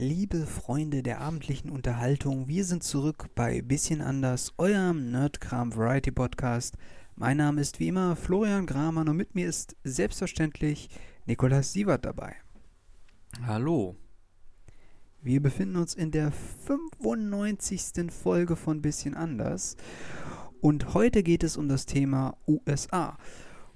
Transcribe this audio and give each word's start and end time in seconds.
Liebe 0.00 0.46
Freunde 0.46 1.02
der 1.02 1.20
abendlichen 1.20 1.70
Unterhaltung, 1.70 2.46
wir 2.46 2.64
sind 2.64 2.84
zurück 2.84 3.30
bei 3.34 3.62
Bisschen 3.62 4.00
anders, 4.00 4.54
eurem 4.56 5.10
Nerdkram 5.10 5.74
Variety 5.74 6.12
Podcast. 6.12 6.76
Mein 7.16 7.38
Name 7.38 7.60
ist 7.60 7.80
wie 7.80 7.88
immer 7.88 8.14
Florian 8.14 8.64
Gramann 8.64 9.08
und 9.08 9.16
mit 9.16 9.34
mir 9.34 9.48
ist 9.48 9.74
selbstverständlich 9.82 10.88
Nikolas 11.26 11.72
Sievert 11.72 12.04
dabei. 12.04 12.36
Hallo. 13.44 13.96
Wir 15.20 15.42
befinden 15.42 15.74
uns 15.74 15.94
in 15.94 16.12
der 16.12 16.30
95. 16.30 18.12
Folge 18.12 18.54
von 18.54 18.80
Bisschen 18.80 19.16
anders 19.16 19.76
und 20.60 20.94
heute 20.94 21.24
geht 21.24 21.42
es 21.42 21.56
um 21.56 21.68
das 21.68 21.86
Thema 21.86 22.36
USA. 22.46 23.18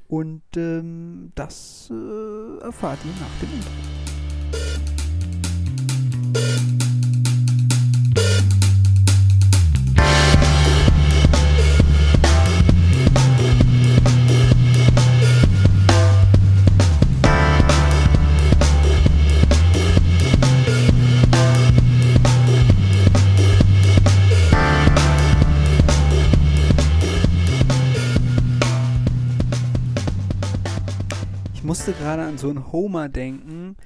Und 0.07 0.43
ähm, 0.57 1.33
das 1.35 1.91
äh, 1.91 2.59
erfahrt 2.63 3.01
ihr 3.05 3.11
nach 3.11 3.41
dem 3.41 3.53
Intro. 3.57 4.02
Musste 31.85 32.01
gerade 32.01 32.23
an 32.23 32.39
so 32.39 32.49
einen 32.49 32.71
Homer 32.71 33.09
denken, 33.09 33.77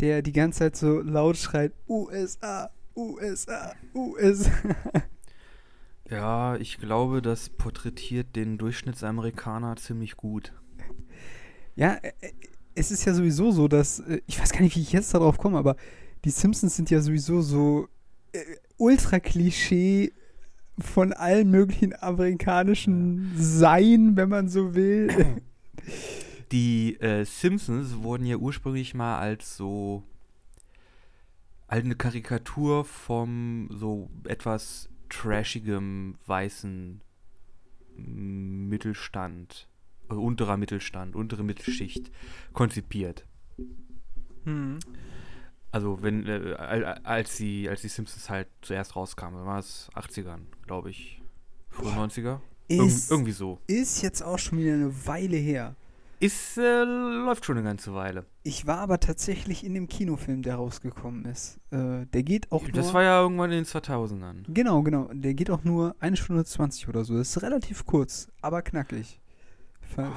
der 0.00 0.22
die 0.22 0.32
ganze 0.32 0.58
Zeit 0.58 0.74
so 0.74 0.98
laut 0.98 1.36
schreit, 1.36 1.72
USA, 1.88 2.70
USA, 2.96 3.72
USA. 3.94 4.50
Ja, 6.10 6.56
ich 6.56 6.78
glaube, 6.78 7.22
das 7.22 7.50
porträtiert 7.50 8.34
den 8.34 8.58
Durchschnittsamerikaner 8.58 9.76
ziemlich 9.76 10.16
gut. 10.16 10.52
Ja, 11.76 11.94
äh, 11.94 12.12
äh, 12.22 12.32
es 12.74 12.90
ist 12.90 13.04
ja 13.04 13.14
sowieso 13.14 13.52
so, 13.52 13.68
dass, 13.68 14.00
äh, 14.00 14.20
ich 14.26 14.40
weiß 14.40 14.50
gar 14.50 14.62
nicht, 14.62 14.74
wie 14.74 14.82
ich 14.82 14.92
jetzt 14.92 15.14
darauf 15.14 15.38
komme, 15.38 15.56
aber 15.56 15.76
die 16.24 16.30
Simpsons 16.30 16.74
sind 16.74 16.90
ja 16.90 17.00
sowieso 17.00 17.40
so 17.40 17.86
äh, 18.32 18.40
ultra 18.78 19.20
Klischee 19.20 20.12
von 20.80 21.12
allen 21.12 21.52
möglichen 21.52 21.94
amerikanischen 22.02 23.32
Sein, 23.36 24.16
wenn 24.16 24.28
man 24.28 24.48
so 24.48 24.74
will. 24.74 25.08
Die 26.54 26.94
äh, 27.00 27.24
Simpsons 27.24 27.96
wurden 28.02 28.26
ja 28.26 28.36
ursprünglich 28.36 28.94
mal 28.94 29.18
als 29.18 29.56
so 29.56 30.04
als 31.66 31.84
eine 31.84 31.96
Karikatur 31.96 32.84
vom 32.84 33.68
so 33.72 34.08
etwas 34.28 34.88
trashigem 35.08 36.16
weißen 36.26 37.00
Mittelstand, 37.96 39.68
äh, 40.10 40.14
unterer 40.14 40.56
Mittelstand, 40.56 41.16
untere 41.16 41.42
Mittelschicht 41.42 42.10
konzipiert. 42.52 43.26
hm. 44.44 44.78
Also 45.72 46.00
wenn 46.02 46.24
äh, 46.28 46.54
al- 46.56 46.84
als 47.02 47.36
die 47.36 47.68
als 47.68 47.80
die 47.82 47.88
Simpsons 47.88 48.30
halt 48.30 48.46
zuerst 48.62 48.94
rauskamen, 48.94 49.44
war 49.44 49.58
es 49.58 49.90
80ern, 49.94 50.42
glaube 50.66 50.90
ich, 50.90 51.20
frühe 51.70 51.90
90er. 51.90 52.38
Irgend, 52.68 52.92
Ist, 52.92 53.10
irgendwie 53.10 53.32
so. 53.32 53.58
ist 53.66 54.00
jetzt 54.02 54.22
auch 54.22 54.38
schon 54.38 54.58
wieder 54.58 54.74
eine 54.74 55.06
Weile 55.06 55.36
her. 55.36 55.74
Ist 56.24 56.56
äh, 56.58 56.84
läuft 56.84 57.44
schon 57.44 57.58
eine 57.58 57.66
ganze 57.66 57.92
Weile. 57.94 58.24
Ich 58.44 58.66
war 58.66 58.78
aber 58.78 58.98
tatsächlich 59.00 59.64
in 59.64 59.74
dem 59.74 59.88
Kinofilm, 59.88 60.40
der 60.42 60.54
rausgekommen 60.56 61.26
ist. 61.26 61.58
Äh, 61.70 62.06
der 62.06 62.22
geht 62.22 62.50
auch 62.50 62.62
nur. 62.62 62.72
Das 62.72 62.94
war 62.94 63.02
ja 63.02 63.20
irgendwann 63.20 63.50
in 63.52 63.58
den 63.58 63.64
2000ern. 63.66 64.44
Genau, 64.48 64.82
genau. 64.82 65.10
Der 65.12 65.34
geht 65.34 65.50
auch 65.50 65.64
nur 65.64 65.94
eine 66.00 66.16
Stunde 66.16 66.44
20 66.44 66.88
oder 66.88 67.04
so. 67.04 67.16
Das 67.16 67.28
ist 67.36 67.42
relativ 67.42 67.84
kurz, 67.84 68.28
aber 68.40 68.62
knackig. 68.62 69.20
Ver- 69.82 70.12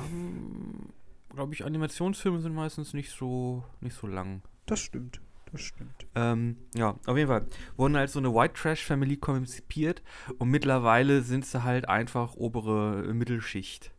Glaube 1.34 1.54
ich, 1.54 1.66
Animationsfilme 1.66 2.40
sind 2.40 2.56
meistens 2.56 2.94
nicht 2.94 3.12
so 3.12 3.64
nicht 3.81 3.96
so 3.96 4.08
lang. 4.08 4.42
Das 4.66 4.80
stimmt. 4.80 5.20
Das 5.52 5.62
stimmt. 5.62 6.06
Ähm, 6.16 6.58
ja, 6.76 6.96
auf 7.06 7.16
jeden 7.18 7.28
Fall. 7.30 7.46
Wurden 7.78 7.96
als 7.96 8.14
so 8.14 8.20
eine 8.20 8.34
White 8.34 8.54
Trash 8.54 8.84
Family 8.86 9.18
konzipiert 9.18 10.04
und 10.40 10.50
mittlerweile 10.50 11.22
sind 11.22 11.46
sie 11.46 11.64
halt 11.64 11.88
einfach 11.88 12.36
obere 12.36 13.14
Mittelschicht. 13.14 13.92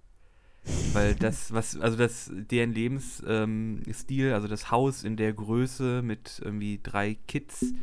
Weil 0.93 1.15
das, 1.15 1.53
was, 1.53 1.79
also 1.79 1.97
das, 1.97 2.31
deren 2.33 2.73
Lebensstil, 2.73 4.27
ähm, 4.27 4.35
also 4.35 4.49
das 4.49 4.71
Haus 4.71 5.05
in 5.05 5.17
der 5.17 5.33
Größe 5.33 6.03
mit 6.03 6.41
irgendwie 6.43 6.81
drei 6.83 7.17
Kids 7.27 7.75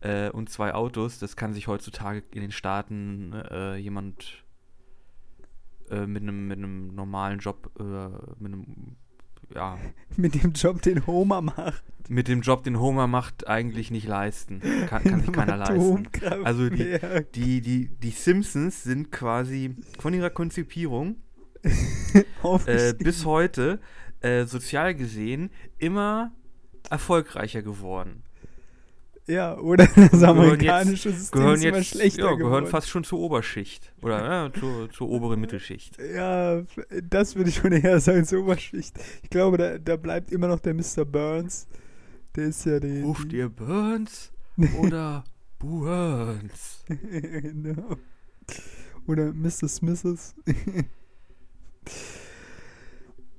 äh, 0.00 0.30
und 0.30 0.50
zwei 0.50 0.74
Autos, 0.74 1.18
das 1.18 1.36
kann 1.36 1.54
sich 1.54 1.68
heutzutage 1.68 2.22
in 2.32 2.40
den 2.40 2.52
Staaten 2.52 3.32
äh, 3.50 3.76
jemand 3.76 4.44
äh, 5.90 6.06
mit 6.06 6.22
einem 6.22 6.48
mit 6.48 6.58
einem 6.58 6.94
normalen 6.94 7.38
Job, 7.38 7.70
äh, 7.78 7.82
mit 8.42 8.52
einem, 8.52 8.96
ja, 9.54 9.78
Mit 10.16 10.42
dem 10.42 10.52
Job, 10.52 10.82
den 10.82 11.06
Homer 11.06 11.42
macht. 11.42 11.82
mit 12.08 12.28
dem 12.28 12.40
Job, 12.40 12.64
den 12.64 12.80
Homer 12.80 13.06
macht, 13.06 13.46
eigentlich 13.46 13.90
nicht 13.90 14.06
leisten. 14.06 14.60
Kann, 14.88 15.04
kann 15.04 15.20
sich 15.20 15.32
keiner 15.32 15.56
leisten. 15.56 16.08
Also 16.44 16.68
die-. 16.68 16.98
Die, 17.34 17.60
die, 17.60 17.88
die 17.88 18.10
Simpsons 18.10 18.82
sind 18.82 19.12
quasi 19.12 19.76
von 19.98 20.12
ihrer 20.14 20.30
Konzipierung 20.30 21.16
äh, 22.66 22.94
bis 22.94 23.24
heute 23.24 23.80
äh, 24.20 24.44
sozial 24.44 24.94
gesehen 24.94 25.50
immer 25.78 26.32
erfolgreicher 26.90 27.62
geworden. 27.62 28.22
ja, 29.26 29.56
oder 29.58 29.86
das 29.96 30.10
gehören 30.10 30.24
amerikanische 30.24 31.10
System 31.12 31.40
Gehören 31.40 31.56
ist 31.56 31.64
immer 31.64 31.76
jetzt 31.78 31.90
schlechter 31.90 32.24
ja, 32.24 32.34
gehören 32.34 32.38
geworden. 32.38 32.66
fast 32.66 32.88
schon 32.88 33.04
zur 33.04 33.20
Oberschicht. 33.20 33.92
Oder 34.02 34.24
ja, 34.24 34.52
zur, 34.52 34.90
zur 34.90 35.08
oberen 35.08 35.40
Mittelschicht. 35.40 35.98
Ja, 36.14 36.62
das 37.08 37.36
würde 37.36 37.50
ich 37.50 37.56
schon 37.56 37.72
eher 37.72 38.00
sagen, 38.00 38.24
zur 38.24 38.42
Oberschicht. 38.42 38.98
Ich 39.22 39.30
glaube, 39.30 39.58
da, 39.58 39.78
da 39.78 39.96
bleibt 39.96 40.32
immer 40.32 40.48
noch 40.48 40.60
der 40.60 40.74
Mr. 40.74 41.04
Burns. 41.04 41.66
Der 42.34 42.46
ist 42.46 42.64
ja 42.64 42.80
die. 42.80 43.02
Ruft 43.02 43.32
ihr 43.32 43.48
Burns 43.48 44.32
oder 44.80 45.24
Burns? 45.58 46.84
genau. 46.88 47.96
Oder 49.06 49.32
Mr. 49.32 49.68
Smiths. 49.68 50.34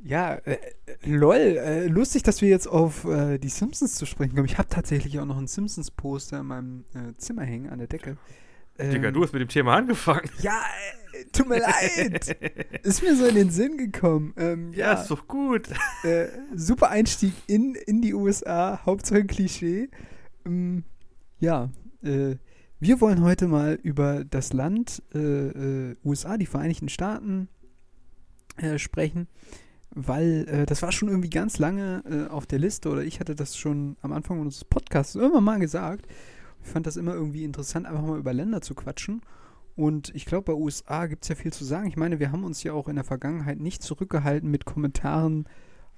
Ja, 0.04 0.34
äh, 0.36 0.54
äh, 0.54 0.58
lol, 1.06 1.36
äh, 1.38 1.88
lustig, 1.88 2.24
dass 2.24 2.42
wir 2.42 2.50
jetzt 2.50 2.68
auf 2.68 3.06
äh, 3.06 3.38
die 3.38 3.50
Simpsons 3.50 3.96
zu 3.96 4.06
sprechen 4.06 4.36
kommen. 4.36 4.46
Ich 4.48 4.58
habe 4.58 4.68
tatsächlich 4.68 5.18
auch 5.20 5.26
noch 5.26 5.38
ein 5.38 5.48
Simpsons-Poster 5.48 6.42
in 6.42 6.46
meinem 6.48 6.86
äh, 6.94 7.14
Zimmer 7.18 7.44
hängen 7.44 7.70
an 7.70 7.78
der 7.80 7.88
Decke. 7.88 8.18
Digga, 8.80 9.08
Ähm, 9.10 9.14
du 9.14 9.24
hast 9.24 9.32
mit 9.34 9.42
dem 9.42 9.48
Thema 9.50 9.76
angefangen. 9.76 10.30
Ja, 10.42 10.60
äh, 11.14 11.26
tut 11.32 11.48
mir 11.48 11.60
leid. 11.60 12.36
Ist 12.84 13.02
mir 13.02 13.16
so 13.16 13.26
in 13.28 13.36
den 13.36 13.50
Sinn 13.52 13.78
gekommen. 13.78 14.34
Ähm, 14.36 14.74
Ja, 14.74 14.94
ja, 14.94 15.02
ist 15.02 15.10
doch 15.10 15.28
gut. 15.28 15.70
äh, 16.04 16.26
super 16.56 16.90
Einstieg 16.90 17.34
in, 17.48 17.76
in 17.76 18.02
die 18.02 18.14
USA, 18.14 18.82
Hauptsache 18.86 19.24
Klischee. 19.26 19.90
Ähm, 20.46 20.84
ja, 21.40 21.70
äh, 22.04 22.36
wir 22.80 23.00
wollen 23.00 23.22
heute 23.22 23.48
mal 23.48 23.80
über 23.84 24.26
das 24.26 24.52
Land 24.52 25.02
äh, 25.14 25.20
äh, 25.20 25.96
USA, 26.04 26.38
die 26.38 26.48
Vereinigten 26.48 26.90
Staaten, 26.90 27.48
äh, 28.58 28.78
sprechen, 28.78 29.28
weil 29.92 30.48
äh, 30.48 30.66
das 30.66 30.82
war 30.82 30.92
schon 30.92 31.10
irgendwie 31.10 31.30
ganz 31.30 31.58
lange 31.60 32.04
äh, 32.10 32.32
auf 32.32 32.46
der 32.46 32.60
Liste 32.60 32.90
oder 32.90 33.04
ich 33.04 33.20
hatte 33.20 33.36
das 33.36 33.58
schon 33.58 33.98
am 34.02 34.12
Anfang 34.12 34.40
unseres 34.40 34.66
Podcasts 34.66 35.16
irgendwann 35.16 35.44
mal 35.44 35.60
gesagt. 35.60 36.08
Ich 36.64 36.70
fand 36.70 36.88
das 36.88 36.98
immer 36.98 37.14
irgendwie 37.14 37.44
interessant, 37.44 37.86
einfach 37.86 38.02
mal 38.02 38.18
über 38.18 38.34
Länder 38.34 38.62
zu 38.62 38.74
quatschen. 38.74 39.22
Und 39.76 40.14
ich 40.16 40.26
glaube, 40.26 40.54
bei 40.54 40.54
USA 40.54 41.08
gibt 41.08 41.24
es 41.24 41.30
ja 41.30 41.36
viel 41.36 41.52
zu 41.52 41.66
sagen. 41.66 41.88
Ich 41.88 41.98
meine, 41.98 42.20
wir 42.20 42.32
haben 42.32 42.44
uns 42.44 42.64
ja 42.64 42.74
auch 42.74 42.88
in 42.88 42.96
der 42.96 43.04
Vergangenheit 43.04 43.60
nicht 43.60 43.82
zurückgehalten 43.82 44.50
mit 44.50 44.66
Kommentaren 44.66 45.48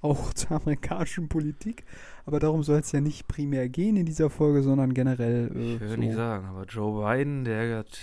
auch 0.00 0.32
zur 0.34 0.52
amerikanischen 0.52 1.28
Politik. 1.28 1.84
Aber 2.24 2.40
darum 2.40 2.62
soll 2.62 2.80
es 2.80 2.92
ja 2.92 3.00
nicht 3.00 3.28
primär 3.28 3.68
gehen 3.68 3.96
in 3.96 4.06
dieser 4.06 4.30
Folge, 4.30 4.62
sondern 4.62 4.94
generell. 4.94 5.50
Äh, 5.54 5.74
Ich 5.74 5.80
will 5.80 5.88
so. 5.90 5.96
nicht 5.96 6.14
sagen, 6.14 6.46
aber 6.46 6.64
Joe 6.64 7.04
Biden, 7.04 7.44
der 7.44 7.78
hat, 7.78 7.98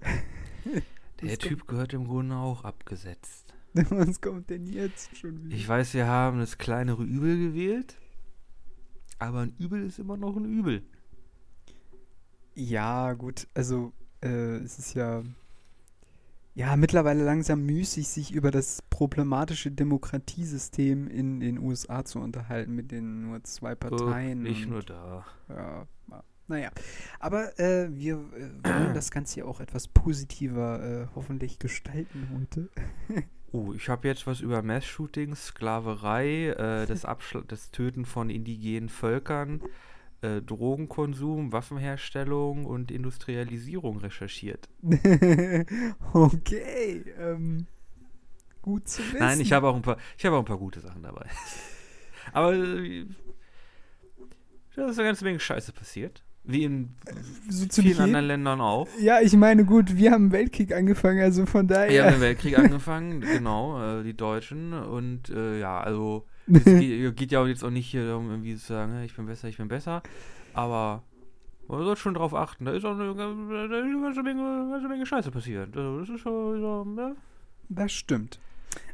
der 1.22 1.38
Typ 1.38 1.66
gehört 1.66 1.92
im 1.92 2.06
Grunde 2.06 2.36
auch 2.36 2.64
abgesetzt. 2.64 3.49
Was 3.90 4.20
kommt 4.20 4.50
denn 4.50 4.66
jetzt 4.66 5.16
schon 5.16 5.44
wieder? 5.44 5.54
Ich 5.54 5.68
weiß, 5.68 5.94
wir 5.94 6.06
haben 6.06 6.38
das 6.40 6.58
kleinere 6.58 7.04
Übel 7.04 7.38
gewählt, 7.38 7.96
aber 9.18 9.40
ein 9.40 9.54
Übel 9.58 9.84
ist 9.86 9.98
immer 9.98 10.16
noch 10.16 10.36
ein 10.36 10.44
Übel. 10.44 10.82
Ja, 12.54 13.12
gut, 13.14 13.46
also 13.54 13.92
äh, 14.22 14.56
es 14.56 14.78
ist 14.78 14.94
ja 14.94 15.22
ja 16.54 16.76
mittlerweile 16.76 17.24
langsam 17.24 17.64
müßig, 17.64 18.08
sich 18.08 18.32
über 18.32 18.50
das 18.50 18.82
problematische 18.90 19.70
Demokratiesystem 19.70 21.06
in 21.08 21.40
den 21.40 21.58
USA 21.58 22.04
zu 22.04 22.18
unterhalten 22.18 22.74
mit 22.74 22.90
den 22.90 23.22
nur 23.22 23.42
zwei 23.44 23.74
Parteien. 23.74 24.40
Oh, 24.40 24.42
nicht 24.42 24.64
und- 24.64 24.70
nur 24.72 24.82
da. 24.82 25.24
Ja, 25.48 25.86
ja. 26.10 26.24
naja. 26.48 26.70
Aber 27.20 27.58
äh, 27.58 27.88
wir 27.96 28.14
äh, 28.16 28.50
wollen 28.68 28.94
das 28.94 29.10
Ganze 29.10 29.40
ja 29.40 29.46
auch 29.46 29.60
etwas 29.60 29.88
positiver 29.88 30.82
äh, 30.82 31.06
hoffentlich 31.14 31.58
gestalten 31.58 32.28
heute. 32.34 32.68
Oh, 33.52 33.72
ich 33.74 33.88
habe 33.88 34.06
jetzt 34.06 34.26
was 34.26 34.40
über 34.40 34.62
Mass-Shootings, 34.62 35.48
Sklaverei, 35.48 36.50
äh, 36.50 36.86
das, 36.86 37.04
Abschl 37.04 37.42
das 37.48 37.70
Töten 37.70 38.04
von 38.04 38.30
indigenen 38.30 38.88
Völkern, 38.88 39.60
äh, 40.20 40.40
Drogenkonsum, 40.40 41.52
Waffenherstellung 41.52 42.64
und 42.64 42.90
Industrialisierung 42.90 43.98
recherchiert. 43.98 44.68
okay. 46.12 47.04
Ähm, 47.18 47.66
gut 48.62 48.88
zu 48.88 49.02
wissen. 49.02 49.18
Nein, 49.18 49.40
ich 49.40 49.52
habe 49.52 49.68
auch 49.68 49.76
ein 49.76 49.82
paar, 49.82 49.96
ich 50.16 50.24
habe 50.24 50.36
auch 50.36 50.40
ein 50.40 50.46
paar 50.46 50.58
gute 50.58 50.80
Sachen 50.80 51.02
dabei. 51.02 51.26
Aber 52.32 52.54
äh, 52.54 53.06
da 54.76 54.88
ist 54.88 54.98
eine 54.98 55.08
ganze 55.08 55.24
Menge 55.24 55.40
Scheiße 55.40 55.72
passiert. 55.72 56.22
Wie 56.44 56.64
in 56.64 56.94
so 57.48 57.82
vielen 57.82 57.98
anderen 58.00 58.26
Ländern 58.26 58.60
auch. 58.60 58.88
Ja, 58.98 59.20
ich 59.20 59.34
meine, 59.36 59.64
gut, 59.64 59.96
wir 59.96 60.10
haben 60.10 60.24
einen 60.24 60.32
Weltkrieg 60.32 60.74
angefangen, 60.74 61.20
also 61.20 61.46
von 61.46 61.68
Wir 61.68 61.76
daher. 61.76 62.04
haben 62.06 62.12
den 62.14 62.20
Weltkrieg 62.28 62.58
angefangen, 62.58 63.20
genau, 63.20 64.00
äh, 64.00 64.02
die 64.02 64.14
Deutschen. 64.16 64.72
Und 64.72 65.28
äh, 65.30 65.60
ja, 65.60 65.80
also 65.80 66.26
es 66.46 66.64
geht, 66.64 67.16
geht 67.16 67.32
ja 67.32 67.46
jetzt 67.46 67.62
auch 67.62 67.70
nicht 67.70 67.86
hier 67.88 68.06
darum, 68.06 68.30
irgendwie 68.30 68.56
zu 68.56 68.66
sagen, 68.66 68.92
"Hey, 68.94 69.06
ich 69.06 69.14
bin 69.14 69.26
besser, 69.26 69.48
ich 69.48 69.58
bin 69.58 69.68
besser. 69.68 70.02
Aber 70.54 71.02
man 71.68 71.84
sollte 71.84 72.00
schon 72.00 72.14
drauf 72.14 72.34
achten. 72.34 72.64
Da 72.64 72.72
ist 72.72 72.84
auch 72.84 72.98
eine, 72.98 73.14
ganze, 73.14 74.22
Menge, 74.22 74.70
ganze 74.70 74.88
Menge 74.88 75.06
Scheiße 75.06 75.30
passiert. 75.30 75.76
Also, 75.76 76.00
das 76.00 76.08
ist 76.08 76.20
schon, 76.20 76.96
ja. 76.96 77.12
Das 77.68 77.92
stimmt. 77.92 78.40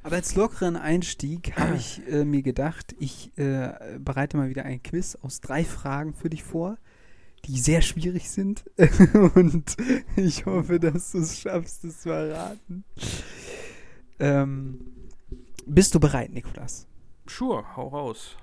Aber 0.02 0.16
als 0.16 0.34
lockeren 0.34 0.76
Einstieg 0.76 1.56
habe 1.56 1.76
ich 1.76 2.00
äh, 2.10 2.25
mir 2.25 2.42
gedacht, 2.42 2.94
ich 2.99 3.37
äh, 3.38 3.99
bereite 3.99 4.37
mal 4.37 4.49
wieder 4.50 4.64
ein 4.64 4.82
Quiz 4.82 5.16
aus 5.22 5.40
drei 5.40 5.64
Fragen 5.64 6.12
für 6.14 6.28
dich 6.31 6.42
vor, 6.44 6.76
die 7.46 7.58
sehr 7.58 7.82
schwierig 7.82 8.31
sind. 8.31 8.64
Und 9.34 9.76
ich 10.16 10.46
hoffe, 10.46 10.81
dass 10.81 11.12
du 11.12 11.19
es 11.19 11.40
schaffst, 11.40 11.84
es 11.84 12.00
zu 12.00 12.10
erraten. 12.10 12.84
Ähm, 14.19 14.81
bist 15.66 15.94
du 15.94 16.00
bereit, 16.00 16.32
Nikolas? 16.32 16.87
Sure, 17.28 17.76
hau 17.76 17.88
raus. 17.88 18.37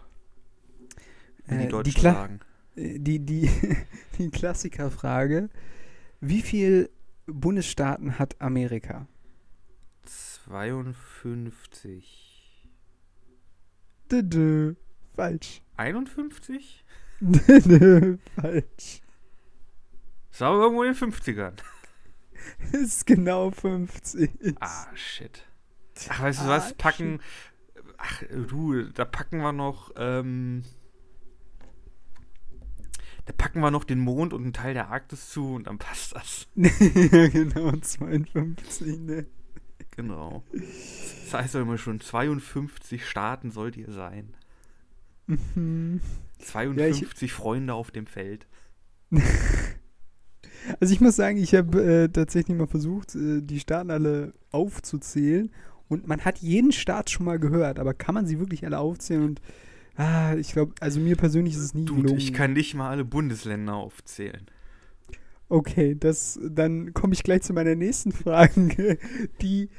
Wie 1.48 1.56
Äh, 1.56 1.58
die 1.58 1.64
die 1.66 1.70
Deutschen 1.70 2.02
Kla- 2.02 2.14
sagen. 2.14 2.40
Äh, 2.76 3.00
Die, 3.00 3.20
die, 3.20 3.50
die 4.18 4.30
Klassikerfrage. 4.30 5.50
Wie 6.22 6.42
viele 6.42 6.90
Bundesstaaten 7.26 8.18
hat 8.20 8.40
Amerika? 8.42 9.08
52. 10.06 12.70
Dö, 14.12 14.22
dö. 14.24 14.76
Falsch. 15.16 15.62
51? 15.78 16.83
Dö, 17.20 17.60
dö. 17.80 18.18
Falsch. 18.36 19.02
Das 20.32 20.42
war 20.42 20.50
aber 20.50 20.64
irgendwo 20.64 20.84
in 20.84 20.94
den 20.94 21.12
50ern. 21.14 21.54
Ist 22.74 23.06
genau 23.06 23.52
50. 23.52 24.56
Ah, 24.60 24.88
shit. 24.96 25.46
Ach, 26.10 26.22
weißt 26.24 26.42
du 26.42 26.46
Ah, 26.46 26.50
was? 26.50 26.74
Packen. 26.74 27.20
Ach, 27.98 28.24
du, 28.50 28.84
da 28.92 29.06
packen 29.06 29.38
wir 29.40 29.54
noch. 29.54 29.92
Ähm, 29.96 30.64
da 33.26 33.34
packen 33.38 33.62
wir 33.62 33.72
noch 33.72 33.86
den 33.86 34.00
Mond 34.00 34.34
und 34.34 34.44
einen 34.44 34.54
Teil 34.54 34.74
der 34.74 34.90
Arktis 34.90 35.30
zu 35.30 35.54
und 35.56 35.68
dann 35.68 35.78
passt 35.78 36.16
das. 36.16 36.48
ja, 36.56 37.28
genau, 37.30 37.72
52, 37.72 39.00
ne? 39.00 39.26
Genau. 39.92 40.44
Das 40.52 41.34
heißt 41.34 41.56
doch 41.56 41.62
immer 41.62 41.78
schon, 41.78 42.02
52 42.02 43.08
Staaten 43.08 43.52
sollt 43.52 43.78
ihr 43.78 43.92
sein. 43.92 44.36
Mhm. 45.28 46.02
52 46.44 47.32
Freunde 47.32 47.74
auf 47.74 47.92
dem 47.92 48.08
Feld. 48.08 48.48
Also 50.80 50.94
ich 50.94 51.02
muss 51.02 51.16
sagen, 51.16 51.38
ich 51.38 51.54
habe 51.56 51.84
äh, 51.84 52.10
tatsächlich 52.10 52.58
mal 52.58 52.68
versucht, 52.68 53.16
äh, 53.16 53.42
die 53.42 53.60
Staaten 53.60 53.92
alle 53.92 54.34
aufzuzählen. 54.52 55.52
Und 55.90 56.08
man 56.08 56.22
hat 56.22 56.40
jeden 56.40 56.72
Staat 56.72 57.10
schon 57.10 57.26
mal 57.26 57.38
gehört, 57.38 57.80
aber 57.80 57.94
kann 57.94 58.16
man 58.16 58.26
sie 58.26 58.40
wirklich 58.40 58.66
alle 58.66 58.80
aufzählen? 58.80 59.24
Und 59.24 59.42
ah, 59.96 60.36
ich 60.36 60.54
glaube, 60.54 60.74
also 60.80 61.00
mir 61.00 61.16
persönlich 61.16 61.56
ist 61.56 61.62
es 61.62 61.74
nie 61.74 61.86
Dude, 61.86 62.04
gelungen. 62.04 62.18
ich 62.18 62.34
kann 62.34 62.54
nicht 62.54 62.74
mal 62.74 62.90
alle 62.90 63.06
Bundesländer 63.06 63.76
aufzählen. 63.76 64.48
Okay, 65.50 65.96
das, 66.00 66.40
dann 66.42 66.94
komme 66.94 67.14
ich 67.14 67.24
gleich 67.24 67.42
zu 67.44 67.54
meiner 67.54 67.76
nächsten 67.76 68.12
Frage, 68.14 68.98
die 69.42 69.70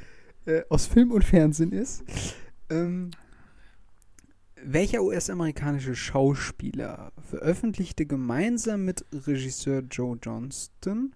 äh, 0.46 0.62
aus 0.68 0.86
Film 0.86 1.10
und 1.10 1.24
Fernsehen 1.24 1.72
ist. 1.72 2.04
Ähm, 2.70 3.10
welcher 4.66 5.02
US-amerikanische 5.02 5.94
Schauspieler 5.94 7.12
veröffentlichte 7.28 8.06
gemeinsam 8.06 8.84
mit 8.84 9.04
Regisseur 9.12 9.82
Joe 9.90 10.18
Johnston 10.20 11.14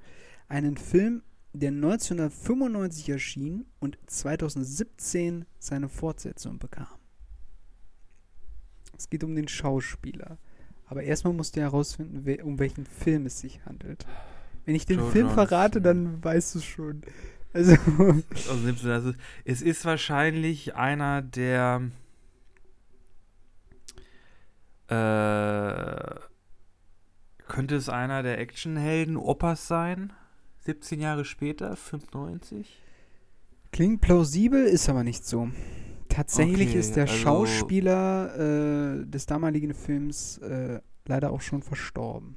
einen 0.48 0.76
Film, 0.76 1.22
der 1.52 1.70
1995 1.70 3.08
erschien 3.08 3.64
und 3.80 3.98
2017 4.06 5.46
seine 5.58 5.88
Fortsetzung 5.88 6.58
bekam? 6.58 6.86
Es 8.96 9.08
geht 9.08 9.24
um 9.24 9.34
den 9.34 9.48
Schauspieler. 9.48 10.38
Aber 10.86 11.02
erstmal 11.02 11.32
musst 11.32 11.56
du 11.56 11.60
herausfinden, 11.60 12.20
wer, 12.24 12.44
um 12.44 12.58
welchen 12.58 12.84
Film 12.84 13.26
es 13.26 13.40
sich 13.40 13.64
handelt. 13.64 14.06
Wenn 14.64 14.74
ich 14.74 14.86
den 14.86 14.98
Joe 14.98 15.10
Film 15.10 15.30
verrate, 15.30 15.78
Johnston. 15.78 15.82
dann 15.82 16.24
weißt 16.24 16.54
du 16.54 16.58
es 16.58 16.64
schon. 16.64 17.02
Also, 17.52 17.76
Also, 18.30 18.56
17, 18.56 18.90
also 18.90 19.12
es 19.44 19.62
ist 19.62 19.84
wahrscheinlich 19.84 20.74
einer 20.74 21.22
der 21.22 21.90
äh, 24.88 26.14
könnte 27.46 27.76
es 27.76 27.88
einer 27.88 28.22
der 28.22 28.38
Actionhelden 28.38 29.16
Opas 29.16 29.66
sein? 29.68 30.12
17 30.60 31.00
Jahre 31.00 31.24
später, 31.24 31.76
95? 31.76 32.82
klingt 33.70 34.00
plausibel, 34.00 34.64
ist 34.64 34.88
aber 34.88 35.04
nicht 35.04 35.24
so. 35.26 35.50
Tatsächlich 36.08 36.70
Okay, 36.70 36.78
ist 36.78 36.96
der 36.96 37.04
also- 37.04 37.14
Schauspieler 37.16 38.34
äh, 39.00 39.06
des 39.06 39.26
damaligen 39.26 39.74
Films 39.74 40.38
äh, 40.38 40.80
leider 41.06 41.30
auch 41.30 41.40
schon 41.42 41.62
verstorben. 41.62 42.36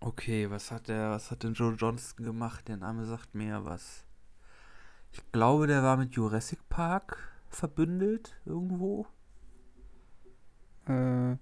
Okay, 0.00 0.48
was 0.50 0.70
hat 0.70 0.88
der, 0.88 1.10
was 1.10 1.30
hat 1.30 1.42
denn 1.42 1.54
Joe 1.54 1.74
Johnston 1.74 2.24
gemacht? 2.24 2.68
Der 2.68 2.76
Name 2.76 3.04
sagt 3.06 3.34
mir 3.34 3.48
ja 3.48 3.64
was. 3.64 4.04
Ich 5.12 5.20
glaube, 5.32 5.66
der 5.66 5.82
war 5.82 5.96
mit 5.96 6.14
Jurassic 6.14 6.68
Park 6.68 7.32
verbündelt 7.48 8.36
irgendwo. 8.44 9.06
Äh, 10.88 11.36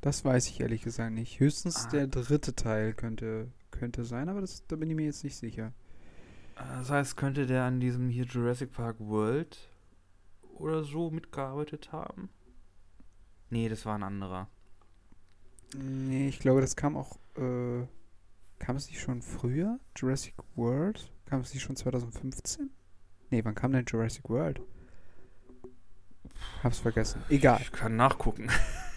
das 0.00 0.24
weiß 0.24 0.48
ich 0.48 0.60
ehrlich 0.60 0.82
gesagt 0.82 1.12
nicht. 1.12 1.38
Höchstens 1.40 1.86
Ah. 1.86 1.90
der 1.90 2.06
dritte 2.06 2.54
Teil 2.54 2.92
könnte, 2.94 3.48
könnte 3.70 4.04
sein, 4.04 4.28
aber 4.28 4.40
das, 4.40 4.66
da 4.66 4.76
bin 4.76 4.90
ich 4.90 4.96
mir 4.96 5.04
jetzt 5.06 5.24
nicht 5.24 5.36
sicher. 5.36 5.72
Das 6.56 6.90
heißt, 6.90 7.16
könnte 7.16 7.46
der 7.46 7.64
an 7.64 7.80
diesem 7.80 8.08
hier 8.08 8.24
Jurassic 8.24 8.72
Park 8.72 8.96
World 9.00 9.58
oder 10.58 10.84
so 10.84 11.10
mitgearbeitet 11.10 11.92
haben? 11.92 12.28
Nee, 13.50 13.68
das 13.68 13.84
war 13.86 13.94
ein 13.96 14.02
anderer. 14.02 14.48
Nee, 15.76 16.28
ich 16.28 16.38
glaube, 16.38 16.60
das 16.60 16.76
kam 16.76 16.96
auch. 16.96 17.16
Äh, 17.36 17.86
kam 18.58 18.76
es 18.76 18.88
nicht 18.88 19.00
schon 19.00 19.22
früher? 19.22 19.78
Jurassic 19.96 20.34
World? 20.54 21.10
Kam 21.26 21.40
es 21.40 21.52
nicht 21.54 21.62
schon 21.62 21.76
2015? 21.76 22.70
Nee, 23.30 23.44
wann 23.44 23.54
kam 23.54 23.72
denn 23.72 23.84
Jurassic 23.86 24.28
World? 24.28 24.60
Hab's 26.62 26.78
vergessen. 26.78 27.22
Egal. 27.28 27.60
Ich 27.60 27.72
kann 27.72 27.96
nachgucken. 27.96 28.48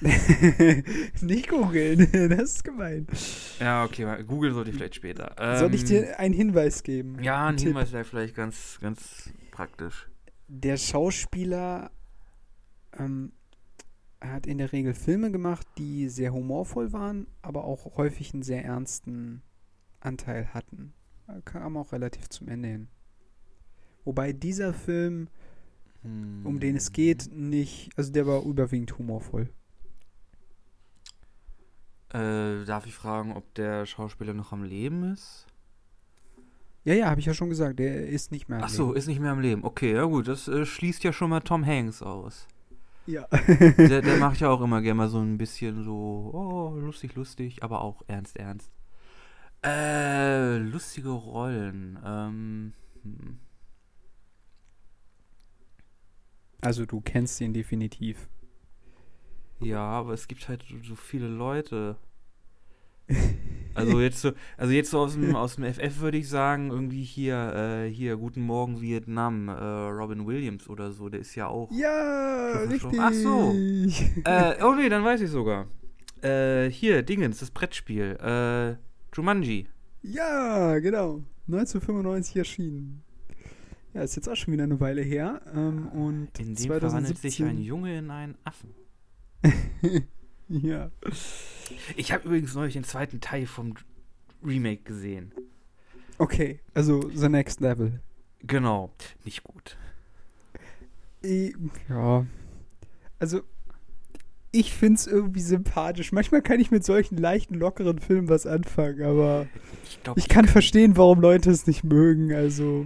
nicht 1.22 1.50
googeln, 1.50 2.10
das 2.30 2.56
ist 2.56 2.64
gemein. 2.64 3.08
Ja, 3.60 3.86
okay, 3.86 4.24
Google 4.24 4.54
sollte 4.54 4.70
ich 4.70 4.76
vielleicht 4.76 4.96
später. 4.96 5.36
Ähm, 5.40 5.60
Soll 5.60 5.74
ich 5.74 5.86
dir 5.86 6.20
einen 6.20 6.34
Hinweis 6.34 6.84
geben? 6.84 7.22
Ja, 7.24 7.48
ein. 7.48 7.58
Hinweis 7.58 7.92
wäre 7.92 8.04
vielleicht 8.04 8.36
ganz, 8.36 8.78
ganz 8.82 9.30
praktisch. 9.52 10.08
Der 10.48 10.78
Schauspieler 10.78 11.92
ähm, 13.00 13.32
hat 14.22 14.46
in 14.46 14.58
der 14.58 14.72
Regel 14.72 14.94
Filme 14.94 15.32
gemacht, 15.32 15.66
die 15.78 16.10
sehr 16.10 16.34
humorvoll 16.34 16.94
waren, 16.94 17.28
aber 17.42 17.64
auch 17.64 17.98
häufig 17.98 18.34
einen 18.34 18.44
sehr 18.44 18.64
ernsten 18.64 19.42
Anteil 20.00 20.54
hatten. 20.54 20.94
Er 21.28 21.42
Kam 21.42 21.78
auch 21.78 21.92
relativ 21.92 22.30
zum 22.30 22.48
Ende 22.48 22.70
hin. 22.70 22.88
Wobei 24.04 24.34
dieser 24.34 24.74
Film, 24.74 25.30
um 26.44 26.60
den 26.60 26.76
es 26.76 26.92
geht, 26.92 27.30
nicht, 27.34 27.90
also 27.96 28.12
der 28.12 28.28
war 28.28 28.44
überwiegend 28.44 28.98
humorvoll. 28.98 29.50
Äh, 32.10 32.66
darf 32.66 32.86
ich 32.86 32.94
fragen, 32.94 33.34
ob 33.34 33.54
der 33.56 33.86
Schauspieler 33.86 34.34
noch 34.34 34.52
am 34.52 34.64
Leben 34.64 35.12
ist? 35.12 35.48
Ja, 36.86 36.94
ja, 36.94 37.10
habe 37.10 37.20
ich 37.20 37.26
ja 37.26 37.34
schon 37.34 37.50
gesagt, 37.50 37.80
der 37.80 38.08
ist 38.08 38.32
nicht 38.32 38.48
mehr. 38.48 38.60
am 38.60 38.64
Ach 38.64 38.70
so, 38.70 38.88
Leben. 38.88 38.98
ist 38.98 39.08
nicht 39.08 39.20
mehr 39.20 39.32
am 39.32 39.40
Leben. 39.40 39.64
Okay, 39.64 39.94
ja 39.94 40.04
gut, 40.06 40.28
das 40.28 40.48
äh, 40.48 40.66
schließt 40.66 41.04
ja 41.04 41.12
schon 41.12 41.32
mal 41.32 41.42
Tom 41.42 41.66
Hanks 41.66 42.02
aus. 42.02 42.48
Ja. 43.08 43.28
Der, 43.78 44.02
der 44.02 44.18
macht 44.20 44.40
ja 44.40 44.50
auch 44.50 44.62
immer 44.62 44.82
gerne 44.82 44.98
mal 44.98 45.10
so 45.10 45.20
ein 45.20 45.38
bisschen 45.38 45.84
so, 45.84 46.30
oh, 46.34 46.80
lustig, 46.80 47.16
lustig, 47.16 47.64
aber 47.64 47.82
auch 47.82 48.04
ernst, 48.08 48.38
ernst. 48.38 48.72
Äh, 49.66 50.58
lustige 50.58 51.10
Rollen. 51.10 52.00
Ähm, 52.06 52.74
hm. 53.04 53.40
Also 56.66 56.86
du 56.86 57.02
kennst 57.02 57.40
ihn 57.42 57.54
definitiv. 57.54 58.28
Ja, 59.60 59.82
aber 59.82 60.14
es 60.14 60.28
gibt 60.28 60.50
halt 60.50 60.64
so, 60.84 60.96
viele 60.96 61.28
Leute. 61.28 61.98
Also 63.76 64.00
jetzt 64.00 64.22
so, 64.22 64.32
also 64.56 64.72
jetzt 64.72 64.90
so 64.90 65.00
aus 65.00 65.16
dem, 65.16 65.36
aus 65.36 65.58
dem 65.58 65.66
FF 65.66 66.00
würde 66.00 66.18
ich 66.18 66.30
sagen, 66.30 66.72
irgendwie 66.72 67.04
hier, 67.04 67.54
äh, 67.54 67.92
hier, 67.92 68.16
Guten 68.16 68.40
Morgen 68.40 68.80
Vietnam, 68.80 69.50
äh, 69.50 69.52
Robin 69.52 70.26
Williams 70.26 70.70
oder 70.70 70.94
so, 70.94 71.10
der 71.10 71.20
ist 71.20 71.36
ja 71.36 71.48
auch. 71.48 71.70
Ja, 71.74 72.52
richtig. 72.70 72.98
Ach 72.98 73.12
so. 73.12 73.54
Äh, 74.24 74.64
oh 74.64 74.76
nee, 74.76 74.88
dann 74.88 75.04
weiß 75.04 75.20
ich 75.20 75.30
sogar. 75.30 75.68
Äh, 76.22 76.70
hier, 76.70 77.04
Dingens, 77.04 77.40
das 77.40 77.52
Brettspiel. 77.52 78.16
Äh, 78.16 78.78
Jumanji. 79.14 79.68
Ja, 80.04 80.80
genau. 80.80 81.24
1995 81.48 82.38
erschienen. 82.38 83.05
Ja, 83.96 84.02
ist 84.04 84.18
jetzt 84.18 84.28
auch 84.28 84.36
schon 84.36 84.54
wieder 84.54 84.66
eine 84.66 84.80
Weile 84.82 85.02
her. 85.02 85.42
Ähm, 85.56 85.88
und 85.88 86.38
In 86.38 86.48
dem 86.48 86.58
2017, 86.58 86.80
verwandelt 86.80 87.18
sich 87.18 87.44
ein 87.44 87.58
Junge 87.62 87.98
in 87.98 88.12
einen 88.12 88.36
Affen. 88.44 88.70
Ja. 90.48 90.92
Ich 91.96 92.12
habe 92.12 92.26
übrigens 92.26 92.54
neulich 92.54 92.74
den 92.74 92.84
zweiten 92.84 93.20
Teil 93.20 93.48
vom 93.48 93.74
Remake 94.46 94.84
gesehen. 94.84 95.32
Okay, 96.20 96.60
also 96.76 97.10
The 97.10 97.30
Next 97.30 97.62
Level. 97.62 98.00
Genau. 98.44 98.92
Nicht 99.24 99.44
gut. 99.44 99.76
Ja. 101.90 102.28
Also, 103.18 103.42
ich 104.52 104.72
finde 104.72 104.96
es 104.96 105.08
irgendwie 105.08 105.42
sympathisch. 105.42 106.12
Manchmal 106.12 106.44
kann 106.44 106.60
ich 106.60 106.70
mit 106.70 106.86
solchen 106.86 107.18
leichten, 107.18 107.56
lockeren 107.56 107.98
Filmen 107.98 108.30
was 108.30 108.46
anfangen, 108.46 109.02
aber 109.02 109.48
Ich 109.84 110.04
glaube, 110.04 110.20
ich 110.20 110.30
kann 110.30 110.46
verstehen, 110.48 110.96
warum 110.96 111.22
Leute 111.22 111.50
es 111.50 111.66
nicht 111.66 111.84
mögen. 111.84 112.32
Also, 112.32 112.86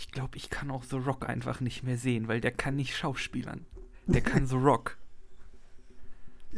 ich, 0.00 0.10
glaub, 0.10 0.34
ich 0.34 0.48
kann 0.48 0.70
auch 0.70 0.82
The 0.84 0.96
Rock 0.96 1.28
einfach 1.28 1.60
nicht 1.60 1.82
mehr 1.82 1.98
sehen, 1.98 2.26
weil 2.26 2.40
der 2.40 2.52
kann 2.52 2.74
nicht 2.76 2.96
schauspielern. 2.96 3.66
Der 4.06 4.22
kann 4.22 4.46
The 4.46 4.56
Rock. 4.56 4.96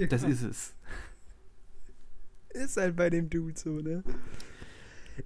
Das 0.09 0.23
ist 0.23 0.43
es. 0.43 0.75
ist 2.55 2.79
halt 2.79 2.97
bei 2.97 3.11
dem 3.11 3.29
Dude 3.29 3.59
so, 3.59 3.73
ne? 3.73 4.03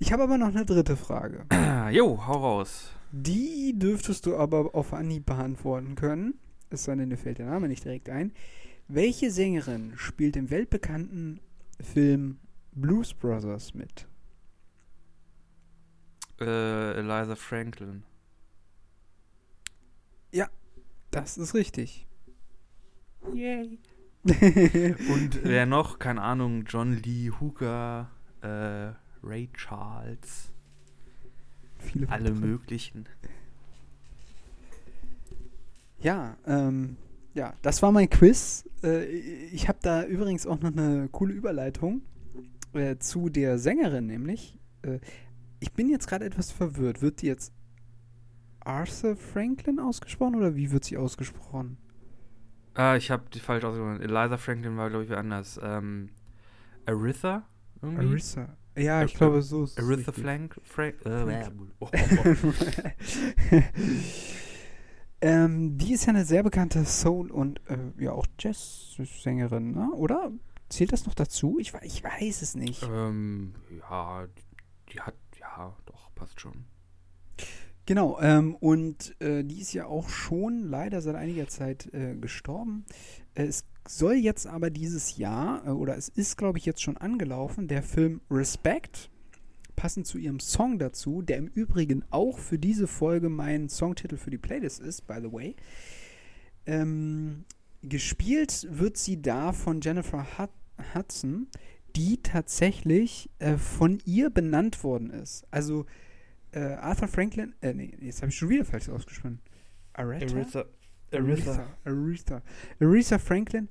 Ich 0.01 0.13
habe 0.13 0.25
aber 0.25 0.39
noch 0.39 0.49
eine 0.49 0.67
dritte 0.67 0.97
Frage. 0.97 1.45
Jo, 1.93 2.27
hau 2.27 2.39
raus. 2.39 2.91
Die 3.13 3.79
dürftest 3.79 4.27
du 4.27 4.37
aber 4.37 4.75
auf 4.75 4.93
Anhieb 4.93 5.27
beantworten 5.27 5.95
können. 5.95 6.35
Es 6.71 6.83
sei 6.85 6.97
denn, 6.97 7.11
dir 7.11 7.17
fällt 7.17 7.39
der 7.39 7.47
Name 7.47 7.69
nicht 7.69 7.85
direkt 7.85 8.09
ein. 8.09 8.33
Welche 8.89 9.31
Sängerin 9.31 9.93
spielt 9.95 10.35
im 10.35 10.51
weltbekannten 10.51 11.39
Film 11.81 12.39
Blues 12.73 13.15
Brothers 13.15 13.75
mit? 13.75 14.09
Äh, 16.41 16.99
Eliza 16.99 17.37
Franklin. 17.37 18.03
Das 21.17 21.39
ist 21.39 21.55
richtig. 21.55 22.07
Yay. 23.33 23.79
Und 24.25 25.41
wer 25.45 25.65
noch? 25.65 25.99
Keine 25.99 26.21
Ahnung, 26.21 26.65
John 26.67 26.93
Lee 26.93 27.31
Hooker, 27.41 28.11
äh, 28.43 28.93
Ray 29.27 29.49
Charles, 29.55 30.53
Viele 31.79 32.11
alle 32.11 32.31
weitere. 32.33 32.47
möglichen. 32.47 33.07
Ja, 36.01 36.37
ähm, 36.47 36.99
ja, 37.33 37.55
das 37.63 37.81
war 37.81 37.93
mein 37.93 38.11
Quiz. 38.11 38.69
Äh, 38.83 39.05
ich 39.07 39.69
habe 39.69 39.79
da 39.81 40.05
übrigens 40.05 40.47
auch 40.47 40.61
noch 40.61 40.73
eine 40.73 41.09
coole 41.11 41.33
Überleitung 41.33 42.03
äh, 42.75 42.99
zu 42.99 43.31
der 43.31 43.59
Sängerin, 43.59 44.07
nämlich. 44.07 44.59
Äh, 44.83 44.99
ich 45.61 45.73
bin 45.73 45.89
jetzt 45.89 46.07
gerade 46.09 46.25
etwas 46.25 46.51
verwirrt. 46.51 47.03
Wird 47.03 47.23
die 47.23 47.27
jetzt 47.27 47.53
Arthur 48.61 49.17
Franklin 49.17 49.79
ausgesprochen 49.79 50.35
oder 50.37 50.55
wie 50.57 50.71
wird 50.73 50.85
sie 50.85 50.97
ausgesprochen? 50.97 51.79
Ah, 52.75 52.97
ich 52.97 53.11
habe 53.11 53.25
die 53.33 53.41
falsch 53.41 53.65
ausgesprochen. 53.65 54.03
Eliza 54.03 54.37
Franklin 54.37 54.77
war, 54.77 54.91
glaube 54.91 55.05
ich, 55.05 55.11
wer 55.11 55.19
anders. 55.19 55.59
Ähm, 55.63 56.11
Aretha? 56.85 57.45
Irgendwie? 57.83 58.07
Arissa. 58.07 58.57
Ja, 58.77 59.03
ich 59.03 59.15
Ar- 59.15 59.19
glaube, 59.19 59.43
so 59.43 59.65
ist 59.65 59.79
es 59.79 59.85
Aretha 59.85 60.11
richtig. 60.11 60.25
Frank? 60.25 60.61
Äh, 61.07 61.51
oh, 61.81 61.89
ähm, 65.21 65.79
die 65.79 65.95
ist 65.95 66.05
ja 66.07 66.11
eine 66.11 66.25
sehr 66.25 66.43
bekannte 66.43 66.85
Soul- 66.85 67.31
und 67.31 67.61
äh, 67.71 67.79
ja 67.99 68.13
auch 68.13 68.27
Jazz-Sängerin, 68.39 69.73
ne? 69.73 69.91
oder? 69.95 70.31
Zählt 70.69 70.93
das 70.93 71.07
noch 71.07 71.15
dazu? 71.15 71.59
Ich, 71.61 71.73
ich 71.83 72.03
weiß 72.05 72.43
es 72.43 72.55
nicht. 72.55 72.83
ähm, 72.83 73.55
ja, 73.79 74.27
die 74.93 75.01
hat, 75.01 75.15
ja, 75.57 75.77
doch, 75.87 76.15
passt 76.15 76.41
schon. 76.41 76.65
Genau, 77.87 78.19
ähm, 78.21 78.57
und 78.57 79.15
äh, 79.21 79.45
die 79.45 79.61
ist 79.61 79.73
ja 79.73 79.87
auch 79.87 80.09
schon 80.09 80.65
leider 80.65 81.01
seit 81.01 81.15
einiger 81.15 81.47
Zeit 81.47 81.93
äh, 81.95 82.17
gestorben. 82.17 82.85
Äh, 83.35 83.45
es 83.45 83.65
soll 83.87 84.15
jetzt 84.15 84.49
aber 84.49 84.71
dieses 84.71 85.17
Jahr, 85.19 85.65
äh, 85.65 85.71
oder 85.71 85.97
es 85.97 86.09
ist, 86.09 86.37
glaube 86.37 86.59
ich, 86.59 86.67
jetzt 86.67 86.83
schon 86.83 86.97
angelaufen, 86.97 87.69
der 87.69 87.85
Film 87.85 88.21
Respect, 88.29 89.09
passend 89.77 90.07
zu 90.07 90.19
ihrem 90.19 90.41
Song 90.41 90.81
dazu, 90.81 91.23
der 91.23 91.37
im 91.37 91.47
Übrigen 91.47 92.03
auch 92.11 92.39
für 92.39 92.59
diese 92.59 92.89
Folge 92.89 93.29
mein 93.29 93.69
Songtitel 93.69 94.17
für 94.17 94.31
die 94.31 94.39
Playlist 94.39 94.81
ist, 94.81 95.07
by 95.07 95.19
the 95.23 95.33
way. 95.33 95.55
Ähm, 96.65 97.45
gespielt 97.83 98.67
wird 98.71 98.97
sie 98.97 99.23
da 99.23 99.53
von 99.53 99.81
Jennifer 99.81 100.39
Hud 100.39 100.51
Hudson, 100.95 101.47
die 101.97 102.23
tatsächlich 102.23 103.31
äh, 103.39 103.57
von 103.57 103.99
ihr 104.05 104.31
benannt 104.31 104.85
worden 104.85 105.11
ist. 105.11 105.47
Also 105.51 105.87
äh, 106.53 106.61
Arthur 106.61 107.09
Franklin, 107.09 107.55
äh, 107.61 107.73
nee, 107.73 107.97
jetzt 108.01 108.23
habe 108.23 108.31
ich 108.31 108.37
schon 108.37 108.51
wieder 108.51 108.65
falsch 108.65 108.89
ausgesprochen. 108.89 109.41
Aretha? 109.95 110.65
Aretha. 111.13 111.67
Aretha. 111.85 112.43
Aretha 112.81 113.19
Franklin 113.19 113.69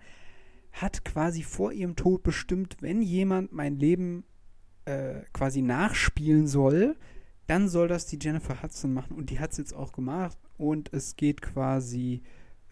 hat 0.71 1.05
quasi 1.05 1.43
vor 1.43 1.71
ihrem 1.71 1.95
Tod 1.95 2.23
bestimmt, 2.23 2.77
wenn 2.81 3.01
jemand 3.01 3.53
mein 3.53 3.77
Leben 3.77 4.25
äh, 4.85 5.21
quasi 5.31 5.61
nachspielen 5.61 6.47
soll, 6.47 6.97
dann 7.47 7.69
soll 7.69 7.87
das 7.87 8.07
die 8.07 8.17
Jennifer 8.19 8.61
Hudson 8.61 8.93
machen. 8.93 9.15
Und 9.15 9.29
die 9.29 9.39
hat 9.39 9.51
es 9.51 9.57
jetzt 9.57 9.73
auch 9.73 9.91
gemacht. 9.91 10.37
Und 10.57 10.91
es 10.93 11.15
geht 11.15 11.41
quasi 11.41 12.23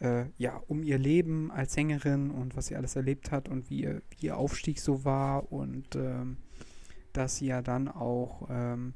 äh, 0.04 0.26
ja, 0.38 0.62
um 0.68 0.84
ihr 0.84 0.98
Leben 0.98 1.52
als 1.52 1.74
Sängerin 1.74 2.30
und 2.30 2.56
was 2.56 2.68
sie 2.68 2.76
alles 2.76 2.96
erlebt 2.96 3.32
hat 3.32 3.50
und 3.50 3.70
wie 3.70 3.84
ihr, 3.84 4.02
wie 4.10 4.28
ihr 4.28 4.38
Aufstieg 4.38 4.80
so 4.80 5.06
war. 5.06 5.52
Und 5.52 5.96
ähm, 5.96 6.38
dass 7.14 7.38
sie 7.38 7.48
ja 7.48 7.62
dann 7.62 7.88
auch 7.88 8.48
ähm, 8.50 8.94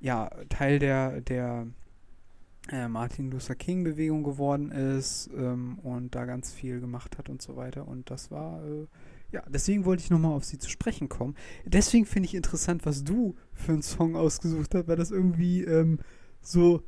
ja, 0.00 0.30
Teil 0.48 0.78
der, 0.78 1.20
der 1.20 1.66
äh, 2.70 2.88
Martin 2.88 3.30
Luther 3.30 3.54
King 3.54 3.84
Bewegung 3.84 4.22
geworden 4.22 4.70
ist 4.70 5.30
ähm, 5.36 5.78
und 5.80 6.14
da 6.14 6.24
ganz 6.24 6.52
viel 6.52 6.80
gemacht 6.80 7.18
hat 7.18 7.28
und 7.28 7.42
so 7.42 7.56
weiter. 7.56 7.88
Und 7.88 8.10
das 8.10 8.30
war, 8.30 8.64
äh, 8.64 8.86
ja, 9.32 9.42
deswegen 9.48 9.84
wollte 9.84 10.02
ich 10.02 10.10
nochmal 10.10 10.32
auf 10.32 10.44
sie 10.44 10.58
zu 10.58 10.70
sprechen 10.70 11.08
kommen. 11.08 11.34
Deswegen 11.64 12.06
finde 12.06 12.28
ich 12.28 12.34
interessant, 12.34 12.86
was 12.86 13.02
du 13.02 13.34
für 13.52 13.72
einen 13.72 13.82
Song 13.82 14.14
ausgesucht 14.14 14.74
hast, 14.74 14.86
weil 14.86 14.96
das 14.96 15.10
irgendwie 15.10 15.64
ähm, 15.64 15.98
so 16.40 16.82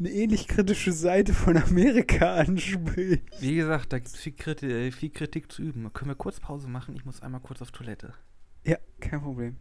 eine 0.00 0.10
ähnlich 0.10 0.48
kritische 0.48 0.92
Seite 0.92 1.34
von 1.34 1.56
Amerika 1.56 2.34
anspricht. 2.34 3.22
Wie 3.40 3.54
gesagt, 3.54 3.92
da 3.92 3.98
gibt 3.98 4.08
es 4.08 4.16
viel, 4.16 4.32
Kriti 4.32 4.66
äh, 4.66 4.90
viel 4.90 5.10
Kritik 5.10 5.52
zu 5.52 5.62
üben. 5.62 5.92
Können 5.92 6.10
wir 6.10 6.14
kurz 6.16 6.40
Pause 6.40 6.68
machen? 6.68 6.96
Ich 6.96 7.04
muss 7.04 7.20
einmal 7.20 7.40
kurz 7.40 7.60
auf 7.60 7.70
Toilette. 7.70 8.14
Ja, 8.64 8.78
kein 8.98 9.20
Problem. 9.20 9.56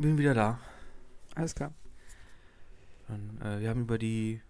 Bin 0.00 0.18
wieder 0.18 0.34
da. 0.34 0.58
Alles 1.34 1.54
klar. 1.54 1.72
Dann, 3.08 3.40
äh, 3.42 3.60
wir 3.60 3.70
haben 3.70 3.82
über 3.82 3.98
die 3.98 4.40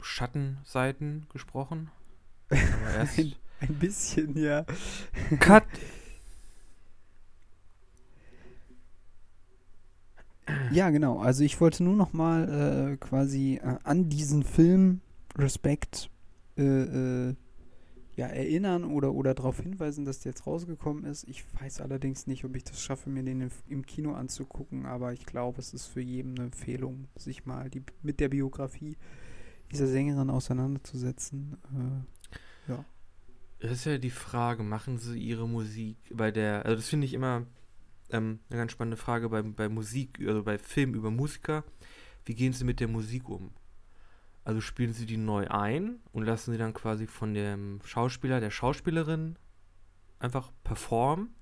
Schattenseiten 0.00 1.26
gesprochen. 1.32 1.90
Ein, 2.50 3.34
ein 3.60 3.74
bisschen, 3.74 4.36
ja. 4.36 4.64
Cut. 5.38 5.64
Ja, 10.70 10.90
genau. 10.90 11.20
Also 11.20 11.44
ich 11.44 11.60
wollte 11.60 11.84
nur 11.84 11.96
noch 11.96 12.12
mal 12.12 12.92
äh, 12.92 12.96
quasi 12.96 13.60
äh, 13.62 13.78
an 13.84 14.08
diesen 14.08 14.42
Film 14.42 15.00
Respekt 15.36 16.10
äh, 16.58 16.62
äh, 16.62 17.34
ja, 18.14 18.26
erinnern 18.26 18.84
oder, 18.84 19.14
oder 19.14 19.34
darauf 19.34 19.60
hinweisen, 19.60 20.04
dass 20.04 20.20
der 20.20 20.32
jetzt 20.32 20.46
rausgekommen 20.46 21.04
ist. 21.04 21.24
Ich 21.24 21.44
weiß 21.60 21.80
allerdings 21.80 22.26
nicht, 22.26 22.44
ob 22.44 22.54
ich 22.56 22.64
das 22.64 22.80
schaffe, 22.80 23.08
mir 23.08 23.22
den 23.22 23.50
im 23.68 23.86
Kino 23.86 24.12
anzugucken, 24.12 24.84
aber 24.84 25.12
ich 25.12 25.24
glaube, 25.24 25.60
es 25.60 25.72
ist 25.72 25.86
für 25.86 26.02
jeden 26.02 26.36
eine 26.36 26.46
Empfehlung, 26.46 27.08
sich 27.16 27.46
mal 27.46 27.70
die, 27.70 27.82
mit 28.02 28.20
der 28.20 28.28
Biografie 28.28 28.96
dieser 29.70 29.86
Sängerin 29.86 30.28
auseinanderzusetzen. 30.28 31.56
Äh, 31.74 32.72
ja. 32.72 32.84
Das 33.60 33.72
ist 33.72 33.86
ja 33.86 33.96
die 33.96 34.10
Frage, 34.10 34.62
machen 34.62 34.98
sie 34.98 35.18
ihre 35.18 35.48
Musik 35.48 35.96
bei 36.12 36.30
der, 36.30 36.66
also 36.66 36.76
das 36.76 36.88
finde 36.88 37.06
ich 37.06 37.14
immer 37.14 37.46
ähm, 38.10 38.40
eine 38.50 38.58
ganz 38.58 38.72
spannende 38.72 38.98
Frage 38.98 39.30
bei, 39.30 39.40
bei 39.40 39.70
Musik, 39.70 40.20
also 40.26 40.42
bei 40.42 40.58
Film 40.58 40.94
über 40.94 41.10
Musiker. 41.10 41.64
Wie 42.26 42.34
gehen 42.34 42.52
sie 42.52 42.64
mit 42.64 42.78
der 42.78 42.88
Musik 42.88 43.28
um? 43.28 43.50
Also 44.44 44.60
spielen 44.60 44.92
sie 44.92 45.06
die 45.06 45.16
neu 45.16 45.46
ein 45.48 46.00
und 46.12 46.24
lassen 46.24 46.52
sie 46.52 46.58
dann 46.58 46.74
quasi 46.74 47.06
von 47.06 47.32
dem 47.34 47.80
Schauspieler, 47.84 48.40
der 48.40 48.50
Schauspielerin 48.50 49.36
einfach 50.18 50.50
performen? 50.64 51.34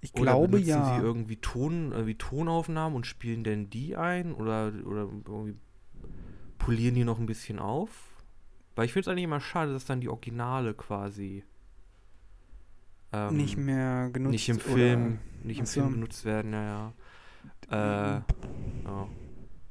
Ich 0.00 0.12
glaube 0.12 0.56
oder 0.56 0.64
ja. 0.64 0.98
sie 0.98 1.04
irgendwie 1.04 1.36
Ton, 1.36 1.92
irgendwie 1.92 2.16
Tonaufnahmen 2.16 2.96
und 2.96 3.06
spielen 3.06 3.44
denn 3.44 3.70
die 3.70 3.96
ein? 3.96 4.32
Oder, 4.34 4.72
oder 4.84 5.08
irgendwie 5.26 5.56
polieren 6.58 6.94
die 6.94 7.04
noch 7.04 7.18
ein 7.18 7.26
bisschen 7.26 7.58
auf? 7.58 7.90
Weil 8.74 8.86
ich 8.86 8.92
finde 8.92 9.02
es 9.02 9.08
eigentlich 9.08 9.24
immer 9.24 9.40
schade, 9.40 9.72
dass 9.72 9.84
dann 9.84 10.00
die 10.00 10.08
Originale 10.08 10.74
quasi 10.74 11.44
ähm, 13.12 13.36
nicht 13.36 13.56
mehr 13.56 14.10
genutzt 14.10 14.32
nicht 14.32 14.48
im 14.48 14.60
Film, 14.60 15.18
nicht 15.42 15.60
im 15.60 15.66
Film 15.66 15.92
benutzt 15.92 16.24
werden, 16.24 16.52
ja, 16.52 16.92
ja. 17.70 18.16
Äh, 18.18 18.22
ja. 18.84 19.08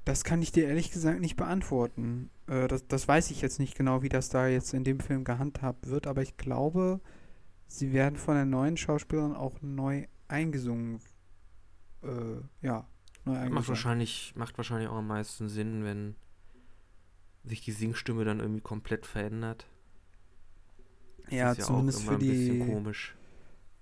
Das 0.06 0.24
kann 0.24 0.42
ich 0.42 0.52
dir 0.52 0.68
ehrlich 0.68 0.92
gesagt 0.92 1.20
nicht 1.20 1.36
beantworten. 1.36 2.30
Äh, 2.48 2.68
das, 2.68 2.88
das 2.88 3.08
weiß 3.08 3.32
ich 3.32 3.42
jetzt 3.42 3.60
nicht 3.60 3.76
genau, 3.76 4.04
wie 4.04 4.10
das 4.10 4.30
da 4.30 4.48
jetzt 4.48 4.74
in 4.74 4.84
dem 4.84 5.00
Film 5.00 5.24
gehandhabt 5.24 5.88
wird, 5.88 6.06
aber 6.06 6.22
ich 6.22 6.38
glaube, 6.38 7.02
sie 7.68 7.92
werden 7.92 8.16
von 8.16 8.36
der 8.36 8.46
neuen 8.46 8.78
Schauspielerin 8.78 9.34
auch 9.34 9.62
neu 9.62 10.06
eingesungen. 10.28 11.00
Äh, 12.04 12.08
ja, 12.62 12.88
neu 13.26 13.32
eingesungen. 13.34 13.54
Macht 13.54 13.68
wahrscheinlich, 13.68 14.34
macht 14.36 14.58
wahrscheinlich 14.58 14.90
auch 14.90 14.98
am 14.98 15.08
meisten 15.08 15.50
Sinn, 15.50 15.84
wenn 15.84 16.16
sich 17.44 17.62
die 17.62 17.72
Singstimme 17.72 18.26
dann 18.26 18.40
irgendwie 18.40 18.62
komplett 18.62 19.08
verändert. 19.08 19.68
Das 21.24 21.34
ja, 21.34 21.54
ja 21.54 21.56
zumindest 21.56 22.04
für 22.04 22.18
die. 22.20 22.60
komisch. 22.60 23.16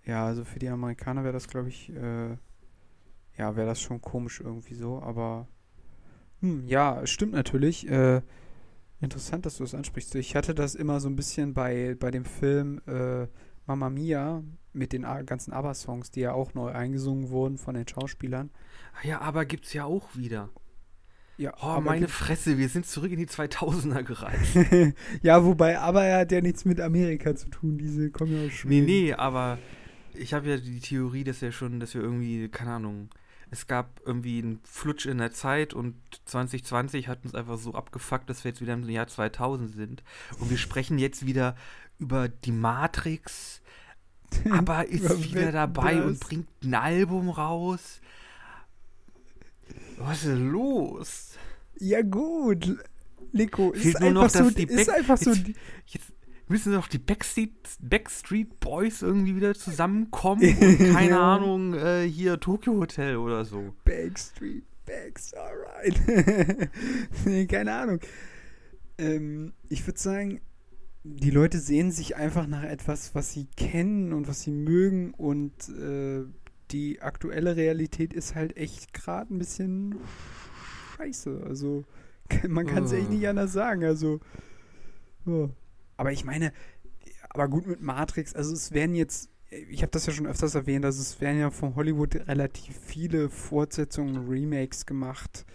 Ja, 0.05 0.25
also 0.25 0.43
für 0.45 0.59
die 0.59 0.69
Amerikaner 0.69 1.23
wäre 1.23 1.33
das, 1.33 1.47
glaube 1.47 1.69
ich, 1.69 1.89
äh, 1.89 2.37
ja, 3.37 3.55
wäre 3.55 3.67
das 3.67 3.81
schon 3.81 4.01
komisch 4.01 4.41
irgendwie 4.41 4.75
so, 4.75 5.01
aber 5.01 5.47
hm, 6.43 6.67
ja, 6.67 7.07
stimmt 7.07 7.31
natürlich. 7.31 7.87
Äh, 7.89 8.21
interessant, 8.99 9.45
dass 9.45 9.57
du 9.57 9.63
das 9.63 9.73
ansprichst. 9.73 10.13
Ich 10.15 10.35
hatte 10.35 10.53
das 10.53 10.75
immer 10.75 10.99
so 10.99 11.07
ein 11.07 11.15
bisschen 11.15 11.53
bei, 11.53 11.95
bei 11.97 12.11
dem 12.11 12.25
Film 12.25 12.81
äh, 12.85 13.27
Mamma 13.65 13.89
Mia 13.89 14.43
mit 14.73 14.91
den 14.91 15.03
ganzen 15.25 15.53
ABBA-Songs, 15.53 16.11
die 16.11 16.19
ja 16.19 16.33
auch 16.33 16.53
neu 16.53 16.71
eingesungen 16.71 17.29
wurden 17.29 17.57
von 17.57 17.75
den 17.75 17.87
Schauspielern. 17.87 18.49
Ja, 19.03 19.21
aber 19.21 19.45
gibt's 19.45 19.71
ja 19.71 19.85
auch 19.85 20.15
wieder. 20.15 20.49
Ja, 21.37 21.53
oh, 21.61 21.79
meine 21.79 22.09
Fresse, 22.09 22.57
wir 22.57 22.67
sind 22.67 22.85
zurück 22.85 23.11
in 23.11 23.19
die 23.19 23.27
2000er 23.27 24.03
gereist. 24.03 24.57
ja, 25.23 25.43
wobei, 25.45 25.79
aber 25.79 26.03
er 26.03 26.19
hat 26.19 26.31
ja 26.33 26.41
nichts 26.41 26.65
mit 26.65 26.81
Amerika 26.81 27.35
zu 27.35 27.49
tun, 27.49 27.77
diese 27.77 28.11
kommen 28.11 28.35
ja 28.35 28.45
aus 28.47 28.51
Schweden. 28.51 28.85
Nee, 28.85 29.03
nee, 29.05 29.13
aber 29.13 29.57
ich 30.13 30.33
habe 30.33 30.49
ja 30.49 30.57
die 30.57 30.79
Theorie, 30.79 31.23
dass 31.23 31.41
wir 31.41 31.51
schon, 31.51 31.79
dass 31.79 31.95
wir 31.95 32.01
irgendwie, 32.01 32.49
keine 32.49 32.73
Ahnung, 32.73 33.09
es 33.53 33.67
gab 33.67 34.01
irgendwie 34.03 34.39
einen 34.39 34.59
Flutsch 34.63 35.05
in 35.05 35.19
der 35.19 35.31
Zeit 35.31 35.75
und 35.75 35.95
2020 36.25 37.07
hat 37.07 37.23
uns 37.23 37.35
einfach 37.35 37.59
so 37.59 37.75
abgefuckt, 37.75 38.27
dass 38.27 38.43
wir 38.43 38.49
jetzt 38.49 38.61
wieder 38.61 38.73
im 38.73 38.89
Jahr 38.89 39.07
2000 39.07 39.71
sind. 39.71 40.03
Und 40.39 40.49
wir 40.49 40.57
sprechen 40.57 40.97
jetzt 40.97 41.27
wieder 41.27 41.55
über 41.99 42.29
die 42.29 42.51
Matrix. 42.51 43.61
Aber 44.49 44.87
ist 44.87 45.31
wieder 45.35 45.51
dabei 45.51 45.95
das? 45.95 46.05
und 46.05 46.19
bringt 46.19 46.47
ein 46.63 46.73
Album 46.73 47.29
raus. 47.29 48.01
Was 49.99 50.25
ist 50.25 50.39
los? 50.39 51.29
Ja, 51.77 52.01
gut. 52.01 52.75
Nico, 53.33 53.71
ist, 53.71 53.97
einfach, 53.97 54.11
noch, 54.11 54.29
so, 54.29 54.47
ist 54.47 54.89
einfach 54.89 55.17
so. 55.17 55.31
Jetzt, 55.31 55.59
jetzt, 55.87 56.11
müssen 56.47 56.73
noch 56.73 56.87
die 56.87 56.99
Backstreet, 56.99 57.51
Backstreet 57.81 58.59
Boys 58.59 59.01
irgendwie 59.01 59.35
wieder 59.35 59.53
zusammenkommen 59.55 60.41
und 60.61 60.93
keine. 60.93 61.19
Ahnung, 61.19 61.73
äh, 61.73 62.03
hier 62.03 62.39
Tokyo 62.39 62.73
Hotel 62.73 63.17
oder 63.17 63.45
so. 63.45 63.73
Backstreet 63.85 64.63
Backs, 64.85 65.33
alright. 65.33 65.99
nee, 67.25 67.45
keine 67.45 67.73
Ahnung. 67.73 67.99
Ähm, 68.97 69.53
ich 69.69 69.85
würde 69.87 69.99
sagen, 69.99 70.41
die 71.03 71.31
Leute 71.31 71.59
sehen 71.59 71.91
sich 71.91 72.15
einfach 72.15 72.47
nach 72.47 72.63
etwas, 72.63 73.13
was 73.15 73.33
sie 73.33 73.47
kennen 73.57 74.13
und 74.13 74.27
was 74.27 74.41
sie 74.41 74.51
mögen 74.51 75.13
und 75.13 75.69
äh, 75.69 76.23
die 76.71 77.01
aktuelle 77.01 77.55
Realität 77.55 78.13
ist 78.13 78.35
halt 78.35 78.57
echt 78.57 78.93
gerade 78.93 79.33
ein 79.33 79.37
bisschen 79.37 79.95
scheiße. 80.97 81.43
Also 81.47 81.83
man 82.47 82.65
kann 82.65 82.85
es 82.85 82.93
oh. 82.93 82.95
echt 82.95 83.09
nicht 83.09 83.27
anders 83.27 83.53
sagen. 83.53 83.83
Also 83.83 84.19
oh. 85.25 85.49
Aber 85.97 86.11
ich 86.11 86.23
meine, 86.25 86.51
aber 87.29 87.47
gut 87.47 87.67
mit 87.67 87.81
Matrix, 87.81 88.33
also 88.33 88.53
es 88.53 88.71
werden 88.71 88.95
jetzt, 88.95 89.29
ich 89.49 89.81
habe 89.81 89.91
das 89.91 90.05
ja 90.05 90.13
schon 90.13 90.27
öfters 90.27 90.55
erwähnt, 90.55 90.85
also 90.85 91.01
es 91.01 91.19
werden 91.21 91.39
ja 91.39 91.49
von 91.49 91.75
Hollywood 91.75 92.15
relativ 92.27 92.77
viele 92.77 93.29
Fortsetzungen, 93.29 94.27
Remakes 94.27 94.85
gemacht. 94.85 95.45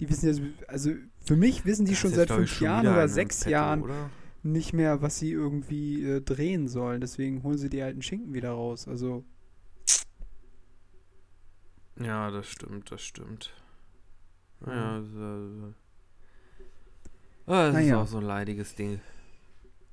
Die 0.00 0.08
wissen 0.08 0.28
ja, 0.28 0.68
also 0.68 0.90
für 1.24 1.36
mich 1.36 1.64
wissen 1.64 1.86
die 1.86 1.92
das 1.92 2.00
schon 2.00 2.12
seit 2.12 2.30
fünf 2.30 2.60
Jahren 2.60 2.86
oder 2.86 3.08
sechs 3.08 3.40
Petto, 3.40 3.50
Jahren 3.50 3.82
oder? 3.82 4.10
nicht 4.42 4.72
mehr, 4.72 5.02
was 5.02 5.18
sie 5.18 5.32
irgendwie 5.32 6.04
äh, 6.04 6.20
drehen 6.20 6.68
sollen. 6.68 7.00
Deswegen 7.00 7.42
holen 7.42 7.58
sie 7.58 7.70
die 7.70 7.82
alten 7.82 8.02
Schinken 8.02 8.34
wieder 8.34 8.50
raus. 8.50 8.88
Also. 8.88 9.24
Ja, 12.00 12.30
das 12.30 12.48
stimmt, 12.48 12.90
das 12.90 13.02
stimmt. 13.02 13.54
Ja, 14.66 14.98
das, 14.98 15.14
also, 15.14 15.74
das 17.46 17.74
naja. 17.74 17.86
ist 17.86 18.08
auch 18.08 18.12
so 18.12 18.18
ein 18.18 18.24
leidiges 18.24 18.74
Ding. 18.74 19.00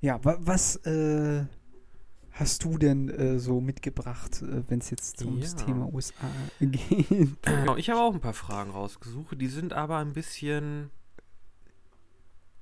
Ja, 0.02 0.24
wa 0.26 0.36
was 0.40 0.78
äh, 0.78 1.46
hast 2.32 2.64
du 2.64 2.80
denn 2.80 3.10
äh, 3.10 3.38
so 3.38 3.62
mitgebracht, 3.62 4.42
äh, 4.42 4.64
wenn 4.68 4.80
es 4.80 4.90
jetzt 4.90 5.24
ums 5.24 5.56
ja. 5.60 5.66
Thema 5.66 5.94
USA 5.94 6.28
geht? 6.60 7.44
Genau, 7.44 7.76
ich 7.78 7.90
habe 7.92 8.02
auch 8.02 8.14
ein 8.14 8.20
paar 8.20 8.34
Fragen 8.34 8.72
rausgesucht, 8.72 9.40
die 9.40 9.48
sind 9.48 9.74
aber 9.74 9.98
ein 9.98 10.14
bisschen 10.14 10.90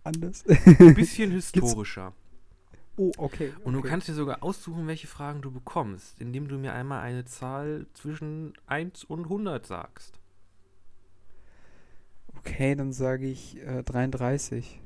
anders. 0.03 0.43
ein 0.47 0.93
bisschen 0.95 1.31
historischer. 1.39 2.13
Oh, 2.97 3.13
okay. 3.17 3.53
Und 3.63 3.75
okay. 3.75 3.83
du 3.83 3.89
kannst 3.89 4.07
dir 4.09 4.13
sogar 4.13 4.43
aussuchen, 4.43 4.85
welche 4.87 5.07
Fragen 5.07 5.41
du 5.41 5.51
bekommst, 5.51 6.19
indem 6.19 6.49
du 6.49 6.57
mir 6.57 6.73
einmal 6.73 6.99
eine 6.99 7.23
Zahl 7.23 7.87
zwischen 7.93 8.51
1 8.67 9.05
und 9.05 9.23
100 9.23 9.65
sagst. 9.65 10.19
Okay, 12.37 12.75
dann 12.75 12.91
sage 12.91 13.27
ich 13.27 13.57
äh, 13.65 13.83
33. 13.83 14.81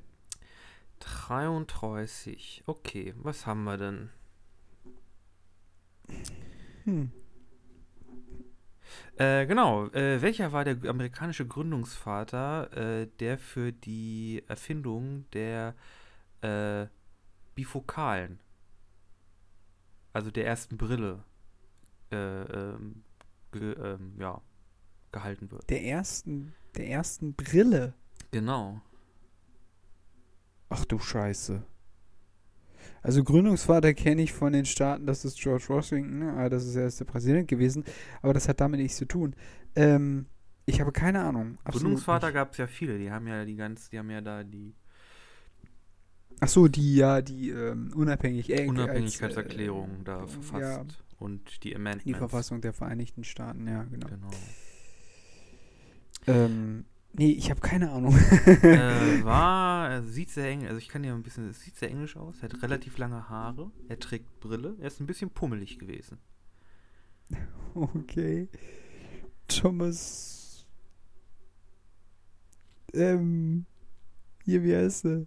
33. 1.03 2.63
Okay, 2.65 3.13
was 3.17 3.45
haben 3.45 3.63
wir 3.63 3.77
denn? 3.77 4.09
Hm. 6.85 7.11
Äh, 9.17 9.45
genau, 9.45 9.87
äh, 9.87 10.21
welcher 10.21 10.51
war 10.51 10.65
der 10.65 10.77
amerikanische 10.89 11.45
Gründungsvater, 11.45 12.71
äh, 12.75 13.07
der 13.19 13.37
für 13.37 13.71
die 13.71 14.43
Erfindung 14.47 15.25
der 15.33 15.75
äh, 16.41 16.87
Bifokalen, 17.55 18.39
also 20.13 20.31
der 20.31 20.45
ersten 20.47 20.77
Brille, 20.77 21.23
äh, 22.11 22.15
ähm, 22.15 23.03
ge, 23.51 23.73
ähm, 23.73 24.15
ja, 24.19 24.41
gehalten 25.11 25.51
wird? 25.51 25.69
Der 25.69 25.83
ersten, 25.83 26.53
der 26.75 26.89
ersten 26.89 27.33
Brille? 27.33 27.93
Genau. 28.31 28.81
Ach 30.73 30.85
du 30.85 30.97
Scheiße. 30.97 31.61
Also 33.03 33.23
Gründungsvater 33.23 33.93
kenne 33.93 34.23
ich 34.23 34.33
von 34.33 34.53
den 34.53 34.65
Staaten, 34.65 35.05
das 35.05 35.23
ist 35.23 35.39
George 35.39 35.65
Washington, 35.67 36.17
ne? 36.17 36.49
das 36.49 36.65
ist 36.65 36.75
der 36.75 36.83
erste 36.83 37.05
Präsident 37.05 37.47
gewesen, 37.47 37.83
aber 38.23 38.33
das 38.33 38.49
hat 38.49 38.59
damit 38.59 38.79
nichts 38.79 38.97
zu 38.97 39.05
tun. 39.05 39.35
Ähm, 39.75 40.25
ich 40.65 40.81
habe 40.81 40.91
keine 40.91 41.21
Ahnung. 41.21 41.59
Gründungsvater 41.65 42.31
gab 42.31 42.53
es 42.53 42.57
ja 42.57 42.65
viele, 42.65 42.97
die 42.97 43.11
haben 43.11 43.27
ja 43.27 43.45
die 43.45 43.55
ganz, 43.55 43.91
die 43.91 43.99
haben 43.99 44.09
ja 44.09 44.21
da 44.21 44.43
die 44.43 44.73
Ach 46.39 46.47
so, 46.47 46.67
die 46.67 46.95
ja 46.95 47.21
die 47.21 47.51
ähm, 47.51 47.91
Unabhängig 47.95 48.49
äh, 48.49 48.67
Unabhängigkeitserklärung 48.67 49.89
als, 49.91 49.99
äh, 49.99 50.03
da 50.05 50.25
verfasst 50.25 50.61
ja, 50.63 50.85
und 51.19 51.63
die 51.63 51.75
Amendments. 51.75 52.05
Die 52.05 52.13
Verfassung 52.15 52.61
der 52.61 52.73
Vereinigten 52.73 53.23
Staaten, 53.23 53.67
ja, 53.67 53.83
genau. 53.83 54.07
Genau. 54.07 54.31
Ähm, 56.25 56.85
Nee, 57.15 57.31
ich 57.31 57.49
habe 57.51 57.61
keine 57.61 57.91
Ahnung. 57.91 58.15
äh, 58.17 59.23
war, 59.23 59.89
er 59.89 60.03
sieht 60.03 60.31
sehr 60.31 60.47
eng, 60.49 60.65
also 60.65 60.77
ich 60.77 60.89
kann 60.89 61.03
ja 61.03 61.13
ein 61.13 61.21
bisschen, 61.23 61.47
es 61.49 61.61
sieht 61.61 61.75
sehr 61.75 61.91
englisch 61.91 62.17
aus. 62.17 62.37
Er 62.41 62.49
hat 62.49 62.63
relativ 62.63 62.97
lange 62.97 63.29
Haare, 63.29 63.71
er 63.87 63.99
trägt 63.99 64.39
Brille, 64.39 64.75
er 64.79 64.87
ist 64.87 64.99
ein 64.99 65.05
bisschen 65.05 65.29
pummelig 65.29 65.77
gewesen. 65.79 66.17
Okay. 67.75 68.49
Thomas. 69.47 70.65
Ähm. 72.93 73.65
Hier, 74.45 74.63
wie 74.63 74.75
heißt 74.75 75.05
er? 75.05 75.25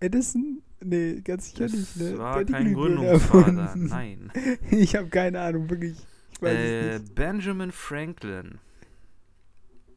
Edison? 0.00 0.62
Nee, 0.84 1.20
ganz 1.22 1.46
sicher 1.50 1.64
Das 1.64 1.72
nicht, 1.72 1.96
ne? 1.96 2.18
war 2.18 2.44
Der 2.44 2.54
kein 2.58 2.74
Gründungsvater, 2.74 3.74
nein. 3.76 4.30
Ich 4.70 4.94
habe 4.94 5.08
keine 5.08 5.40
Ahnung, 5.40 5.70
wirklich. 5.70 5.96
Ich 6.32 6.42
weiß 6.42 6.54
Äh, 6.54 6.88
es 6.90 7.02
nicht. 7.02 7.14
Benjamin 7.14 7.72
Franklin. 7.72 8.58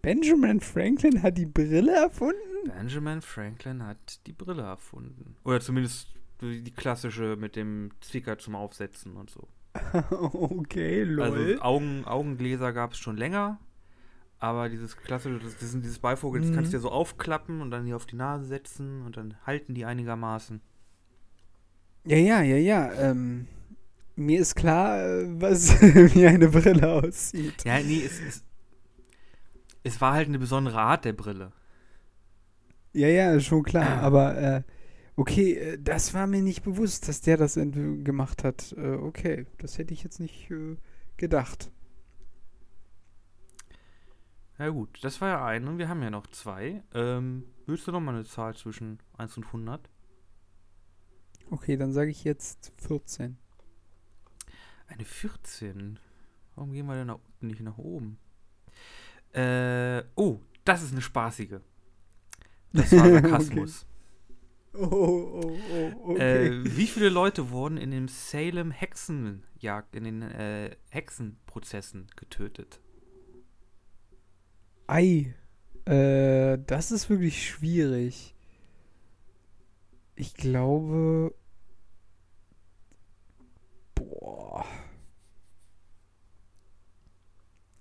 Benjamin 0.01 0.59
Franklin 0.61 1.21
hat 1.21 1.37
die 1.37 1.45
Brille 1.45 1.93
erfunden? 1.93 2.37
Benjamin 2.65 3.21
Franklin 3.21 3.83
hat 3.85 4.25
die 4.27 4.33
Brille 4.33 4.61
erfunden. 4.63 5.35
Oder 5.43 5.59
zumindest 5.59 6.07
die 6.41 6.71
klassische 6.71 7.35
mit 7.35 7.55
dem 7.55 7.91
Zwicker 8.01 8.37
zum 8.37 8.55
Aufsetzen 8.55 9.15
und 9.17 9.29
so. 9.29 9.47
okay, 10.11 11.03
lol. 11.03 11.23
Also 11.23 11.61
Augen, 11.61 12.05
Augengläser 12.05 12.71
gab 12.73 12.93
es 12.93 12.97
schon 12.97 13.17
länger, 13.17 13.59
aber 14.39 14.69
dieses 14.69 14.95
klassische, 14.97 15.39
das, 15.43 15.57
das 15.57 15.71
sind 15.71 15.83
dieses 15.83 15.99
Beifogel, 15.99 16.41
das 16.41 16.49
Mhm. 16.49 16.55
kannst 16.55 16.71
du 16.73 16.77
dir 16.77 16.81
so 16.81 16.91
aufklappen 16.91 17.61
und 17.61 17.71
dann 17.71 17.85
hier 17.85 17.95
auf 17.97 18.05
die 18.05 18.15
Nase 18.15 18.45
setzen 18.45 19.01
und 19.03 19.17
dann 19.17 19.35
halten 19.45 19.73
die 19.75 19.85
einigermaßen. 19.85 20.61
ja, 22.05 22.17
ja, 22.17 22.41
ja, 22.41 22.55
ja. 22.57 22.91
Ähm, 22.93 23.47
mir 24.15 24.39
ist 24.39 24.55
klar, 24.55 24.99
äh, 25.01 25.25
was 25.41 25.71
wie 25.81 26.25
eine 26.25 26.47
Brille 26.49 26.89
aussieht. 26.91 27.63
Ja, 27.65 27.79
nee, 27.79 28.01
es, 28.05 28.19
es, 28.21 28.43
es 29.83 30.01
war 30.01 30.13
halt 30.13 30.27
eine 30.27 30.39
besondere 30.39 30.79
Art 30.79 31.05
der 31.05 31.13
Brille. 31.13 31.51
Ja, 32.93 33.07
ja, 33.07 33.39
schon 33.39 33.63
klar. 33.63 34.01
Aber 34.01 34.37
äh, 34.37 34.63
okay, 35.15 35.53
äh, 35.53 35.77
das 35.79 36.13
war 36.13 36.27
mir 36.27 36.41
nicht 36.41 36.63
bewusst, 36.63 37.07
dass 37.07 37.21
der 37.21 37.37
das 37.37 37.55
gemacht 37.55 38.43
hat. 38.43 38.73
Äh, 38.77 38.95
okay, 38.95 39.45
das 39.57 39.77
hätte 39.77 39.93
ich 39.93 40.03
jetzt 40.03 40.19
nicht 40.19 40.49
äh, 40.51 40.77
gedacht. 41.17 41.71
Ja 44.57 44.69
gut, 44.69 44.99
das 45.03 45.21
war 45.21 45.29
ja 45.29 45.45
eine 45.45 45.69
und 45.69 45.77
wir 45.77 45.87
haben 45.87 46.03
ja 46.03 46.09
noch 46.09 46.27
zwei. 46.27 46.83
Ähm, 46.93 47.45
willst 47.65 47.87
du 47.87 47.93
noch 47.93 48.01
mal 48.01 48.13
eine 48.13 48.25
Zahl 48.25 48.55
zwischen 48.55 48.99
1 49.17 49.37
und 49.37 49.45
100? 49.45 49.89
Okay, 51.49 51.77
dann 51.77 51.93
sage 51.93 52.11
ich 52.11 52.25
jetzt 52.25 52.73
14. 52.77 53.37
Eine 54.87 55.05
14. 55.05 55.97
Warum 56.55 56.73
gehen 56.73 56.87
wir 56.87 56.95
denn 56.95 57.07
nach 57.07 57.15
unten, 57.15 57.47
nicht 57.47 57.61
nach 57.61 57.77
oben? 57.77 58.19
Äh, 59.33 60.03
oh, 60.15 60.39
das 60.65 60.83
ist 60.83 60.91
eine 60.91 61.01
spaßige. 61.01 61.59
Das 62.73 62.91
war 62.91 63.09
Sarkasmus. 63.21 63.85
Oh, 64.73 64.85
oh, 64.85 65.57
oh, 65.73 66.11
okay. 66.11 66.47
äh, 66.47 66.77
wie 66.77 66.87
viele 66.87 67.09
Leute 67.09 67.49
wurden 67.49 67.77
in 67.77 67.91
dem 67.91 68.07
Salem 68.07 68.71
Hexenjagd, 68.71 69.95
in 69.95 70.03
den 70.03 70.21
äh, 70.21 70.75
Hexenprozessen 70.89 72.07
getötet? 72.15 72.79
Ei, 74.87 75.33
äh, 75.85 76.57
das 76.65 76.91
ist 76.91 77.09
wirklich 77.09 77.47
schwierig. 77.47 78.35
Ich 80.15 80.35
glaube. 80.35 81.33
Boah. 83.95 84.65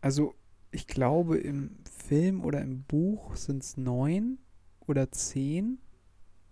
Also, 0.01 0.35
ich 0.71 0.87
glaube, 0.87 1.39
im 1.39 1.77
Film 2.07 2.45
oder 2.45 2.61
im 2.61 2.83
Buch 2.83 3.37
sind 3.37 3.63
es 3.63 3.77
neun 3.77 4.39
oder 4.87 5.11
zehn 5.11 5.79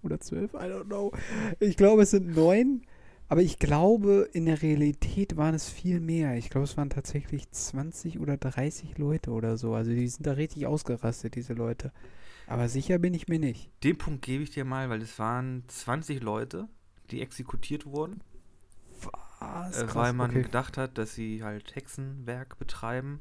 oder 0.03 0.21
zwölf, 0.21 0.55
I 0.55 0.69
don't 0.69 0.85
know. 0.85 1.13
Ich 1.61 1.77
glaube, 1.77 2.03
es 2.03 2.11
sind 2.11 2.35
neun. 2.35 2.83
Aber 3.29 3.43
ich 3.43 3.59
glaube, 3.59 4.29
in 4.33 4.47
der 4.47 4.63
Realität 4.63 5.37
waren 5.37 5.55
es 5.55 5.69
viel 5.69 5.99
mehr. 5.99 6.37
Ich 6.37 6.49
glaube, 6.49 6.65
es 6.65 6.77
waren 6.77 6.91
tatsächlich 6.91 7.51
20 7.51 8.21
oder 8.21 8.37
30 8.37 8.99
Leute 8.99 9.33
oder 9.33 9.57
so. 9.57 9.75
Also 9.75 9.91
die 9.91 10.07
sind 10.07 10.27
da 10.27 10.33
richtig 10.33 10.67
ausgerastet, 10.67 11.35
diese 11.35 11.53
Leute. 11.53 11.93
Aber 12.47 12.69
sicher 12.69 12.99
bin 12.99 13.15
ich 13.15 13.27
mir 13.27 13.41
nicht. 13.41 13.71
Den 13.83 13.99
Punkt 13.99 14.23
gebe 14.23 14.45
ich 14.45 14.51
dir 14.51 14.65
mal, 14.65 14.89
weil 14.91 15.03
es 15.03 15.19
waren 15.19 15.65
20 15.67 16.23
Leute, 16.23 16.69
die 17.11 17.21
exekutiert 17.21 17.87
wurden, 17.87 18.21
Was? 19.41 19.83
äh, 19.83 19.95
weil 19.95 20.13
man 20.13 20.33
gedacht 20.33 20.77
hat, 20.77 20.97
dass 20.97 21.15
sie 21.15 21.43
halt 21.43 21.75
Hexenwerk 21.75 22.59
betreiben. 22.59 23.21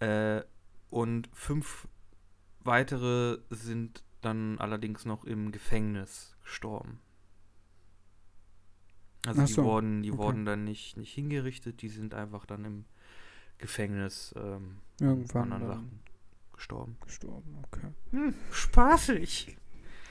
Äh, 0.00 0.42
und 0.90 1.28
fünf 1.32 1.88
weitere 2.60 3.38
sind 3.50 4.02
dann 4.20 4.58
allerdings 4.58 5.04
noch 5.04 5.24
im 5.24 5.52
Gefängnis 5.52 6.36
gestorben. 6.42 7.00
Also 9.26 9.42
Ach 9.42 9.46
die 9.46 9.52
so, 9.52 9.64
wurden, 9.64 10.02
die 10.02 10.12
okay. 10.12 10.18
wurden 10.18 10.44
dann 10.44 10.64
nicht, 10.64 10.96
nicht 10.96 11.12
hingerichtet, 11.12 11.82
die 11.82 11.88
sind 11.88 12.14
einfach 12.14 12.46
dann 12.46 12.64
im 12.64 12.84
Gefängnis 13.58 14.34
ähm, 14.36 14.78
Irgendwann 15.00 15.52
an 15.52 15.52
anderen 15.52 15.68
dann 15.70 15.78
Sachen 15.84 16.00
gestorben. 16.54 16.96
gestorben. 17.04 17.58
Okay. 17.70 17.86
Hm, 18.10 18.34
spaßig. 18.50 19.56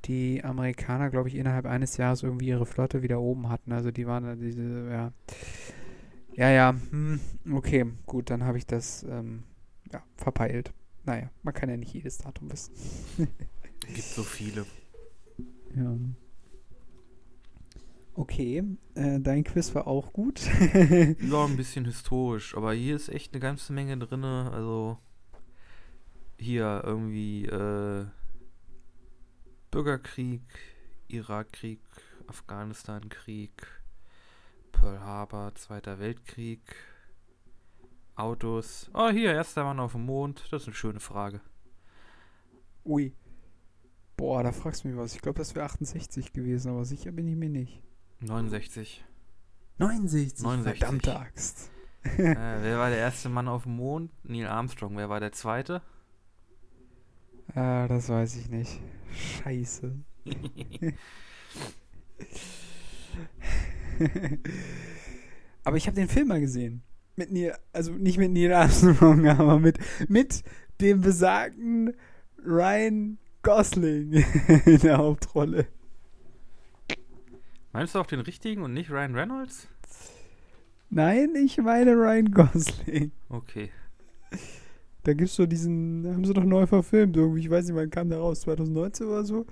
die 0.06 0.44
Amerikaner, 0.44 1.10
glaube 1.10 1.30
ich, 1.30 1.36
innerhalb 1.36 1.66
eines 1.66 1.98
Jahres 1.98 2.24
irgendwie 2.24 2.48
ihre 2.48 2.66
Flotte 2.66 3.02
wieder 3.02 3.20
oben 3.20 3.50
hatten. 3.50 3.72
Also 3.72 3.92
die 3.92 4.08
waren 4.08 4.24
da 4.24 4.36
diese, 4.36 4.90
ja. 4.90 5.12
Ja, 6.34 6.50
ja, 6.50 6.76
hm, 6.92 7.20
okay, 7.54 7.86
gut, 8.06 8.30
dann 8.30 8.44
habe 8.44 8.58
ich 8.58 8.66
das, 8.66 9.04
ähm, 9.04 9.44
ja, 9.92 10.04
verpeilt. 10.18 10.74
Naja, 11.06 11.30
man 11.44 11.54
kann 11.54 11.70
ja 11.70 11.78
nicht 11.78 11.94
jedes 11.94 12.18
Datum 12.18 12.52
wissen. 12.52 12.74
Gibt 13.80 14.02
so 14.02 14.24
viele. 14.24 14.66
Ja. 15.76 15.94
Okay, 18.14 18.64
äh, 18.94 19.20
dein 19.20 19.44
Quiz 19.44 19.76
war 19.76 19.88
auch 19.88 20.14
gut. 20.14 20.40
Ja, 20.72 21.44
ein 21.44 21.58
bisschen 21.58 21.84
historisch, 21.84 22.56
aber 22.56 22.72
hier 22.72 22.96
ist 22.96 23.10
echt 23.10 23.34
eine 23.34 23.42
ganze 23.42 23.74
Menge 23.74 23.98
drin. 23.98 24.24
Also 24.24 24.98
hier 26.38 26.82
irgendwie 26.86 27.46
äh, 27.46 28.06
Bürgerkrieg, 29.76 30.42
Irakkrieg, 31.10 31.82
Afghanistankrieg, 32.28 33.52
Pearl 34.72 35.02
Harbor, 35.02 35.54
Zweiter 35.56 36.00
Weltkrieg, 36.00 36.62
Autos. 38.16 38.90
Oh, 38.94 39.10
hier, 39.10 39.34
erster 39.34 39.66
Mann 39.66 39.82
auf 39.82 39.92
dem 39.92 40.06
Mond. 40.06 40.46
Das 40.50 40.62
ist 40.62 40.70
eine 40.70 40.76
schöne 40.76 41.02
Frage. 41.02 41.42
Ui. 42.86 43.12
Boah, 44.16 44.44
da 44.44 44.54
fragst 44.54 44.86
du 44.86 44.88
mich 44.88 44.96
was. 44.96 45.14
Ich 45.14 45.22
glaube, 45.22 45.40
das 45.40 45.56
wäre 45.56 45.66
68 45.66 46.32
gewesen, 46.32 46.72
aber 46.72 46.86
sicher 46.86 47.12
bin 47.12 47.28
ich 47.28 47.36
mir 47.36 47.50
nicht. 47.50 47.84
69. 48.22 49.04
69, 49.80 50.42
69. 50.42 50.80
verdammte 50.80 51.20
Axt. 51.20 51.70
äh, 52.04 52.18
wer 52.62 52.78
war 52.78 52.92
der 52.92 53.00
erste 53.00 53.28
Mann 53.28 53.50
auf 53.50 53.64
dem 53.64 53.76
Mond? 53.76 54.10
Neil 54.24 54.48
Armstrong. 54.48 54.96
Wer 54.96 55.10
war 55.10 55.20
der 55.20 55.34
zweite? 55.34 55.82
Ah, 57.56 57.88
das 57.88 58.10
weiß 58.10 58.36
ich 58.36 58.50
nicht. 58.50 58.82
Scheiße. 59.14 59.96
aber 65.64 65.78
ich 65.78 65.88
habe 65.88 65.96
den 65.96 66.10
Film 66.10 66.28
mal 66.28 66.42
gesehen. 66.42 66.84
Mit 67.16 67.32
Neil, 67.32 67.58
also 67.72 67.94
nicht 67.94 68.18
mit 68.18 68.32
Neil 68.32 68.52
Armstrong, 68.52 69.26
aber 69.30 69.58
mit, 69.60 69.80
mit 70.10 70.44
dem 70.82 71.00
besagten 71.00 71.94
Ryan 72.46 73.18
Gosling 73.42 74.12
in 74.66 74.80
der 74.80 74.98
Hauptrolle. 74.98 75.68
Meinst 77.72 77.96
du 77.96 78.00
auch 78.00 78.06
den 78.06 78.20
richtigen 78.20 78.64
und 78.64 78.74
nicht 78.74 78.92
Ryan 78.92 79.16
Reynolds? 79.16 79.70
Nein, 80.90 81.36
ich 81.36 81.58
meine 81.58 81.94
Ryan 81.94 82.32
Gosling. 82.32 83.14
Okay. 83.30 83.72
Da 85.06 85.14
gibt 85.14 85.30
es 85.30 85.36
so 85.36 85.46
diesen, 85.46 86.06
haben 86.08 86.26
sie 86.26 86.34
doch 86.34 86.44
neu 86.44 86.66
verfilmt 86.68 87.16
irgendwie. 87.16 87.42
Ich 87.42 87.50
weiß 87.50 87.66
nicht, 87.68 87.76
wann 87.76 87.90
kam 87.90 88.10
der 88.10 88.18
raus? 88.20 88.42
2019 88.42 89.08
oder 89.08 89.24
so? 89.24 89.46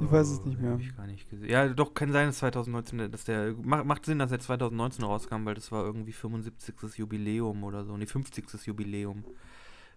Ich 0.00 0.10
weiß 0.10 0.30
es 0.30 0.44
nicht 0.44 0.56
Oh, 0.58 0.62
mehr. 0.62 0.70
hab 0.72 0.80
ich 0.80 0.96
gar 0.96 1.06
nicht 1.06 1.28
gesehen. 1.28 1.50
Ja, 1.50 1.68
doch, 1.68 1.92
kann 1.92 2.10
sein, 2.12 2.28
dass 2.28 2.38
2019, 2.38 3.10
dass 3.10 3.24
der, 3.24 3.54
macht, 3.62 3.84
macht 3.84 4.06
Sinn, 4.06 4.18
dass 4.18 4.30
er 4.32 4.38
2019 4.38 5.04
rauskam, 5.04 5.44
weil 5.44 5.54
das 5.54 5.70
war 5.72 5.84
irgendwie 5.84 6.12
75. 6.12 6.74
Jubiläum 6.96 7.64
oder 7.64 7.84
so, 7.84 7.96
nee, 7.96 8.06
50. 8.06 8.66
Jubiläum 8.66 9.24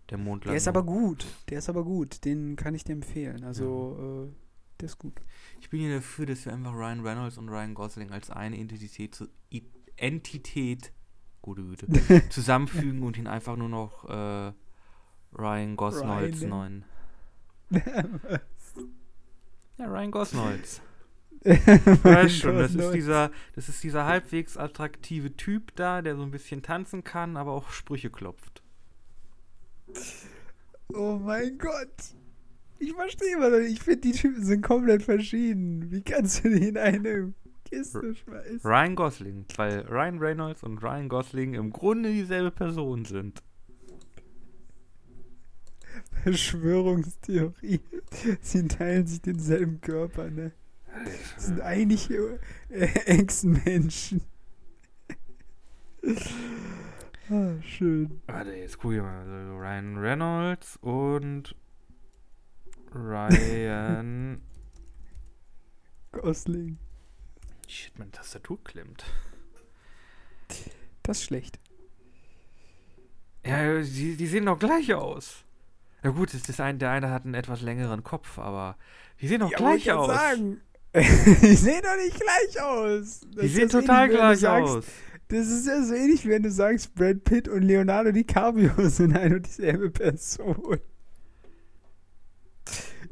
der 0.09 0.17
Mondlandung. 0.17 0.49
Der 0.51 0.57
ist 0.57 0.67
aber 0.67 0.83
gut. 0.83 1.25
Der 1.49 1.59
ist 1.59 1.69
aber 1.69 1.83
gut. 1.85 2.25
Den 2.25 2.55
kann 2.57 2.75
ich 2.75 2.83
dir 2.83 2.93
empfehlen. 2.93 3.43
Also, 3.45 4.27
äh, 4.29 4.35
der 4.81 4.87
ist 4.87 4.97
gut. 4.97 5.21
Ich 5.61 5.69
bin 5.69 5.79
hier 5.79 5.95
dafür, 5.95 6.25
dass 6.25 6.43
wir 6.45 6.53
einfach 6.53 6.73
Ryan 6.73 6.99
Reynolds 7.05 7.37
und 7.37 7.47
Ryan 7.47 7.73
Gosling 7.73 8.11
als 8.11 8.29
eine 8.29 8.57
Entität, 8.57 9.15
zu, 9.15 9.27
Entität, 9.95 10.91
gute 11.43 11.61
Güte, 11.61 11.87
zusammenfügen 12.29 13.03
und 13.03 13.17
ihn 13.17 13.27
einfach 13.27 13.55
nur 13.55 13.69
noch 13.69 14.09
äh, 14.09 14.51
Ryan 15.37 15.75
Gosnolds 15.75 16.41
nennen. 16.41 16.85
Ja, 19.79 19.87
Ryan 19.87 20.11
Gosnolds. 20.11 20.81
Weißt 21.43 22.37
schon, 22.37 22.57
das 22.57 22.75
ist 22.75 22.91
dieser, 22.91 23.31
das 23.55 23.69
ist 23.69 23.83
dieser 23.83 24.05
halbwegs 24.05 24.55
attraktive 24.55 25.35
Typ 25.35 25.75
da, 25.75 26.03
der 26.03 26.15
so 26.15 26.21
ein 26.21 26.29
bisschen 26.29 26.61
tanzen 26.61 27.03
kann, 27.03 27.37
aber 27.37 27.53
auch 27.53 27.71
Sprüche 27.71 28.11
klopft. 28.11 28.61
Oh 30.93 31.19
mein 31.19 31.57
Gott. 31.57 32.13
Ich 32.77 32.93
verstehe 32.93 33.33
immer 33.33 33.49
noch 33.49 33.57
nicht. 33.57 33.73
Ich 33.73 33.81
finde, 33.81 34.01
die 34.01 34.11
Typen 34.11 34.43
sind 34.43 34.61
komplett 34.61 35.01
verschieden. 35.01 35.89
Wie 35.91 36.03
kannst 36.03 36.45
du 36.45 36.49
die 36.49 36.67
in 36.67 36.77
Kiste 37.73 38.15
schmeißen? 38.15 38.61
Ryan 38.63 38.95
Gosling, 38.95 39.45
weil 39.55 39.81
Ryan 39.87 40.19
Reynolds 40.19 40.63
und 40.63 40.83
Ryan 40.83 41.09
Gosling 41.09 41.53
im 41.55 41.71
Grunde 41.71 42.11
dieselbe 42.11 42.51
Person 42.51 43.05
sind. 43.05 43.41
Verschwörungstheorie. 46.23 47.81
Sie 48.41 48.67
teilen 48.67 49.07
sich 49.07 49.21
denselben 49.21 49.81
Körper, 49.81 50.29
ne? 50.29 50.51
Das 51.35 51.47
sind 51.47 51.61
eigentlich 51.61 52.09
äh, 52.11 52.37
Echsenmenschen. 52.69 54.21
ah, 57.29 57.53
schön. 57.61 58.21
Warte, 58.27 58.51
jetzt 58.51 58.77
guck 58.77 58.93
ich 58.93 59.01
mal. 59.01 59.19
Also 59.19 59.57
Ryan 59.57 59.97
Reynolds 59.97 60.77
und 60.81 61.55
Ryan. 62.93 64.41
Gosling. 66.11 66.77
Shit, 67.67 67.97
meine 67.97 68.11
Tastatur 68.11 68.63
klemmt. 68.63 69.03
Das 71.01 71.17
ist 71.19 71.23
schlecht. 71.25 71.59
Ja, 73.45 73.81
die, 73.81 74.15
die 74.15 74.27
sehen 74.27 74.45
doch 74.45 74.59
gleich 74.59 74.93
aus. 74.93 75.43
Ja 76.03 76.11
gut, 76.11 76.33
ist 76.33 76.61
ein, 76.61 76.79
der 76.79 76.91
eine 76.91 77.09
hat 77.09 77.25
einen 77.25 77.33
etwas 77.33 77.61
längeren 77.61 78.03
Kopf, 78.03 78.37
aber 78.39 78.77
die 79.21 79.27
sehen 79.27 79.39
doch 79.39 79.51
Ja, 79.51 79.57
gleich 79.57 79.83
ich 79.85 79.91
aus. 79.91 80.07
grad 80.07 80.37
Sagen. 80.37 80.61
die 80.95 81.55
sehen 81.55 81.81
doch 81.81 81.97
nicht 81.97 82.19
gleich 82.19 82.61
aus. 82.61 83.21
Das 83.33 83.41
Die 83.43 83.47
sehen 83.49 83.69
total 83.69 84.03
ähnlich, 84.05 84.17
gleich 84.17 84.39
sagst, 84.39 84.69
aus. 84.69 84.85
Das 85.29 85.47
ist 85.47 85.65
ja 85.67 85.81
so 85.83 85.93
ähnlich, 85.93 86.27
wenn 86.27 86.43
du 86.43 86.51
sagst, 86.51 86.93
Brad 86.93 87.23
Pitt 87.23 87.47
und 87.47 87.63
Leonardo 87.63 88.11
DiCaprio 88.11 88.71
sind 88.89 89.17
ein 89.17 89.33
und 89.35 89.47
dieselbe 89.47 89.89
Person. 89.89 90.79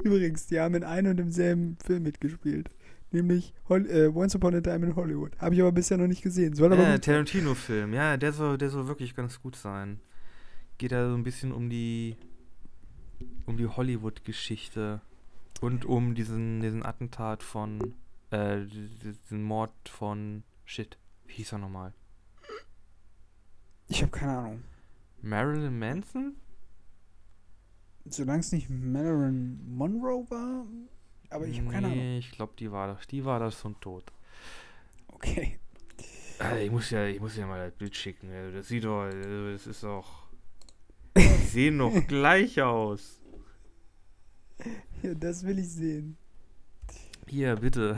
Übrigens, 0.03 0.47
die 0.47 0.59
haben 0.59 0.75
in 0.75 0.83
einem 0.83 1.11
und 1.11 1.17
demselben 1.17 1.77
Film 1.83 2.03
mitgespielt. 2.03 2.69
Nämlich 3.11 3.53
Hol 3.67 3.89
äh, 3.89 4.07
Once 4.07 4.35
Upon 4.35 4.55
a 4.55 4.61
Time 4.61 4.85
in 4.85 4.95
Hollywood. 4.95 5.37
Habe 5.37 5.55
ich 5.55 5.61
aber 5.61 5.71
bisher 5.71 5.97
noch 5.97 6.07
nicht 6.07 6.21
gesehen. 6.21 6.55
Soll 6.55 6.73
Ja. 6.73 6.97
Tarantino-Film. 6.97 7.93
Ja, 7.93 8.15
der 8.17 8.31
soll, 8.31 8.57
der 8.57 8.69
soll 8.69 8.87
wirklich 8.87 9.15
ganz 9.15 9.41
gut 9.41 9.55
sein. 9.55 9.99
Geht 10.77 10.93
da 10.93 11.09
so 11.09 11.15
ein 11.15 11.23
bisschen 11.23 11.51
um 11.51 11.69
die 11.69 12.15
um 13.45 13.57
die 13.57 13.67
Hollywood-Geschichte 13.67 15.01
und 15.59 15.85
um 15.85 16.15
diesen, 16.15 16.61
diesen 16.61 16.85
Attentat 16.85 17.43
von 17.43 17.93
äh, 18.31 18.65
diesen 18.65 19.43
Mord 19.43 19.73
von 19.89 20.43
shit. 20.65 20.97
Wie 21.25 21.33
hieß 21.33 21.53
er 21.53 21.59
nochmal? 21.59 21.93
Ich 23.87 24.01
habe 24.01 24.11
keine 24.11 24.37
Ahnung. 24.37 24.63
Marilyn 25.21 25.77
Manson? 25.77 26.35
Solange 28.05 28.39
es 28.39 28.51
nicht 28.51 28.69
Marilyn 28.69 29.59
Monroe 29.75 30.25
war. 30.29 30.65
Aber 31.31 31.47
ich 31.47 31.59
habe 31.59 31.69
keine 31.71 31.87
Ahnung. 31.87 31.97
Nee, 31.97 32.17
ich 32.19 32.31
glaube, 32.31 32.53
die 32.59 32.71
war 32.71 32.87
das, 32.87 33.07
die 33.07 33.23
war 33.23 33.39
das 33.39 33.59
schon 33.59 33.79
tot. 33.79 34.03
Okay. 35.07 35.59
Äh, 36.41 36.65
ich 36.65 36.71
muss 36.71 36.89
ja, 36.89 37.05
ich 37.05 37.19
muss 37.19 37.37
ja 37.37 37.47
mal 37.47 37.69
das 37.69 37.77
Bild 37.77 37.95
schicken. 37.95 38.29
Also 38.31 38.57
das 38.57 38.67
sieht 38.67 38.83
doch, 38.83 39.01
also 39.01 39.51
das 39.51 39.67
ist 39.67 39.83
doch. 39.83 40.27
Die 41.15 41.21
sehen 41.21 41.77
doch 41.77 42.07
gleich 42.07 42.61
aus. 42.61 43.19
Ja, 45.03 45.13
das 45.13 45.45
will 45.45 45.59
ich 45.59 45.69
sehen. 45.69 46.17
Hier, 47.27 47.55
bitte. 47.55 47.97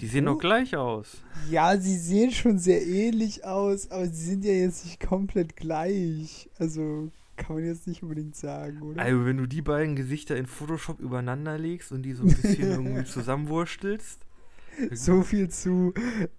Die 0.00 0.06
sehen 0.08 0.26
Wo? 0.26 0.30
doch 0.32 0.38
gleich 0.38 0.76
aus. 0.76 1.18
Ja, 1.48 1.76
sie 1.78 1.96
sehen 1.96 2.32
schon 2.32 2.58
sehr 2.58 2.84
ähnlich 2.84 3.44
aus, 3.44 3.90
aber 3.90 4.06
sie 4.06 4.30
sind 4.30 4.44
ja 4.44 4.52
jetzt 4.52 4.84
nicht 4.84 5.00
komplett 5.00 5.56
gleich. 5.56 6.50
Also 6.58 7.10
kann 7.36 7.56
man 7.56 7.64
jetzt 7.64 7.86
nicht 7.86 8.02
unbedingt 8.02 8.36
sagen, 8.36 8.82
oder? 8.82 9.02
Also, 9.02 9.24
wenn 9.24 9.36
du 9.38 9.46
die 9.46 9.62
beiden 9.62 9.96
Gesichter 9.96 10.36
in 10.36 10.46
Photoshop 10.46 11.00
übereinander 11.00 11.58
legst 11.58 11.92
und 11.92 12.02
die 12.02 12.12
so 12.12 12.24
ein 12.24 12.34
bisschen 12.34 12.70
irgendwie 12.70 13.04
zusammenwurstelst. 13.04 14.26
So 14.90 15.22
viel 15.22 15.48
zu 15.50 15.92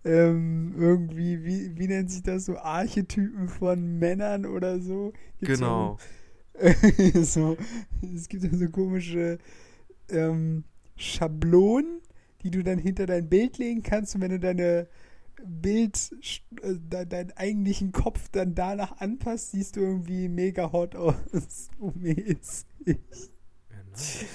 ähm, 0.04 0.74
irgendwie, 0.78 1.44
wie, 1.44 1.78
wie 1.78 1.88
nennt 1.88 2.10
sich 2.10 2.24
das 2.24 2.46
so, 2.46 2.58
Archetypen 2.58 3.48
von 3.48 4.00
Männern 4.00 4.46
oder 4.46 4.80
so? 4.80 5.14
Gibt's 5.40 5.60
Genau. 5.60 5.98
ja 6.60 7.24
so, 7.24 7.58
es 8.16 8.30
gibt 8.30 8.44
ja 8.44 8.50
so 8.56 8.70
komische 8.70 9.40
ähm, 10.10 10.64
Schablonen, 10.96 12.02
die 12.44 12.52
du 12.52 12.64
dann 12.64 12.78
hinter 12.78 13.06
dein 13.06 13.30
Bild 13.30 13.58
legen 13.58 13.84
kannst 13.84 14.16
und 14.16 14.22
wenn 14.22 14.32
du 14.32 14.40
deine 14.40 14.88
Bild, 15.46 16.12
äh, 16.62 16.74
de, 16.78 17.06
deinen 17.06 17.32
eigentlichen 17.32 17.92
Kopf 17.92 18.30
dann 18.30 18.56
danach 18.56 18.98
anpasst, 19.00 19.52
siehst 19.52 19.76
du 19.76 19.82
irgendwie 19.82 20.28
mega 20.30 20.72
hot 20.72 20.96
aus. 20.96 21.16
Mäßig. 21.96 22.66
Ja, 22.86 22.94
nice. 23.92 24.26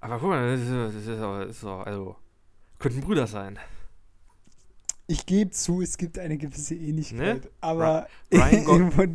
Aber 0.00 0.18
guck 0.18 0.28
mal, 0.30 0.56
das 0.56 0.60
ist, 0.66 1.06
das 1.08 1.48
ist, 1.56 1.64
auch- 1.64 1.86
also, 1.86 2.16
könnten 2.78 3.00
Brüder 3.00 3.26
sein. 3.26 3.58
Ich 5.06 5.26
gebe 5.26 5.50
zu, 5.50 5.82
es 5.82 5.96
gibt 5.98 6.18
eine 6.18 6.38
gewisse 6.38 6.74
Ähnlichkeit, 6.74 7.50
aber 7.60 8.06
Ryan 8.32 8.64
Go- 8.64 9.06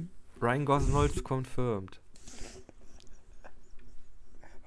Ryan 0.41 0.65
Gosnolds 0.65 1.23
confirmed. 1.23 1.99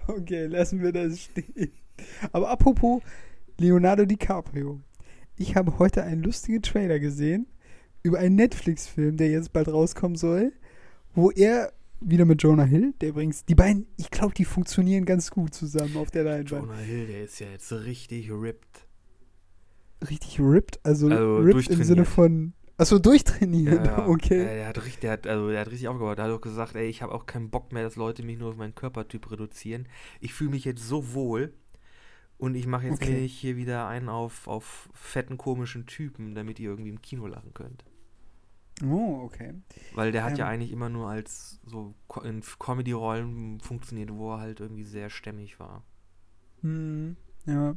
Okay, 0.07 0.47
lassen 0.47 0.83
wir 0.83 0.93
das 0.93 1.21
stehen. 1.21 1.73
Aber 2.33 2.51
apropos 2.51 3.03
Leonardo 3.59 4.05
DiCaprio. 4.05 4.81
Ich 5.41 5.57
habe 5.57 5.79
heute 5.79 6.03
einen 6.03 6.23
lustigen 6.23 6.61
Trailer 6.61 6.99
gesehen 6.99 7.47
über 8.03 8.19
einen 8.19 8.35
Netflix-Film, 8.35 9.17
der 9.17 9.31
jetzt 9.31 9.55
bald 9.55 9.69
rauskommen 9.69 10.19
soll, 10.19 10.53
wo 11.15 11.31
er 11.31 11.73
wieder 12.03 12.27
mit 12.27 12.43
Jonah 12.43 12.65
Hill, 12.65 12.93
der 13.01 13.09
übrigens, 13.09 13.47
die 13.47 13.55
beiden, 13.55 13.87
ich 13.97 14.11
glaube, 14.11 14.35
die 14.35 14.45
funktionieren 14.45 15.07
ganz 15.07 15.31
gut 15.31 15.55
zusammen 15.55 15.97
auf 15.97 16.11
der 16.11 16.25
Leinwand. 16.25 16.67
Jonah 16.67 16.77
Hill, 16.77 17.07
der 17.07 17.25
ist 17.25 17.41
ja 17.41 17.47
jetzt 17.47 17.73
richtig 17.73 18.31
ripped. 18.31 18.87
Richtig 20.11 20.41
ripped, 20.41 20.79
also, 20.83 21.09
Also 21.09 21.39
ripped 21.39 21.69
im. 21.71 21.85
Sinne 21.85 22.05
von, 22.05 22.53
achso, 22.77 22.99
durchtrainiert, 22.99 23.87
Ja, 23.87 23.99
ja. 23.99 24.07
okay. 24.09 24.45
Der, 24.45 24.55
der 24.57 24.67
hat 24.67 24.85
richtig, 24.85 25.01
der 25.01 25.13
hat, 25.13 25.27
also 25.27 25.49
der 25.49 25.61
hat 25.61 25.71
richtig 25.71 25.89
aufgebaut. 25.89 26.19
Der 26.19 26.27
hat 26.27 26.33
auch 26.33 26.43
gesagt, 26.43 26.75
ey, 26.75 26.87
ich 26.87 27.01
habe 27.01 27.15
auch 27.15 27.25
keinen 27.25 27.49
Bock 27.49 27.73
mehr, 27.73 27.83
dass 27.83 27.97
Leute 27.97 28.23
mich 28.23 28.39
nur 28.39 28.51
auf 28.51 28.57
meinen 28.57 28.75
Körpertyp 28.75 29.31
reduzieren. 29.31 29.89
Ich 30.21 30.35
fühle 30.35 30.51
mich 30.51 30.67
jetzt 30.67 30.87
so 30.87 31.15
wohl 31.15 31.55
und 32.41 32.55
ich 32.55 32.67
mache 32.67 32.87
jetzt 32.87 33.03
Okay. 33.03 33.21
nicht 33.21 33.39
hier 33.39 33.57
wieder 33.57 33.87
einen 33.87 34.09
auf, 34.09 34.49
auf 34.49 34.89
fetten, 34.95 35.39
komischen 35.39 35.87
Typen, 35.87 36.35
damit 36.35 36.59
ihr 36.59 36.71
irgendwie 36.71 36.91
im 36.91 37.01
Kino 37.03 37.27
lachen 37.27 37.55
könnt. 37.55 37.85
Oh, 38.83 39.21
okay. 39.25 39.53
Weil 39.95 40.11
der 40.11 40.25
hat 40.25 40.39
ja 40.39 40.47
Ähm. 40.47 40.53
eigentlich 40.55 40.73
immer 40.73 40.89
nur 40.89 41.09
als 41.09 41.61
so 41.67 41.95
in 42.25 42.43
Comedy-Rollen 42.59 43.61
funktioniert, 43.61 44.11
wo 44.13 44.33
er 44.33 44.41
halt 44.41 44.61
irgendwie 44.61 44.85
sehr 44.85 45.11
stämmig 45.11 45.61
war. 45.61 45.85
Hm, 46.63 47.17
ja. 47.47 47.77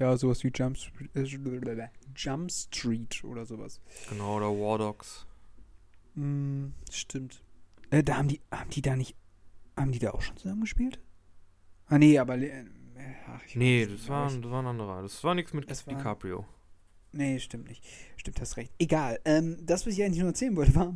Ja, 0.00 0.16
sowas 0.16 0.42
wie 0.42 0.50
Jump, 0.52 0.76
Street- 0.76 1.14
äh, 1.14 1.88
Jump 2.16 2.50
Street 2.50 3.22
oder 3.22 3.44
sowas. 3.46 3.80
Genau, 4.10 4.36
oder 4.38 4.48
War 4.48 4.78
Dogs. 4.78 5.24
Hm, 6.14 6.72
stimmt. 6.90 7.42
Äh, 7.90 8.02
da 8.02 8.16
haben 8.16 8.26
die, 8.26 8.40
haben 8.50 8.70
die 8.70 8.82
da 8.82 8.96
nicht, 8.96 9.14
haben 9.76 9.92
die 9.92 10.00
da 10.00 10.10
auch 10.10 10.22
schon 10.22 10.36
zusammen 10.36 10.62
gespielt? 10.62 10.98
Ah, 11.86 11.98
nee, 11.98 12.18
aber, 12.18 12.36
äh, 12.38 12.64
ach, 13.28 13.40
Nee, 13.54 13.86
das 13.86 14.08
war, 14.08 14.26
das 14.26 14.42
war 14.50 14.62
ein 14.62 14.66
anderer. 14.66 15.02
Das 15.02 15.22
war 15.24 15.34
nichts 15.34 15.52
mit 15.52 15.70
Es 15.70 15.86
war- 15.86 15.94
DiCaprio. 15.94 16.40
ich- 16.40 17.18
Nee, 17.18 17.38
stimmt 17.38 17.68
nicht. 17.68 17.84
Stimmt, 18.16 18.40
hast 18.40 18.56
recht. 18.56 18.72
Egal, 18.78 19.20
ähm, 19.24 19.56
das, 19.64 19.86
was 19.86 19.92
ich 19.94 20.02
eigentlich 20.02 20.18
nur 20.18 20.28
erzählen 20.28 20.56
wollte, 20.56 20.74
war, 20.74 20.94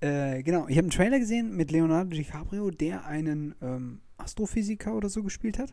äh, 0.00 0.42
genau, 0.42 0.68
ich 0.68 0.76
habe 0.76 0.84
einen 0.84 0.90
Trailer 0.90 1.18
gesehen 1.18 1.56
mit 1.56 1.70
Leonardo 1.70 2.10
DiCaprio, 2.10 2.70
der 2.70 3.06
einen 3.06 3.54
ähm, 3.62 4.00
Astrophysiker 4.18 4.94
oder 4.94 5.08
so 5.08 5.22
gespielt 5.22 5.58
hat. 5.58 5.72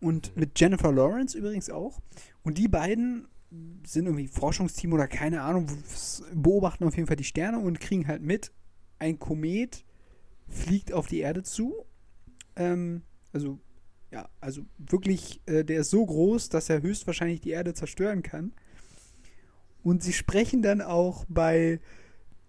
Und 0.00 0.34
Mhm. 0.34 0.40
mit 0.40 0.58
Jennifer 0.60 0.90
Lawrence 0.90 1.36
übrigens 1.36 1.68
auch. 1.70 2.00
Und 2.42 2.56
die 2.58 2.68
beiden 2.68 3.28
sind 3.84 4.06
irgendwie 4.06 4.28
Forschungsteam 4.28 4.94
oder 4.94 5.06
keine 5.06 5.42
Ahnung, 5.42 5.66
beobachten 6.34 6.84
auf 6.84 6.96
jeden 6.96 7.06
Fall 7.06 7.16
die 7.16 7.24
Sterne 7.24 7.58
und 7.58 7.78
kriegen 7.80 8.06
halt 8.08 8.22
mit, 8.22 8.50
ein 8.98 9.18
Komet 9.18 9.84
fliegt 10.48 10.92
auf 10.94 11.06
die 11.06 11.18
Erde 11.20 11.42
zu. 11.42 11.74
Ähm, 12.56 13.02
also, 13.34 13.58
ja, 14.12 14.28
also 14.40 14.62
wirklich, 14.78 15.40
äh, 15.46 15.64
der 15.64 15.80
ist 15.80 15.90
so 15.90 16.04
groß, 16.04 16.50
dass 16.50 16.68
er 16.68 16.82
höchstwahrscheinlich 16.82 17.40
die 17.40 17.50
Erde 17.50 17.72
zerstören 17.72 18.22
kann. 18.22 18.52
Und 19.82 20.02
sie 20.02 20.12
sprechen 20.12 20.62
dann 20.62 20.82
auch 20.82 21.24
bei 21.28 21.80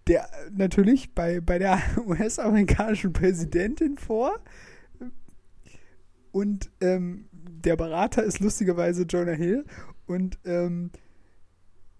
der, 0.06 0.28
natürlich 0.52 1.14
bei, 1.14 1.40
bei 1.40 1.58
der 1.58 1.80
US-amerikanischen 2.06 3.12
Präsidentin 3.14 3.96
vor. 3.96 4.38
Und 6.32 6.70
ähm, 6.80 7.26
der 7.32 7.76
Berater 7.76 8.22
ist 8.22 8.40
lustigerweise 8.40 9.04
Jonah 9.04 9.32
Hill. 9.32 9.64
Und 10.06 10.38
ähm, 10.44 10.90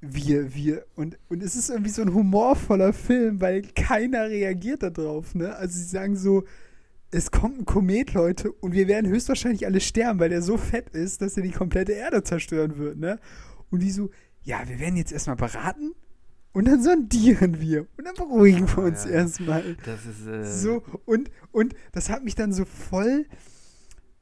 wir, 0.03 0.55
wir, 0.55 0.85
und, 0.94 1.18
und 1.31 1.42
es 1.42 1.57
ist 1.57 1.70
irgendwie 1.70 1.90
so 1.90 2.03
ein 2.03 2.12
humorvoller 2.12 2.92
Film, 2.92 3.40
weil 3.40 3.62
keiner 3.62 4.29
reagiert 4.29 4.83
darauf, 4.83 5.35
ne? 5.35 5.57
Also 5.57 5.79
sie 5.79 5.85
sagen 5.85 6.16
so, 6.16 6.44
es 7.14 7.31
kommt 7.31 7.61
ein 7.61 7.64
Komet, 7.64 8.12
Leute, 8.12 8.50
und 8.50 8.72
wir 8.72 8.88
werden 8.88 9.09
höchstwahrscheinlich 9.09 9.66
alle 9.66 9.81
sterben, 9.81 10.18
weil 10.18 10.31
der 10.31 10.42
so 10.42 10.57
fett 10.57 10.90
ist, 10.90 11.22
dass 11.22 11.37
er 11.37 11.44
die 11.44 11.53
komplette 11.53 11.92
Erde 11.92 12.24
zerstören 12.24 12.77
wird, 12.77 12.98
ne? 12.98 13.20
Und 13.70 13.81
die 13.81 13.90
so, 13.90 14.11
ja, 14.42 14.68
wir 14.68 14.81
werden 14.81 14.96
jetzt 14.96 15.12
erstmal 15.12 15.37
beraten 15.37 15.92
und 16.53 16.66
dann 16.66 16.83
sondieren 16.83 17.61
wir 17.61 17.87
und 17.96 18.05
dann 18.05 18.14
beruhigen 18.14 18.68
wir 18.68 18.85
uns 18.85 19.05
ja, 19.05 19.11
erstmal. 19.11 19.77
Das 19.85 20.05
ist 20.05 20.27
äh 20.27 20.44
so 20.44 20.83
und 21.05 21.31
und 21.53 21.74
das 21.92 22.11
hat 22.11 22.24
mich 22.24 22.35
dann 22.35 22.53
so 22.53 22.64
voll 22.64 23.27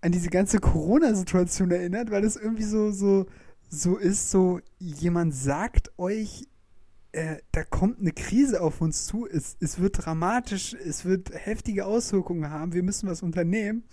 an 0.03 0.13
diese 0.13 0.29
ganze 0.29 0.59
Corona-Situation 0.59 1.71
erinnert, 1.71 2.11
weil 2.11 2.23
das 2.23 2.37
irgendwie 2.37 2.65
so 2.65 2.91
so 2.91 3.27
so 3.69 3.97
ist, 3.97 4.31
so 4.31 4.61
jemand 4.79 5.35
sagt 5.35 5.93
euch, 5.99 6.47
äh, 7.13 7.37
da 7.53 7.63
kommt 7.65 8.01
eine 8.01 8.13
Krise 8.13 8.61
auf 8.61 8.81
uns 8.81 9.07
zu, 9.07 9.27
es, 9.27 9.57
es 9.61 9.79
wird 9.79 10.05
dramatisch, 10.05 10.75
es 10.75 11.05
wird 11.05 11.31
heftige 11.33 11.87
Auswirkungen 11.87 12.51
haben, 12.51 12.73
wir 12.73 12.83
müssen 12.83 13.09
was 13.09 13.23
unternehmen 13.23 13.85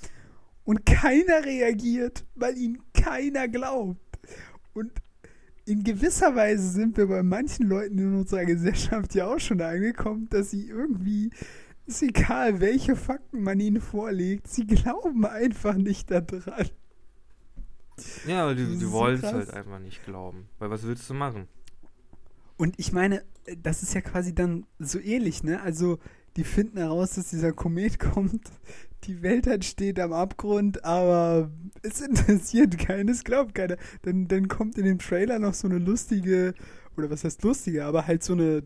und 0.63 0.86
keiner 0.86 1.43
reagiert, 1.43 2.25
weil 2.36 2.58
ihm 2.58 2.82
keiner 2.93 3.47
glaubt. 3.47 3.99
Und 4.73 4.91
in 5.65 5.84
gewisser 5.84 6.36
Weise 6.36 6.69
sind 6.69 6.97
wir 6.97 7.08
bei 7.08 7.21
manchen 7.21 7.67
Leuten 7.67 7.99
in 7.99 8.15
unserer 8.15 8.45
Gesellschaft 8.45 9.13
ja 9.15 9.27
auch 9.27 9.39
schon 9.39 9.62
angekommen, 9.62 10.27
dass 10.29 10.51
sie 10.51 10.67
irgendwie, 10.67 11.32
ist 11.86 12.01
egal, 12.01 12.60
welche 12.62 12.95
Fakten 12.95 13.43
man 13.43 13.60
ihnen 13.60 13.82
vorlegt, 13.82 14.47
sie 14.47 14.65
glauben 14.65 15.25
einfach 15.25 15.75
nicht 15.75 16.10
daran. 16.10 16.69
Ja, 18.25 18.53
die, 18.53 18.77
die 18.77 18.91
wollen 18.91 19.17
es 19.21 19.34
halt 19.34 19.53
einfach 19.53 19.79
nicht 19.79 20.05
glauben. 20.05 20.47
Weil 20.58 20.69
was 20.69 20.84
willst 20.84 21.10
du 21.10 21.13
machen? 21.13 21.47
Und 22.60 22.78
ich 22.78 22.91
meine, 22.91 23.24
das 23.63 23.84
ist 23.84 23.93
ja 23.93 24.02
quasi 24.02 24.36
dann 24.36 24.65
so 24.80 25.00
ähnlich, 25.00 25.43
ne? 25.43 25.62
Also, 25.62 25.98
die 26.36 26.43
finden 26.43 26.78
heraus, 26.78 27.12
dass 27.12 27.30
dieser 27.30 27.54
Komet 27.54 28.00
kommt. 28.13 28.41
Die 29.06 29.22
Welt 29.22 29.48
halt 29.48 29.63
steht 29.63 29.98
am 29.98 30.12
Abgrund, 30.12 30.84
aber 30.84 31.52
es 31.84 32.02
interessiert 32.02 32.78
keinen, 32.78 33.08
es 33.08 33.24
glaubt 33.24 33.56
keiner. 33.56 33.78
Dann, 34.02 34.28
dann 34.28 34.50
kommt 34.50 34.78
in 34.78 34.84
dem 34.84 35.00
Trailer 35.00 35.39
noch 35.39 35.54
so 35.54 35.69
eine 35.69 35.78
lustige, 35.78 36.54
oder 36.98 37.10
was 37.10 37.24
heißt 37.24 37.43
lustige, 37.43 37.86
aber 37.86 38.08
halt 38.08 38.24
so 38.24 38.34
eine, 38.34 38.63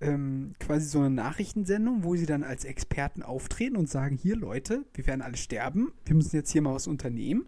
ähm, 0.00 0.54
quasi 0.58 0.86
so 0.86 1.00
eine 1.00 1.10
Nachrichtensendung, 1.10 2.04
wo 2.04 2.16
sie 2.16 2.24
dann 2.24 2.42
als 2.42 2.64
Experten 2.64 3.22
auftreten 3.22 3.76
und 3.76 3.90
sagen, 3.90 4.16
hier 4.16 4.36
Leute, 4.36 4.86
wir 4.94 5.06
werden 5.06 5.20
alle 5.20 5.36
sterben, 5.36 5.92
wir 6.06 6.16
müssen 6.16 6.34
jetzt 6.34 6.50
hier 6.50 6.62
mal 6.62 6.74
was 6.74 6.86
unternehmen. 6.86 7.44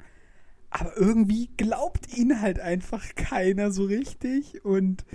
Aber 0.69 0.95
irgendwie 0.99 1.49
glaubt 1.57 2.15
ihnen 2.15 2.43
halt 2.43 2.61
einfach 2.61 3.15
keiner 3.15 3.73
so 3.73 3.85
richtig 3.85 4.63
und 4.63 5.07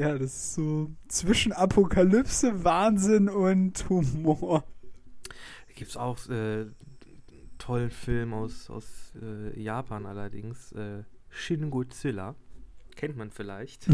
ja, 0.00 0.16
das 0.16 0.34
ist 0.34 0.54
so 0.54 0.90
zwischen 1.08 1.52
Apokalypse, 1.52 2.64
Wahnsinn 2.64 3.28
und 3.28 3.86
Humor. 3.90 4.64
Da 5.28 5.74
gibt 5.74 5.90
es 5.90 5.98
auch 5.98 6.26
äh, 6.30 6.64
tollen 7.58 7.90
Film 7.90 8.32
aus, 8.32 8.70
aus 8.70 9.12
äh, 9.20 9.60
Japan 9.60 10.06
allerdings, 10.06 10.72
äh, 10.72 11.02
Shin 11.28 11.70
Godzilla. 11.70 12.34
Kennt 12.96 13.18
man 13.18 13.30
vielleicht. 13.30 13.88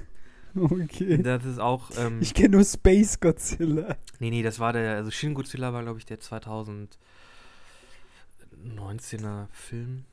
okay. 0.56 1.22
Das 1.22 1.44
ist 1.44 1.60
auch. 1.60 1.92
Ähm, 1.98 2.18
ich 2.20 2.34
kenne 2.34 2.56
nur 2.56 2.64
Space 2.64 3.20
Godzilla. 3.20 3.96
Nee, 4.18 4.30
nee, 4.30 4.42
das 4.42 4.58
war 4.58 4.72
der. 4.72 4.96
Also 4.96 5.12
Shin 5.12 5.34
Godzilla 5.34 5.72
war, 5.72 5.84
glaube 5.84 6.00
ich, 6.00 6.04
der 6.04 6.18
2019er 6.18 6.88
Film. 9.52 10.04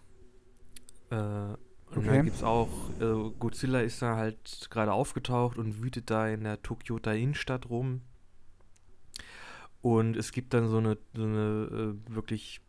Äh, 1.09 1.55
und 1.91 1.97
okay. 1.99 2.07
dann 2.07 2.25
gibt 2.25 2.37
es 2.37 2.43
auch, 2.43 2.69
äh, 3.01 3.31
Godzilla 3.37 3.81
ist 3.81 4.01
da 4.01 4.15
halt 4.15 4.67
gerade 4.69 4.93
aufgetaucht 4.93 5.57
und 5.57 5.81
wütet 5.81 6.09
da 6.09 6.27
in 6.27 6.45
der 6.45 6.61
Tokyota 6.61 7.11
Innenstadt 7.11 7.69
rum. 7.69 8.01
Und 9.81 10.15
es 10.15 10.31
gibt 10.31 10.53
dann 10.53 10.69
so 10.69 10.77
eine, 10.77 10.97
so 11.13 11.23
eine 11.23 11.95
äh, 12.09 12.15
wirklich. 12.15 12.61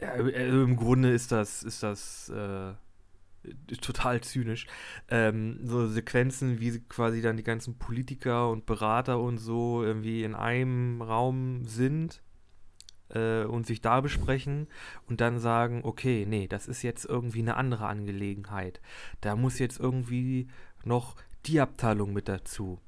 Ja, 0.00 0.14
äh, 0.14 0.48
Im 0.48 0.76
Grunde 0.76 1.10
ist 1.10 1.32
das, 1.32 1.62
ist 1.62 1.82
das 1.82 2.28
äh, 2.28 2.74
total 3.80 4.20
zynisch. 4.20 4.66
Ähm, 5.08 5.58
so 5.62 5.86
Sequenzen, 5.86 6.60
wie 6.60 6.80
quasi 6.80 7.22
dann 7.22 7.38
die 7.38 7.42
ganzen 7.42 7.78
Politiker 7.78 8.50
und 8.50 8.66
Berater 8.66 9.20
und 9.20 9.38
so 9.38 9.82
irgendwie 9.82 10.22
in 10.24 10.34
einem 10.34 11.00
Raum 11.00 11.64
sind 11.64 12.20
äh, 13.14 13.44
und 13.44 13.66
sich 13.66 13.80
da 13.80 14.00
besprechen 14.00 14.68
und 15.08 15.20
dann 15.20 15.38
sagen, 15.38 15.80
okay, 15.84 16.26
nee, 16.28 16.46
das 16.46 16.66
ist 16.66 16.82
jetzt 16.82 17.04
irgendwie 17.04 17.40
eine 17.40 17.56
andere 17.56 17.86
Angelegenheit. 17.86 18.80
Da 19.20 19.36
muss 19.36 19.58
jetzt 19.58 19.80
irgendwie 19.80 20.48
noch 20.84 21.16
die 21.46 21.60
Abteilung 21.60 22.12
mit 22.12 22.28
dazu. 22.28 22.80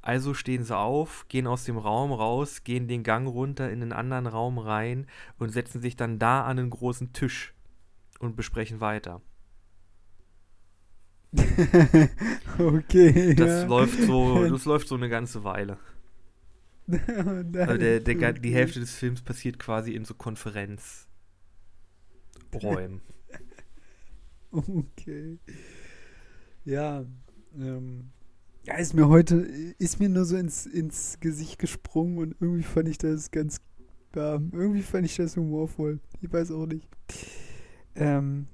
Also 0.00 0.34
stehen 0.34 0.64
sie 0.64 0.76
auf, 0.76 1.26
gehen 1.28 1.46
aus 1.46 1.64
dem 1.64 1.78
Raum 1.78 2.12
raus, 2.12 2.64
gehen 2.64 2.88
den 2.88 3.04
Gang 3.04 3.28
runter 3.28 3.70
in 3.70 3.82
einen 3.82 3.92
anderen 3.92 4.26
Raum 4.26 4.58
rein 4.58 5.06
und 5.38 5.50
setzen 5.50 5.80
sich 5.80 5.94
dann 5.96 6.18
da 6.18 6.42
an 6.42 6.58
einen 6.58 6.70
großen 6.70 7.12
Tisch 7.12 7.54
und 8.18 8.34
besprechen 8.34 8.80
weiter. 8.80 9.20
okay. 12.58 13.34
Das 13.34 13.62
ja. 13.62 13.66
läuft 13.66 14.02
so, 14.02 14.44
das 14.50 14.64
läuft 14.64 14.88
so 14.88 14.96
eine 14.96 15.08
ganze 15.08 15.44
Weile. 15.44 15.78
also 17.06 17.78
der, 17.78 18.00
der, 18.00 18.32
die 18.34 18.54
Hälfte 18.54 18.80
des 18.80 18.94
Films 18.94 19.22
passiert 19.22 19.58
quasi 19.58 19.94
in 19.94 20.04
so 20.04 20.14
Konferenzräumen. 20.14 23.00
okay. 24.50 25.38
Ja, 26.64 27.04
ähm, 27.58 28.10
ja, 28.64 28.76
ist 28.76 28.94
mir 28.94 29.08
heute, 29.08 29.36
ist 29.78 29.98
mir 29.98 30.08
nur 30.08 30.24
so 30.24 30.36
ins, 30.36 30.66
ins 30.66 31.18
Gesicht 31.18 31.58
gesprungen 31.58 32.18
und 32.18 32.36
irgendwie 32.38 32.62
fand 32.62 32.88
ich 32.88 32.98
das 32.98 33.30
ganz, 33.30 33.60
ja, 34.14 34.34
irgendwie 34.34 34.82
fand 34.82 35.06
ich 35.06 35.16
das 35.16 35.36
humorvoll. 35.36 35.98
Ich 36.20 36.32
weiß 36.32 36.52
auch 36.52 36.66
nicht. 36.66 36.86
Ähm, 37.96 38.46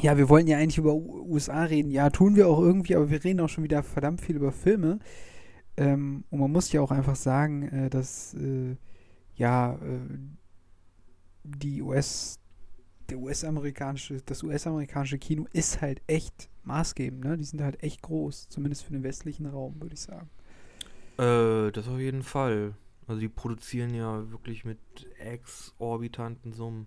ja, 0.00 0.16
wir 0.16 0.28
wollten 0.28 0.48
ja 0.48 0.58
eigentlich 0.58 0.78
über 0.78 0.94
USA 0.94 1.64
reden. 1.64 1.90
Ja, 1.90 2.10
tun 2.10 2.36
wir 2.36 2.48
auch 2.48 2.60
irgendwie, 2.60 2.96
aber 2.96 3.10
wir 3.10 3.22
reden 3.22 3.40
auch 3.40 3.48
schon 3.48 3.64
wieder 3.64 3.82
verdammt 3.82 4.20
viel 4.20 4.36
über 4.36 4.50
Filme. 4.50 4.98
Ähm, 5.76 6.24
und 6.30 6.40
man 6.40 6.52
muss 6.52 6.72
ja 6.72 6.80
auch 6.80 6.90
einfach 6.90 7.16
sagen, 7.16 7.62
äh, 7.68 7.90
dass 7.90 8.34
äh, 8.34 8.76
ja 9.34 9.74
äh, 9.74 10.18
die 11.44 11.82
US, 11.82 12.38
der 13.08 13.18
US-amerikanische, 13.18 14.20
das 14.24 14.42
US-amerikanische 14.42 15.18
Kino 15.18 15.46
ist 15.52 15.80
halt 15.80 16.02
echt 16.06 16.50
maßgebend, 16.64 17.24
ne? 17.24 17.36
Die 17.36 17.44
sind 17.44 17.62
halt 17.62 17.82
echt 17.82 18.02
groß, 18.02 18.48
zumindest 18.48 18.84
für 18.84 18.92
den 18.92 19.02
westlichen 19.02 19.46
Raum, 19.46 19.80
würde 19.80 19.94
ich 19.94 20.00
sagen. 20.00 20.30
Äh, 21.18 21.72
das 21.72 21.88
auf 21.88 21.98
jeden 21.98 22.22
Fall. 22.22 22.74
Also 23.06 23.20
die 23.20 23.28
produzieren 23.28 23.94
ja 23.94 24.30
wirklich 24.30 24.64
mit 24.64 24.78
exorbitanten 25.18 26.52
Summen. 26.52 26.86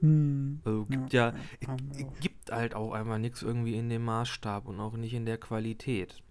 Hm. 0.00 0.60
Also 0.64 0.84
gibt 0.84 1.12
ja, 1.12 1.32
ja, 1.60 1.76
ja 1.98 2.06
gibt 2.20 2.50
halt 2.50 2.74
auch 2.74 2.92
einfach 2.92 3.18
nichts 3.18 3.42
irgendwie 3.42 3.76
in 3.76 3.88
dem 3.88 4.04
Maßstab 4.04 4.66
und 4.66 4.80
auch 4.80 4.96
nicht 4.96 5.14
in 5.14 5.24
der 5.24 5.38
Qualität. 5.38 6.22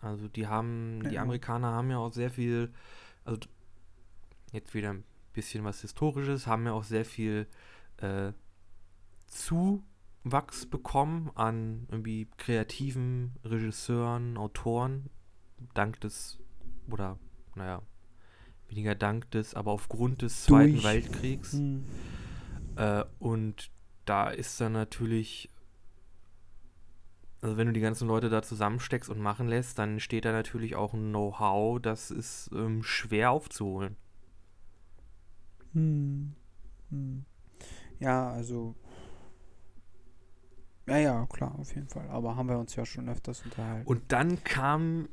Also 0.00 0.28
die 0.28 0.46
haben, 0.46 1.02
die 1.10 1.18
Amerikaner 1.18 1.72
haben 1.72 1.90
ja 1.90 1.98
auch 1.98 2.12
sehr 2.12 2.30
viel, 2.30 2.72
also 3.24 3.38
jetzt 4.52 4.74
wieder 4.74 4.90
ein 4.94 5.04
bisschen 5.32 5.64
was 5.64 5.82
Historisches, 5.82 6.46
haben 6.46 6.66
ja 6.66 6.72
auch 6.72 6.84
sehr 6.84 7.04
viel 7.04 7.46
äh, 7.98 8.32
Zuwachs 9.26 10.66
bekommen 10.66 11.30
an 11.34 11.86
irgendwie 11.90 12.28
kreativen 12.38 13.36
Regisseuren, 13.44 14.36
Autoren, 14.36 15.10
dank 15.74 16.00
des, 16.00 16.38
oder 16.90 17.18
naja, 17.54 17.82
weniger 18.68 18.94
dank 18.94 19.30
des, 19.32 19.54
aber 19.54 19.72
aufgrund 19.72 20.22
des 20.22 20.44
Zweiten 20.44 20.74
Durch. 20.74 20.84
Weltkriegs. 20.84 21.52
Hm. 21.52 21.84
Äh, 22.76 23.04
und 23.18 23.70
da 24.06 24.30
ist 24.30 24.60
dann 24.60 24.72
natürlich 24.72 25.50
also 27.42 27.56
wenn 27.56 27.66
du 27.66 27.72
die 27.72 27.80
ganzen 27.80 28.06
Leute 28.06 28.28
da 28.28 28.42
zusammensteckst 28.42 29.08
und 29.08 29.18
machen 29.18 29.48
lässt, 29.48 29.78
dann 29.78 29.98
steht 30.00 30.24
da 30.24 30.32
natürlich 30.32 30.76
auch 30.76 30.92
ein 30.92 31.10
Know-how, 31.10 31.80
das 31.80 32.10
ist 32.10 32.50
ähm, 32.52 32.82
schwer 32.82 33.30
aufzuholen. 33.30 33.96
Hm. 35.72 36.34
Hm. 36.90 37.24
Ja, 37.98 38.30
also 38.30 38.74
Ja, 40.86 40.98
ja, 40.98 41.26
klar, 41.26 41.54
auf 41.58 41.74
jeden 41.74 41.88
Fall. 41.88 42.08
Aber 42.08 42.36
haben 42.36 42.48
wir 42.48 42.58
uns 42.58 42.74
ja 42.74 42.84
schon 42.84 43.08
öfters 43.08 43.42
unterhalten. 43.44 43.86
Und 43.86 44.12
dann 44.12 44.42
kamen 44.42 45.08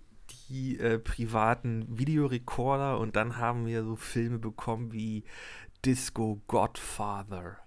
die 0.49 0.78
äh, 0.80 0.99
privaten 0.99 1.86
Videorekorder 1.97 2.99
und 2.99 3.15
dann 3.15 3.38
haben 3.38 3.65
wir 3.67 3.84
so 3.84 3.95
Filme 3.95 4.39
bekommen 4.39 4.91
wie 4.91 5.23
Disco 5.86 6.41
Godfather 6.47 7.57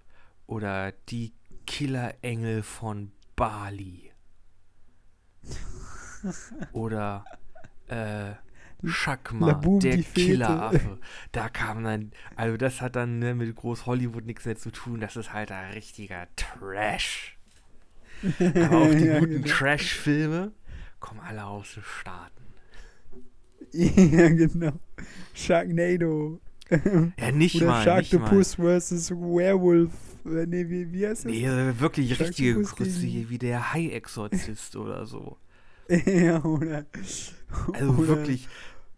oder 0.45 0.91
Die 1.09 1.33
Killerengel 1.65 2.63
von 2.63 3.11
Bali 3.35 4.10
oder 6.71 7.25
äh, 7.87 8.33
Schakma, 8.85 9.53
der. 9.53 9.97
Killeraffe. 9.97 10.99
Da 11.31 11.49
kam 11.49 11.83
dann, 11.83 12.11
also 12.35 12.57
das 12.57 12.81
hat 12.81 12.95
dann 12.95 13.19
ne, 13.19 13.35
mit 13.35 13.55
Groß 13.55 13.85
Hollywood 13.85 14.25
nichts 14.25 14.45
mehr 14.45 14.57
zu 14.57 14.71
tun. 14.71 14.99
Das 14.99 15.15
ist 15.15 15.33
halt 15.33 15.51
ein 15.51 15.73
richtiger 15.73 16.27
Trash. 16.35 17.37
Aber 18.39 18.77
auch 18.77 18.91
die 18.91 19.07
guten 19.19 19.43
genau. 19.43 19.47
Trash-Filme 19.47 20.51
kommen 20.99 21.19
alle 21.19 21.45
aus 21.45 21.73
den 21.75 21.83
Staaten. 21.83 22.41
ja, 23.71 24.29
genau. 24.29 24.73
Sharknado. 25.33 26.39
Ja, 27.19 27.31
nicht 27.31 27.55
Oder 27.57 27.65
mal. 27.67 27.83
Sharktopus 27.83 28.55
vs. 28.55 29.11
Werewolf. 29.11 29.91
Äh, 30.25 30.45
Nee, 30.45 30.69
wie, 30.69 30.91
wie 30.93 31.07
heißt 31.07 31.25
das? 31.25 31.31
Nee, 31.31 31.45
äh, 31.45 31.79
wirklich 31.79 32.19
richtige 32.19 32.63
gegen- 32.63 32.85
hier, 32.85 33.29
wie 33.29 33.37
der 33.39 33.73
Hai-Exorzist 33.73 34.75
oder 34.75 35.05
so. 35.05 35.37
ja, 35.89 36.43
oder. 36.43 36.85
Also 37.73 37.91
oder 37.93 38.07
wirklich, 38.07 38.47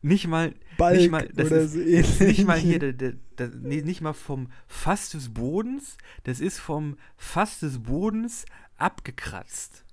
nicht 0.01 0.28
mal, 0.28 0.53
Balk 0.78 0.97
nicht 0.97 1.09
mal, 1.09 1.28
das 1.34 1.47
oder 1.47 1.61
ist, 1.61 1.74
so 1.74 1.80
ist 1.80 2.21
nicht 2.21 2.45
mal 2.45 2.57
ähnlich. 2.57 2.69
hier, 2.69 2.80
der, 2.80 2.93
der, 2.93 3.13
der, 3.38 3.47
nee, 3.49 3.82
nicht 3.82 4.01
mal 4.01 4.13
vom 4.13 4.49
Fass 4.67 5.09
des 5.11 5.30
Bodens, 5.34 5.97
das 6.26 6.39
ist 6.41 6.59
vom 6.59 6.97
Fass 7.17 7.59
des 7.61 7.80
Bodens 7.80 8.45
abgekratzt. 8.78 9.86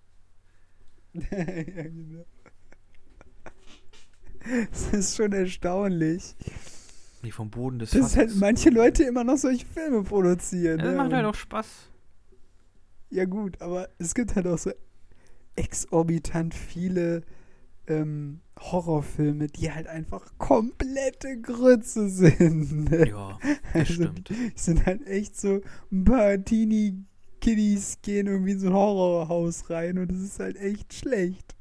ja, 1.15 1.45
genau. 1.45 2.25
Das 4.71 4.93
ist 4.93 5.17
schon 5.17 5.33
erstaunlich, 5.33 6.35
Nee, 7.23 7.31
vom 7.33 7.51
Boden 7.51 7.79
des 7.79 7.91
dass 7.91 8.17
halt 8.17 8.35
manche 8.37 8.71
Leute 8.71 9.05
immer 9.05 9.25
noch 9.25 9.37
solche 9.37 9.67
Filme 9.67 10.03
produzieren. 10.03 10.79
ja, 10.79 10.85
das 10.85 10.93
ne? 10.93 10.97
macht 10.97 11.13
halt 11.13 11.27
auch 11.27 11.35
Spaß. 11.35 11.67
Ja 13.11 13.25
gut, 13.25 13.61
aber 13.61 13.89
es 13.99 14.15
gibt 14.15 14.37
halt 14.37 14.47
auch 14.47 14.59
so 14.59 14.71
exorbitant 15.57 16.55
viele 16.55 17.23
ähm, 17.87 18.41
Horrorfilme, 18.59 19.49
die 19.49 19.73
halt 19.73 19.87
einfach 19.89 20.33
komplette 20.39 21.41
Grütze 21.41 22.09
sind. 22.09 22.91
ne? 22.91 23.09
Ja, 23.09 23.39
das 23.43 23.59
Also, 23.75 23.93
stimmt. 23.95 24.29
die 24.31 24.53
sind 24.55 24.87
halt 24.87 25.07
echt 25.07 25.39
so 25.39 25.61
ein 25.91 26.05
paar 26.05 26.43
Teenie-Kiddies 26.43 27.99
gehen 28.03 28.29
irgendwie 28.29 28.53
in 28.53 28.61
so 28.61 28.69
ein 28.69 28.73
Horrorhaus 28.75 29.69
rein 29.71 29.99
und 29.99 30.13
es 30.13 30.21
ist 30.21 30.41
halt 30.41 30.57
echt 30.57 30.95
schlecht. 30.95 31.57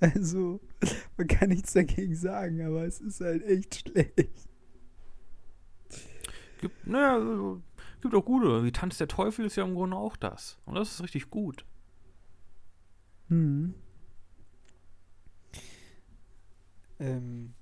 Also, 0.00 0.60
man 1.16 1.26
kann 1.28 1.50
nichts 1.50 1.72
dagegen 1.74 2.16
sagen, 2.16 2.62
aber 2.62 2.84
es 2.86 3.00
ist 3.00 3.20
halt 3.20 3.44
echt 3.44 3.88
schlecht. 3.88 4.48
Gibt, 6.64 6.86
naja, 6.86 7.58
gibt 8.00 8.14
auch 8.14 8.24
gute. 8.24 8.64
Wie 8.64 8.72
Tanz 8.72 8.96
der 8.96 9.06
Teufel 9.06 9.44
ist 9.44 9.56
ja 9.56 9.64
im 9.64 9.74
Grunde 9.74 9.98
auch 9.98 10.16
das. 10.16 10.56
Und 10.64 10.76
das 10.76 10.92
ist 10.92 11.02
richtig 11.02 11.28
gut. 11.28 11.66
Hm. 13.28 13.74
Ähm, 16.98 17.52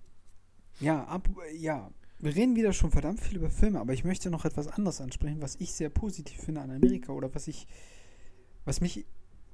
ja, 0.79 1.03
ab, 1.07 1.29
ja, 1.53 1.91
wir 2.21 2.37
reden 2.37 2.55
wieder 2.55 2.73
schon 2.73 2.93
verdammt 2.93 3.19
viel 3.19 3.39
über 3.39 3.51
Filme, 3.51 3.81
aber 3.81 3.93
ich 3.93 4.05
möchte 4.05 4.31
noch 4.31 4.45
etwas 4.45 4.69
anderes 4.69 5.01
ansprechen, 5.01 5.43
was 5.43 5.57
ich 5.57 5.73
sehr 5.73 5.89
positiv 5.89 6.41
finde 6.41 6.61
an 6.61 6.71
Amerika 6.71 7.13
oder 7.13 7.35
was 7.35 7.49
ich, 7.49 7.67
was 8.65 8.81
mich, 8.81 9.05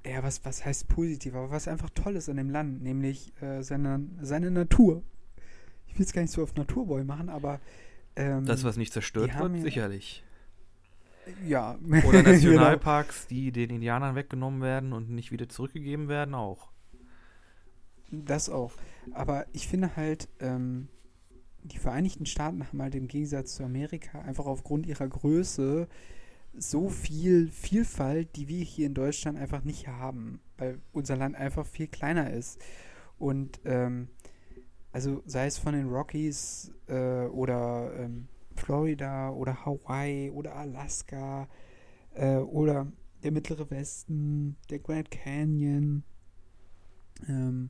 ja, 0.05 0.21
was, 0.21 0.45
was 0.45 0.63
heißt 0.63 0.89
positiv, 0.89 1.33
aber 1.33 1.49
was 1.49 1.67
einfach 1.67 1.89
toll 1.89 2.17
ist 2.17 2.29
an 2.29 2.37
dem 2.37 2.51
Land, 2.51 2.83
nämlich 2.83 3.33
äh, 3.41 3.63
seine, 3.63 4.07
seine 4.21 4.51
Natur. 4.51 5.01
Ich 5.87 5.97
will 5.97 6.05
es 6.05 6.13
gar 6.13 6.21
nicht 6.21 6.33
so 6.33 6.43
auf 6.43 6.53
Naturboy 6.53 7.03
machen, 7.03 7.29
aber 7.29 7.59
ähm, 8.15 8.45
Das, 8.45 8.63
was 8.63 8.77
nicht 8.77 8.93
zerstört 8.93 9.37
wird, 9.39 9.55
ja- 9.55 9.61
sicherlich. 9.61 10.23
ja, 11.45 11.77
Oder 12.07 12.23
genau. 12.23 12.29
Nationalparks, 12.31 13.27
die 13.27 13.51
den 13.51 13.69
Indianern 13.69 14.15
weggenommen 14.15 14.61
werden 14.61 14.93
und 14.93 15.09
nicht 15.09 15.31
wieder 15.31 15.47
zurückgegeben 15.49 16.07
werden, 16.07 16.33
auch. 16.35 16.69
Das 18.11 18.49
auch. 18.49 18.73
Aber 19.13 19.45
ich 19.53 19.67
finde 19.67 19.95
halt, 19.95 20.27
ähm, 20.39 20.87
die 21.63 21.77
Vereinigten 21.77 22.25
Staaten 22.25 22.65
haben 22.67 22.81
halt 22.81 22.95
im 22.95 23.07
Gegensatz 23.07 23.55
zu 23.55 23.63
Amerika 23.63 24.21
einfach 24.21 24.45
aufgrund 24.45 24.85
ihrer 24.87 25.07
Größe 25.07 25.87
so 26.57 26.89
viel 26.89 27.47
Vielfalt, 27.49 28.35
die 28.35 28.47
wir 28.47 28.63
hier 28.63 28.87
in 28.87 28.93
Deutschland 28.95 29.37
einfach 29.37 29.63
nicht 29.63 29.87
haben, 29.87 30.39
weil 30.57 30.79
unser 30.91 31.15
Land 31.15 31.35
einfach 31.35 31.65
viel 31.65 31.87
kleiner 31.87 32.31
ist. 32.31 32.59
Und 33.19 33.59
ähm, 33.65 34.07
also 34.91 35.21
sei 35.25 35.47
es 35.47 35.57
von 35.57 35.73
den 35.73 35.87
Rockies 35.89 36.71
äh, 36.87 37.25
oder 37.25 37.91
ähm, 37.97 38.27
Florida 38.55 39.29
oder 39.31 39.65
Hawaii 39.65 40.31
oder 40.31 40.55
Alaska 40.55 41.47
äh, 42.15 42.37
oder 42.37 42.91
der 43.23 43.31
Mittlere 43.31 43.69
Westen, 43.69 44.57
der 44.69 44.79
Grand 44.79 45.11
Canyon 45.11 46.03
ähm, 47.27 47.69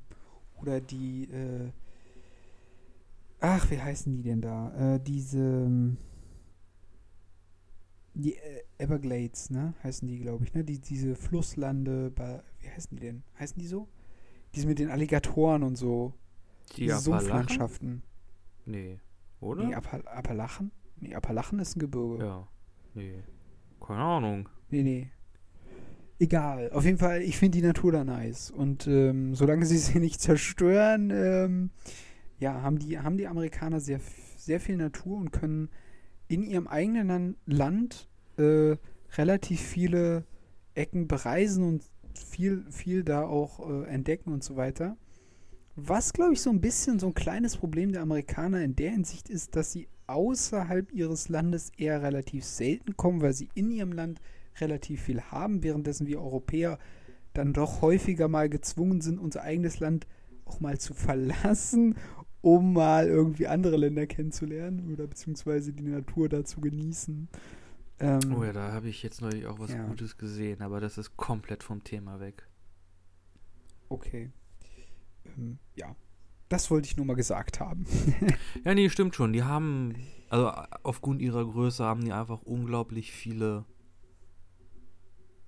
oder 0.62 0.80
die 0.80 1.24
äh, 1.26 1.72
ach, 3.40 3.70
wie 3.72 3.80
heißen 3.80 4.14
die 4.14 4.24
denn 4.24 4.42
da? 4.42 4.96
Äh, 4.96 5.00
diese 5.00 5.40
ähm, 5.40 5.98
die 8.14 8.36
äh, 8.36 8.64
Everglades, 8.78 9.50
ne? 9.50 9.74
Heißen 9.84 10.08
die, 10.08 10.20
glaube 10.20 10.44
ich, 10.44 10.54
ne? 10.54 10.64
Die, 10.64 10.80
diese 10.80 11.16
Flusslande, 11.16 12.12
wie 12.60 12.70
heißen 12.70 12.98
die 12.98 13.02
denn? 13.02 13.24
Heißen 13.40 13.60
die 13.60 13.68
so? 13.68 13.88
Diese 14.56 14.68
mit 14.68 14.80
den 14.80 14.90
Alligatoren 14.90 15.64
und 15.64 15.76
so. 15.76 16.14
Die? 16.78 16.90
Sumpflandschaften. 16.90 18.04
Nee. 18.66 19.00
Oder? 19.40 19.64
Nee, 19.66 19.76
Appal 19.76 20.08
Appalachen? 20.08 20.72
Nee, 21.00 21.16
Appalachen 21.16 21.60
ist 21.60 21.76
ein 21.76 21.80
Gebirge. 21.80 22.24
ja. 22.24 22.48
Nee. 22.96 23.24
Keine 23.86 24.00
Ahnung. 24.00 24.50
Nee, 24.70 24.84
nee. 24.84 25.12
Egal. 26.20 26.70
Auf 26.72 26.84
jeden 26.84 26.98
Fall, 26.98 27.22
ich 27.22 27.38
finde 27.38 27.58
die 27.60 27.66
Natur 27.66 27.92
da 27.94 28.04
nice. 28.04 28.52
Und 28.52 28.88
ähm, 28.88 29.36
solange 29.36 29.66
sie 29.66 29.78
sie 29.78 30.00
nicht 30.00 30.20
zerstören, 30.20 31.12
ähm, 31.14 31.70
ja, 32.40 32.62
haben 32.62 32.78
die, 32.80 33.00
haben 33.00 33.18
die 33.18 33.28
Amerikaner 33.28 33.80
sehr, 33.80 34.00
sehr 34.38 34.60
viel 34.60 34.76
Natur 34.76 35.18
und 35.18 35.32
können 35.32 35.70
in 36.28 36.44
ihrem 36.44 36.68
eigenen 36.68 37.08
Lan- 37.08 37.36
Land 37.46 38.10
äh, 38.38 38.76
relativ 39.18 39.62
viele 39.62 40.26
Ecken 40.74 41.08
bereisen 41.08 41.64
und 41.64 41.84
viel, 42.14 42.66
viel 42.70 43.04
da 43.04 43.24
auch 43.24 43.68
äh, 43.70 43.86
entdecken 43.88 44.34
und 44.34 44.44
so 44.44 44.56
weiter. 44.58 44.98
Was, 45.88 46.14
glaube 46.14 46.34
ich, 46.34 46.42
so 46.42 46.50
ein 46.50 46.62
bisschen 46.62 47.00
so 47.00 47.08
ein 47.08 47.14
kleines 47.14 47.58
Problem 47.58 47.92
der 47.92 48.02
Amerikaner 48.02 48.62
in 48.64 48.76
der 48.76 48.92
Hinsicht 48.92 49.30
ist, 49.30 49.56
dass 49.56 49.72
sie 49.72 49.88
außerhalb 50.08 50.92
ihres 50.92 51.30
Landes 51.30 51.72
eher 51.78 52.02
relativ 52.02 52.44
selten 52.44 52.98
kommen, 52.98 53.22
weil 53.22 53.34
sie 53.34 53.50
in 53.54 53.72
ihrem 53.72 53.92
Land 53.92 54.22
relativ 54.60 55.02
viel 55.04 55.22
haben, 55.22 55.64
währenddessen 55.64 56.08
wir 56.08 56.22
Europäer 56.22 56.80
dann 57.34 57.54
doch 57.54 57.82
häufiger 57.82 58.28
mal 58.28 58.50
gezwungen 58.50 59.02
sind, 59.02 59.20
unser 59.20 59.44
eigenes 59.44 59.80
Land 59.80 60.08
auch 60.46 60.60
mal 60.60 60.80
zu 60.80 60.94
verlassen, 60.94 61.96
um 62.42 62.74
mal 62.74 63.08
irgendwie 63.08 63.48
andere 63.48 63.78
Länder 63.78 64.08
kennenzulernen 64.08 64.92
oder 64.92 65.08
beziehungsweise 65.08 65.74
die 65.74 65.84
Natur 65.84 66.30
da 66.30 66.44
zu 66.44 66.60
genießen. 66.62 67.30
Ähm, 68.00 68.36
Oh 68.36 68.44
ja, 68.44 68.54
da 68.54 68.72
habe 68.72 68.90
ich 68.90 69.04
jetzt 69.04 69.22
neulich 69.22 69.46
auch 69.46 69.60
was 69.60 69.72
Ja. 69.72 69.86
Gutes 69.86 70.18
gesehen, 70.18 70.62
aber 70.62 70.80
das 70.80 70.98
ist 70.98 71.18
komplett 71.18 71.64
vom 71.64 71.84
Thema 71.84 72.20
weg. 72.20 72.48
Okay. 73.90 74.32
Ähm, 75.38 75.60
ja. 75.76 75.96
Das 76.50 76.72
wollte 76.72 76.88
ich 76.88 76.98
nur 76.98 77.06
mal 77.06 77.16
gesagt 77.16 77.60
haben. 77.60 77.86
Ja, 78.66 78.74
nee, 78.74 78.90
stimmt 78.90 79.16
schon. 79.16 79.34
Die 79.34 79.44
haben, 79.44 79.96
also 80.30 80.48
äh, 80.48 80.68
aufgrund 80.84 81.22
ihrer 81.22 81.46
Größe 81.46 81.84
haben 81.84 82.04
die 82.04 82.12
einfach 82.12 82.42
unglaublich 82.42 83.12
viele, 83.12 83.66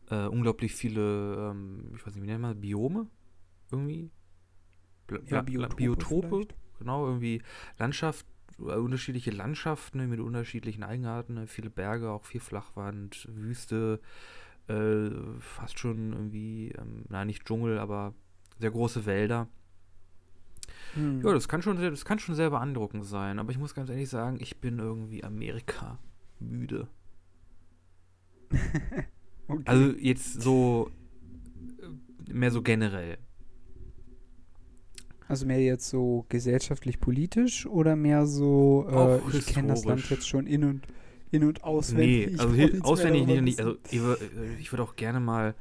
äh, 0.10 0.28
unglaublich 0.28 0.74
viele, 0.76 1.50
ähm, 1.52 1.92
ich 1.96 2.06
weiß 2.06 2.14
nicht, 2.14 2.24
wie 2.24 2.28
nennt 2.28 2.42
man 2.42 2.54
das, 2.54 2.62
Biome? 2.62 3.08
Irgendwie? 3.72 4.12
Bla 5.08 5.20
Ja, 5.26 5.42
Biotope 5.42 5.76
Biotope, 5.76 6.28
vielleicht. 6.30 6.56
genau, 6.78 7.08
irgendwie 7.08 7.42
Landschaft, 7.80 8.26
äh, 8.60 8.76
unterschiedliche 8.76 9.32
Landschaften 9.32 9.98
ne, 9.98 10.08
mit 10.08 10.20
unterschiedlichen 10.20 10.84
Eigenarten, 10.84 11.34
ne, 11.34 11.48
viele 11.48 11.72
Berge, 11.72 12.12
auch 12.12 12.26
viel 12.26 12.42
Flachwand, 12.42 13.28
Wüste, 13.32 14.00
äh, 14.68 15.10
fast 15.40 15.80
schon 15.80 16.14
irgendwie, 16.14 16.70
ähm, 16.78 17.06
na 17.10 17.26
nicht 17.26 17.46
Dschungel, 17.46 17.80
aber 17.80 18.14
sehr 18.60 18.72
große 18.72 19.06
Wälder. 19.06 19.48
Hm. 20.96 21.22
Ja, 21.24 21.34
das 21.34 21.48
kann 21.48 21.62
schon 21.62 21.78
das 21.78 22.06
kann 22.06 22.20
schon 22.20 22.36
sehr 22.36 22.50
beeindruckend 22.50 23.06
sein, 23.06 23.40
aber 23.40 23.52
ich 23.52 23.58
muss 23.58 23.74
ganz 23.74 23.90
ehrlich 23.90 24.10
sagen, 24.10 24.38
ich 24.40 24.58
bin 24.58 24.80
irgendwie 24.80 25.24
Amerika 25.24 26.00
müde. 26.40 26.88
okay. 29.48 29.64
Also 29.66 29.92
jetzt 29.98 30.42
so 30.42 30.92
äh, 32.28 32.34
mehr 32.34 32.52
so 32.52 32.62
generell. 32.62 33.18
Also 35.28 35.46
mehr 35.46 35.62
jetzt 35.62 35.88
so 35.88 36.26
gesellschaftlich-politisch 36.28 37.66
oder 37.66 37.96
mehr 37.96 38.26
so, 38.26 38.86
äh, 38.90 39.38
ich 39.38 39.46
kenne 39.46 39.70
das 39.70 39.86
Land 39.86 40.10
jetzt 40.10 40.28
schon 40.28 40.46
in- 40.46 40.66
und, 40.66 40.88
in- 41.32 41.46
und 41.46 41.64
auswendig. 41.64 42.32
Nee, 42.32 42.38
also 42.38 42.84
auswendig 42.84 43.42
nicht. 43.42 43.62
Also 43.62 43.78
ich, 43.90 44.02
äh, 44.02 44.56
ich 44.60 44.74
würde 44.74 44.84
auch 44.84 44.98
gerne 44.98 45.22
mal 45.22 45.56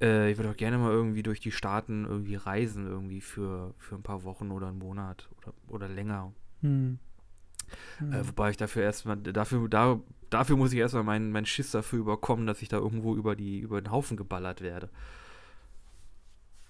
Äh, 0.00 0.30
ich 0.30 0.36
würde 0.36 0.50
auch 0.50 0.56
gerne 0.56 0.78
mal 0.78 0.92
irgendwie 0.92 1.22
durch 1.22 1.40
die 1.40 1.52
Staaten 1.52 2.04
irgendwie 2.04 2.36
reisen, 2.36 2.86
irgendwie 2.86 3.20
für, 3.20 3.74
für 3.78 3.94
ein 3.94 4.02
paar 4.02 4.24
Wochen 4.24 4.50
oder 4.50 4.68
einen 4.68 4.78
Monat 4.78 5.28
oder, 5.38 5.54
oder 5.68 5.88
länger. 5.88 6.32
Hm. 6.60 6.98
Äh, 8.00 8.26
wobei 8.26 8.50
ich 8.50 8.56
dafür 8.56 8.82
erstmal, 8.82 9.16
dafür, 9.16 9.68
da, 9.68 10.00
dafür 10.30 10.56
muss 10.56 10.72
ich 10.72 10.78
erstmal 10.78 11.02
meinen 11.02 11.32
mein 11.32 11.46
Schiss 11.46 11.70
dafür 11.70 11.98
überkommen, 11.98 12.46
dass 12.46 12.62
ich 12.62 12.68
da 12.68 12.76
irgendwo 12.76 13.14
über, 13.16 13.36
die, 13.36 13.58
über 13.58 13.80
den 13.80 13.90
Haufen 13.90 14.16
geballert 14.16 14.60
werde. 14.60 14.90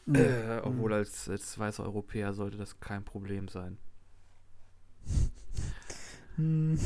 Ja. 0.07 0.21
Äh, 0.21 0.61
obwohl 0.63 0.93
als, 0.93 1.29
als 1.29 1.59
weißer 1.59 1.83
Europäer 1.83 2.33
sollte 2.33 2.57
das 2.57 2.79
kein 2.79 3.05
Problem 3.05 3.49
sein. 3.49 3.79
Hm. 6.37 6.79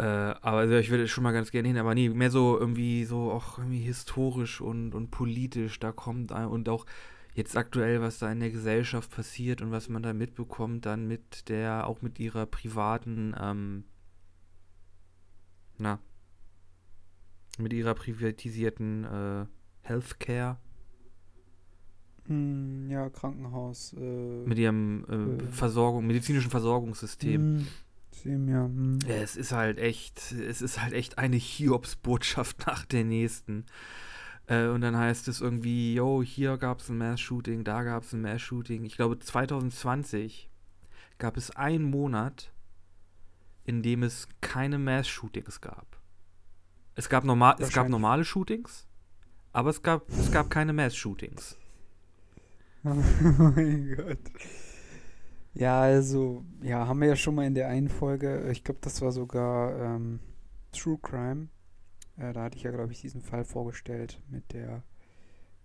Äh, 0.00 0.34
aber 0.40 0.58
also 0.58 0.76
ich 0.76 0.88
würde 0.88 1.06
schon 1.08 1.24
mal 1.24 1.32
ganz 1.32 1.50
gerne 1.50 1.68
hin, 1.68 1.76
aber 1.76 1.94
nee, 1.94 2.08
mehr 2.08 2.30
so 2.30 2.58
irgendwie 2.58 3.04
so 3.04 3.30
auch 3.30 3.58
irgendwie 3.58 3.80
historisch 3.80 4.62
und, 4.62 4.94
und 4.94 5.10
politisch, 5.10 5.78
da 5.78 5.92
kommt 5.92 6.32
und 6.32 6.70
auch 6.70 6.86
jetzt 7.34 7.54
aktuell, 7.54 8.00
was 8.00 8.18
da 8.18 8.32
in 8.32 8.40
der 8.40 8.48
Gesellschaft 8.50 9.10
passiert 9.10 9.60
und 9.60 9.72
was 9.72 9.90
man 9.90 10.02
da 10.02 10.14
mitbekommt, 10.14 10.86
dann 10.86 11.06
mit 11.06 11.50
der, 11.50 11.86
auch 11.86 12.00
mit 12.00 12.18
ihrer 12.18 12.46
privaten, 12.46 13.34
ähm, 13.38 13.84
na, 15.76 15.98
mit 17.58 17.74
ihrer 17.74 17.92
privatisierten 17.92 19.04
äh, 19.04 19.46
Healthcare, 19.82 20.56
Hm, 22.26 22.88
ja, 22.88 23.10
Krankenhaus. 23.10 23.92
Äh, 23.94 24.46
mit 24.46 24.56
ihrem 24.58 25.04
äh, 25.08 25.44
Äh. 25.44 25.48
Versorgung, 25.48 26.06
medizinischen 26.06 26.50
Versorgungssystem. 26.50 27.66
Hm, 28.22 28.48
ja. 28.48 28.64
Hm. 28.64 28.98
Es 29.08 29.36
ist 29.36 29.52
halt 29.52 29.78
echt, 29.78 30.32
es 30.32 30.62
ist 30.62 30.80
halt 30.80 30.92
echt 30.92 31.18
eine 31.18 31.36
Hiobsbotschaft 31.36 32.58
nach 32.66 32.84
der 32.84 33.04
nächsten. 33.04 33.66
Äh, 34.46 34.66
und 34.66 34.80
dann 34.80 34.96
heißt 34.96 35.28
es 35.28 35.40
irgendwie, 35.40 35.94
yo, 35.94 36.22
hier 36.22 36.58
gab 36.58 36.80
es 36.80 36.88
ein 36.88 36.98
Mass-Shooting, 36.98 37.64
da 37.64 37.82
gab 37.82 38.02
es 38.02 38.12
ein 38.12 38.20
Mass-Shooting. 38.20 38.84
Ich 38.84 38.96
glaube, 38.96 39.18
2020 39.18 40.50
gab 41.18 41.36
es 41.36 41.50
einen 41.50 41.84
Monat, 41.84 42.52
in 43.64 43.82
dem 43.82 44.02
es 44.02 44.26
keine 44.40 44.78
Mass-Shootings 44.78 45.60
gab. 45.60 45.86
Es 46.96 47.08
gab, 47.08 47.24
normal, 47.24 47.54
es 47.60 47.72
gab 47.72 47.88
normale 47.88 48.24
Shootings, 48.24 48.86
aber 49.52 49.70
es 49.70 49.82
gab, 49.82 50.08
es 50.10 50.32
gab 50.32 50.50
keine 50.50 50.72
Mass-Shootings. 50.72 51.56
Oh 52.82 52.94
mein 52.94 53.94
Gott. 53.94 54.18
Ja, 55.52 55.80
also, 55.80 56.44
ja, 56.62 56.86
haben 56.86 57.00
wir 57.00 57.08
ja 57.08 57.16
schon 57.16 57.34
mal 57.34 57.46
in 57.46 57.54
der 57.54 57.68
einen 57.68 57.88
Folge, 57.88 58.48
ich 58.50 58.62
glaube, 58.62 58.80
das 58.82 59.02
war 59.02 59.10
sogar 59.10 59.76
ähm, 59.78 60.20
True 60.72 60.98
Crime. 61.02 61.48
Äh, 62.16 62.32
da 62.32 62.44
hatte 62.44 62.56
ich 62.56 62.62
ja, 62.62 62.70
glaube 62.70 62.92
ich, 62.92 63.00
diesen 63.00 63.20
Fall 63.20 63.44
vorgestellt 63.44 64.20
mit 64.28 64.52
der, 64.52 64.82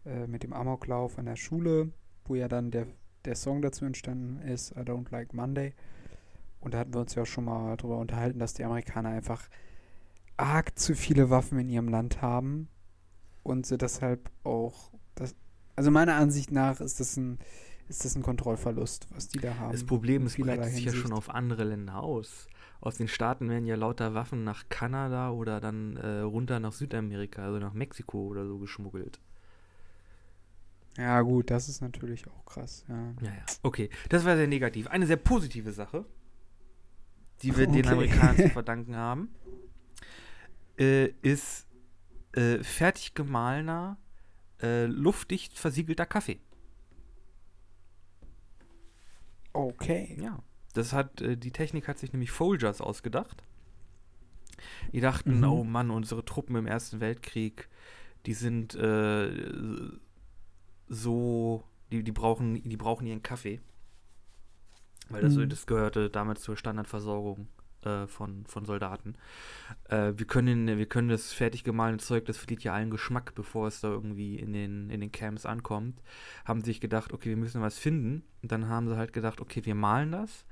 äh, 0.06 0.26
mit 0.28 0.44
dem 0.44 0.54
Amoklauf 0.54 1.20
an 1.20 1.26
der 1.26 1.36
Schule, 1.36 1.92
wo 2.26 2.36
ja 2.36 2.48
dann 2.48 2.72
der, 2.72 2.88
der 3.26 3.36
Song 3.36 3.62
dazu 3.62 3.86
entstanden 3.86 4.42
ist, 4.48 4.72
I 4.72 4.80
Don't 4.80 5.12
Like 5.12 5.34
Monday. 5.34 5.74
Und 6.62 6.74
da 6.74 6.80
hatten 6.80 6.94
wir 6.94 7.02
uns 7.02 7.14
ja 7.14 7.22
auch 7.24 7.28
schon 7.28 7.46
mal 7.46 7.78
drüber 7.78 8.00
unterhalten, 8.00 8.40
dass 8.40 8.56
die 8.56 8.64
Amerikaner 8.64 9.10
einfach 9.10 9.48
arg 10.38 10.78
zu 10.80 10.96
viele 10.96 11.30
Waffen 11.30 11.60
in 11.60 11.70
ihrem 11.70 11.90
Land 11.90 12.22
haben 12.24 12.70
und 13.44 13.68
sie 13.68 13.78
deshalb 13.78 14.32
auch, 14.44 14.92
das, 15.14 15.36
also 15.76 15.92
meiner 15.92 16.16
Ansicht 16.16 16.52
nach 16.52 16.82
ist 16.82 17.00
das 17.00 17.16
ein, 17.18 17.38
ist 17.88 18.04
das 18.06 18.16
ein 18.16 18.24
Kontrollverlust, 18.24 19.08
was 19.14 19.28
die 19.28 19.40
da 19.40 19.56
haben. 19.58 19.72
Das 19.72 19.84
Problem 19.86 20.26
ist, 20.26 20.38
breitet 20.38 20.74
sich 20.74 20.86
ja 20.86 20.94
schon 20.94 21.14
auf 21.14 21.30
andere 21.30 21.64
Länder 21.64 22.02
aus. 22.02 22.48
Aus 22.82 22.98
den 22.98 23.08
Staaten 23.08 23.50
werden 23.50 23.66
ja 23.66 23.76
lauter 23.76 24.14
Waffen 24.14 24.44
nach 24.44 24.70
Kanada 24.70 25.32
oder 25.32 25.60
dann 25.60 25.98
äh, 25.98 26.20
runter 26.20 26.60
nach 26.60 26.74
Südamerika, 26.74 27.44
also 27.44 27.60
nach 27.60 27.74
Mexiko 27.74 28.28
oder 28.28 28.46
so 28.46 28.58
geschmuggelt. 28.58 29.20
Ja, 30.98 31.22
gut, 31.22 31.52
das 31.52 31.68
ist 31.68 31.82
natürlich 31.82 32.28
auch 32.28 32.46
krass, 32.46 32.86
ja. 32.88 33.14
Ja, 33.22 33.30
ja. 33.30 33.46
Okay, 33.64 33.90
das 34.10 34.24
war 34.24 34.38
sehr 34.38 34.48
negativ. 34.48 34.88
Eine 34.88 35.06
sehr 35.06 35.18
positive 35.18 35.72
Sache, 35.74 36.06
die 37.42 37.56
wir 37.58 37.68
den 37.68 37.86
Okay. 37.86 37.90
Amerikanern 37.90 38.38
zu 38.38 38.50
verdanken 38.54 38.96
haben, 38.96 39.30
äh, 40.80 41.08
ist 41.22 41.68
äh, 42.34 42.64
fertig 42.64 43.14
gemahlener, 43.14 43.98
äh, 44.62 44.86
luftdicht 44.86 45.58
versiegelter 45.58 46.06
Kaffee. 46.06 46.40
Okay. 49.56 50.18
Ja, 50.22 50.40
das 50.74 50.94
hat, 50.94 51.22
äh, 51.22 51.38
die 51.38 51.52
Technik 51.52 51.88
hat 51.88 51.98
sich 51.98 52.12
nämlich 52.14 52.32
Folgers 52.32 52.82
ausgedacht. 52.82 53.44
Die 54.94 55.02
dachten, 55.02 55.40
Mhm. 55.40 55.44
oh 55.46 55.64
Mann, 55.64 55.90
unsere 55.92 56.24
Truppen 56.26 56.56
im 56.56 56.66
Ersten 56.68 57.00
Weltkrieg, 57.00 57.68
die 58.26 58.34
sind 58.34 58.76
äh, 58.76 59.30
so, 60.88 61.64
die, 61.92 62.04
die 62.04 62.12
brauchen, 62.12 62.62
die 62.64 62.78
brauchen 62.78 63.08
ihren 63.08 63.24
Kaffee. 63.24 63.62
Weil 65.10 65.22
das, 65.22 65.36
Mhm. 65.36 65.50
das 65.50 65.66
gehörte 65.68 66.10
damals 66.10 66.42
zur 66.42 66.58
Standardversorgung 66.58 67.48
äh, 67.86 68.08
von, 68.08 68.46
von 68.46 68.66
Soldaten. 68.66 69.16
Äh, 69.90 70.14
wir, 70.16 70.26
können, 70.26 70.68
wir 70.68 70.86
können 70.86 71.10
das 71.10 71.32
fertig 71.32 71.64
gemahlene 71.64 72.00
Zeug, 72.00 72.26
das 72.26 72.38
verliert 72.38 72.64
ja 72.64 72.74
allen 72.74 72.90
Geschmack, 72.90 73.36
bevor 73.36 73.68
es 73.68 73.82
da 73.82 73.90
irgendwie 73.90 74.38
in 74.38 74.54
den, 74.54 74.90
in 74.90 75.02
den 75.02 75.12
Camps 75.12 75.46
ankommt. 75.46 76.02
Haben 76.46 76.62
sich 76.62 76.82
gedacht, 76.82 77.14
okay, 77.14 77.30
wir 77.30 77.38
müssen 77.38 77.62
was 77.62 77.78
finden. 77.78 78.24
Und 78.42 78.52
dann 78.52 78.68
haben 78.68 78.88
sie 78.88 78.98
halt 78.98 79.14
gedacht, 79.14 79.42
okay, 79.42 79.66
wir 79.66 79.76
malen 79.76 80.12
das. 80.12 80.46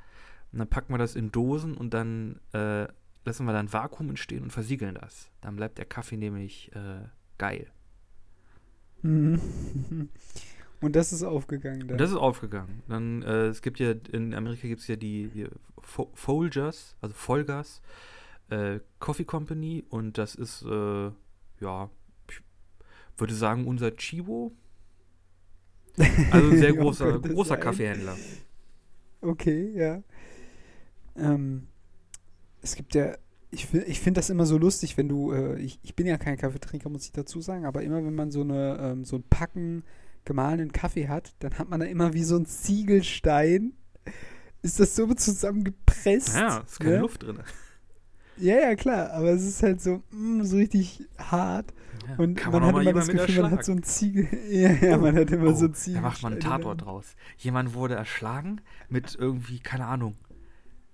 Und 0.52 0.60
dann 0.60 0.70
packen 0.70 0.94
wir 0.94 1.00
das 1.00 1.16
in 1.16 1.32
Dosen 1.32 1.76
und 1.76 1.94
dann 1.94 2.40
äh, 2.54 2.88
lassen 3.26 3.46
wir 3.46 3.54
dann 3.54 3.74
Vakuum 3.74 4.10
entstehen 4.10 4.44
und 4.44 4.52
versiegeln 4.52 4.96
das. 4.96 5.32
Dann 5.42 5.56
bleibt 5.56 5.78
der 5.78 5.86
Kaffee 5.86 6.18
nämlich 6.18 6.72
äh, 6.76 7.08
geil. 7.38 7.72
Und 10.84 10.96
das 10.96 11.14
ist 11.14 11.24
aufgegangen 11.24 11.82
dann. 11.82 11.92
Und 11.92 11.98
das 11.98 12.12
ist 12.12 12.18
aufgegangen. 12.18 12.84
Dann, 12.88 13.22
äh, 13.24 13.48
es 13.48 13.62
gibt 13.62 13.80
ja, 13.80 13.94
in 14.12 14.34
Amerika 14.34 14.68
gibt 14.68 14.82
es 14.82 14.88
ja 14.88 14.96
die, 14.96 15.30
die 15.30 15.48
Fo 15.82 16.10
Folgers, 16.14 16.96
also 17.02 17.14
Folgers, 17.14 17.82
äh, 18.50 18.80
Coffee 19.00 19.26
Company 19.26 19.84
und 19.90 20.18
das 20.18 20.36
ist, 20.36 20.64
äh, 20.64 21.12
ja, 21.60 21.90
ich 22.30 22.42
würde 23.18 23.34
sagen, 23.34 23.68
unser 23.68 23.96
Chibo. 23.96 24.52
Also 26.32 26.50
ein 26.50 26.58
sehr 26.58 26.74
großer, 26.78 27.20
großer. 27.20 27.58
Kaffeehändler. 27.58 28.18
Okay, 29.22 29.72
ja. 29.76 30.04
Ähm, 31.16 31.68
es 32.62 32.76
gibt 32.76 32.96
ja, 32.96 33.16
ich, 33.52 33.74
ich 33.74 34.00
finde 34.00 34.20
das 34.20 34.30
immer 34.30 34.46
so 34.46 34.58
lustig, 34.58 34.98
wenn 34.98 35.08
du, 35.08 35.32
äh, 35.32 35.60
ich, 35.60 35.80
ich 35.84 35.96
bin 35.96 36.08
ja 36.08 36.18
kein 36.18 36.38
Kaffeetrinker, 36.38 36.90
muss 36.90 37.06
ich 37.06 37.12
dazu 37.12 37.40
sagen, 37.40 37.66
aber 37.66 37.84
immer 37.84 38.04
wenn 38.04 38.16
man 38.16 38.32
so 38.32 38.42
eine, 38.42 38.78
ähm, 38.82 39.06
so 39.06 39.18
ein 39.18 39.24
Packen 39.24 39.84
gemahlenen 40.26 40.72
Kaffee 40.72 41.08
hat, 41.08 41.34
dann 41.40 41.58
hat 41.58 41.70
man 41.70 41.80
da 41.80 41.86
immer 41.86 42.14
wie 42.14 42.24
so 42.24 42.38
ein 42.38 42.46
Ziegelstein. 42.46 43.74
Ist 44.62 44.80
das 44.80 44.96
so 44.96 45.14
zusammengepresst? 45.14 46.36
Ja, 46.36 46.60
ist 46.60 46.80
keine 46.80 46.96
ne? 46.96 47.02
Luft 47.02 47.24
drin. 47.24 47.40
Ja, 48.38 48.56
ja, 48.60 48.76
klar, 48.76 49.12
aber 49.12 49.30
es 49.32 49.44
ist 49.44 49.62
halt 49.62 49.82
so, 49.82 50.02
mm, 50.12 50.42
so 50.44 50.58
richtig 50.58 51.08
hart. 51.18 51.74
Ja, 52.08 52.16
Und 52.18 52.36
kann 52.36 52.52
man, 52.52 52.62
man, 52.64 52.76
hat 52.76 52.82
immer 52.82 52.94
das 52.94 53.08
Gefühl, 53.08 53.42
man 53.42 53.52
hat 53.52 53.64
so 53.66 53.72
ein 53.74 53.84
Ziegel. 53.84 54.28
Ja, 54.50 54.72
ja, 54.72 54.98
Oh, 54.98 55.02
man 55.02 55.16
hat 55.16 55.32
immer 55.32 55.54
so 55.54 55.66
Oh, 55.66 55.70
ein 55.70 55.74
Ziegel. 55.76 56.02
Da 56.02 56.08
macht 56.08 56.24
man 56.24 56.34
einen 56.34 56.42
Tatort 56.42 56.82
draus. 56.82 57.16
Jemand 57.38 57.74
wurde 57.74 57.96
erschlagen 57.96 58.62
mit 58.90 59.16
irgendwie, 59.16 59.60
keine 59.60 59.86
Ahnung, 59.86 60.16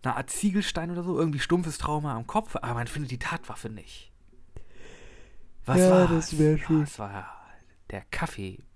einer 0.03 0.17
Art 0.17 0.29
Ziegelstein 0.29 0.91
oder 0.91 1.03
so, 1.03 1.17
irgendwie 1.17 1.39
stumpfes 1.39 1.77
Trauma 1.77 2.15
am 2.15 2.27
Kopf, 2.27 2.55
aber 2.55 2.73
man 2.73 2.87
findet 2.87 3.11
die 3.11 3.19
Tatwaffe 3.19 3.69
nicht. 3.69 4.11
Was 5.65 5.79
Ja, 5.79 5.89
war 5.91 6.07
das 6.07 6.37
wär 6.37 6.57
schön. 6.57 6.81
Das 6.81 6.99
war 6.99 7.27
der 7.91 8.03
Kaffeestein. 8.11 8.68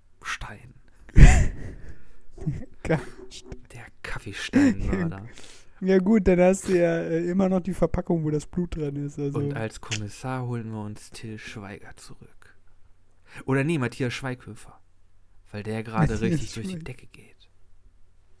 Ka- 2.82 3.00
Der 3.72 3.86
Kaffeesteinmörder. 4.02 5.26
Ja 5.80 5.98
gut, 5.98 6.26
dann 6.28 6.40
hast 6.40 6.68
du 6.68 6.78
ja 6.78 7.00
äh, 7.00 7.28
immer 7.28 7.48
noch 7.50 7.60
die 7.60 7.74
Verpackung, 7.74 8.24
wo 8.24 8.30
das 8.30 8.46
Blut 8.46 8.74
dran 8.76 8.96
ist. 8.96 9.18
Also. 9.18 9.38
Und 9.38 9.54
als 9.54 9.82
Kommissar 9.82 10.46
holen 10.46 10.70
wir 10.70 10.80
uns 10.80 11.10
Till 11.10 11.36
Schweiger 11.36 11.94
zurück. 11.96 12.56
Oder 13.44 13.64
nee, 13.64 13.76
Matthias 13.76 14.14
Schweighöfer. 14.14 14.80
Weil 15.52 15.62
der 15.62 15.82
gerade 15.82 16.18
richtig 16.20 16.54
durch 16.54 16.68
die 16.68 16.78
Decke 16.78 17.06
geht. 17.08 17.50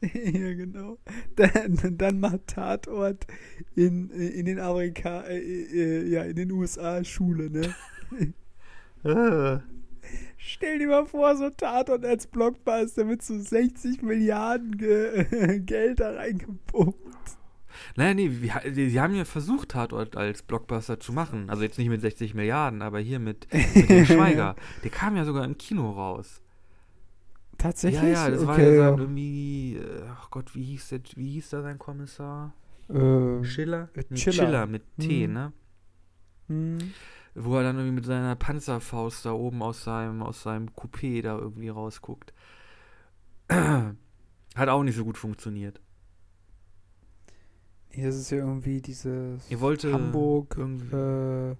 ja, 0.00 0.54
genau. 0.54 0.96
Dann, 1.36 1.98
dann 1.98 2.20
macht 2.20 2.46
Tatort 2.46 3.26
in, 3.74 4.08
in 4.10 4.46
den 4.46 4.58
Amerika, 4.60 5.22
äh, 5.24 5.38
äh, 5.38 6.08
ja, 6.08 6.22
in 6.22 6.36
den 6.36 6.50
USA 6.52 7.04
Schule, 7.04 7.50
ne? 7.50 7.74
Stell 10.36 10.78
dir 10.78 10.88
mal 10.88 11.06
vor, 11.06 11.36
so 11.36 11.50
Tatort 11.50 12.04
als 12.04 12.26
Blockbuster 12.26 13.04
mit 13.04 13.22
so 13.22 13.38
60 13.38 14.02
Milliarden 14.02 14.76
Ge 14.76 15.58
Geld 15.66 16.00
da 16.00 16.12
reingepumpt. 16.12 16.98
Naja, 17.96 18.14
nee, 18.14 18.30
wir, 18.30 18.70
die, 18.70 19.00
haben 19.00 19.14
ja 19.14 19.24
versucht, 19.24 19.70
Tatort 19.70 20.16
als 20.16 20.42
Blockbuster 20.42 20.98
zu 21.00 21.12
machen. 21.12 21.50
Also 21.50 21.62
jetzt 21.62 21.78
nicht 21.78 21.88
mit 21.88 22.00
60 22.00 22.34
Milliarden, 22.34 22.82
aber 22.82 22.98
hier 22.98 23.18
mit, 23.18 23.46
mit 23.52 23.88
dem 23.88 24.06
Schweiger. 24.06 24.56
Der 24.82 24.90
kam 24.90 25.16
ja 25.16 25.24
sogar 25.24 25.44
im 25.44 25.56
Kino 25.58 25.90
raus. 25.90 26.42
Tatsächlich? 27.58 28.02
Ja, 28.02 28.28
ja, 28.28 28.30
das 28.30 28.46
war 28.46 28.54
okay, 28.54 28.76
ja 28.76 28.82
ja. 28.82 28.90
dann 28.90 28.98
irgendwie, 29.00 29.76
äh, 29.76 30.02
ach 30.10 30.30
Gott, 30.30 30.54
wie 30.54 30.62
hieß 30.64 30.88
der, 30.88 31.00
wie 31.16 31.30
hieß 31.32 31.50
da 31.50 31.62
sein 31.62 31.78
Kommissar? 31.78 32.52
Äh, 32.88 33.44
Schiller? 33.44 33.88
äh, 33.94 34.14
Chiller. 34.14 34.44
Chiller 34.44 34.66
mit 34.66 34.82
T, 34.98 35.24
Hm. 35.24 35.32
ne? 35.32 35.52
hm. 36.48 36.78
Wo 37.34 37.56
er 37.56 37.62
dann 37.64 37.76
irgendwie 37.76 37.96
mit 37.96 38.04
seiner 38.04 38.36
Panzerfaust 38.36 39.24
da 39.26 39.32
oben 39.32 39.62
aus 39.62 39.84
seinem, 39.84 40.22
aus 40.22 40.42
seinem 40.42 40.68
Coupé 40.70 41.22
da 41.22 41.36
irgendwie 41.38 41.68
rausguckt. 41.68 42.32
Hat 43.50 44.68
auch 44.68 44.82
nicht 44.82 44.96
so 44.96 45.04
gut 45.04 45.18
funktioniert. 45.18 45.80
Hier 47.90 48.08
ist 48.08 48.16
es 48.16 48.30
ja 48.30 48.38
irgendwie 48.38 48.80
dieses 48.80 49.50
Ihr 49.50 49.60
wollte 49.60 49.92
Hamburg, 49.92 50.54
irgendwie- 50.56 50.94
äh, 50.96 51.56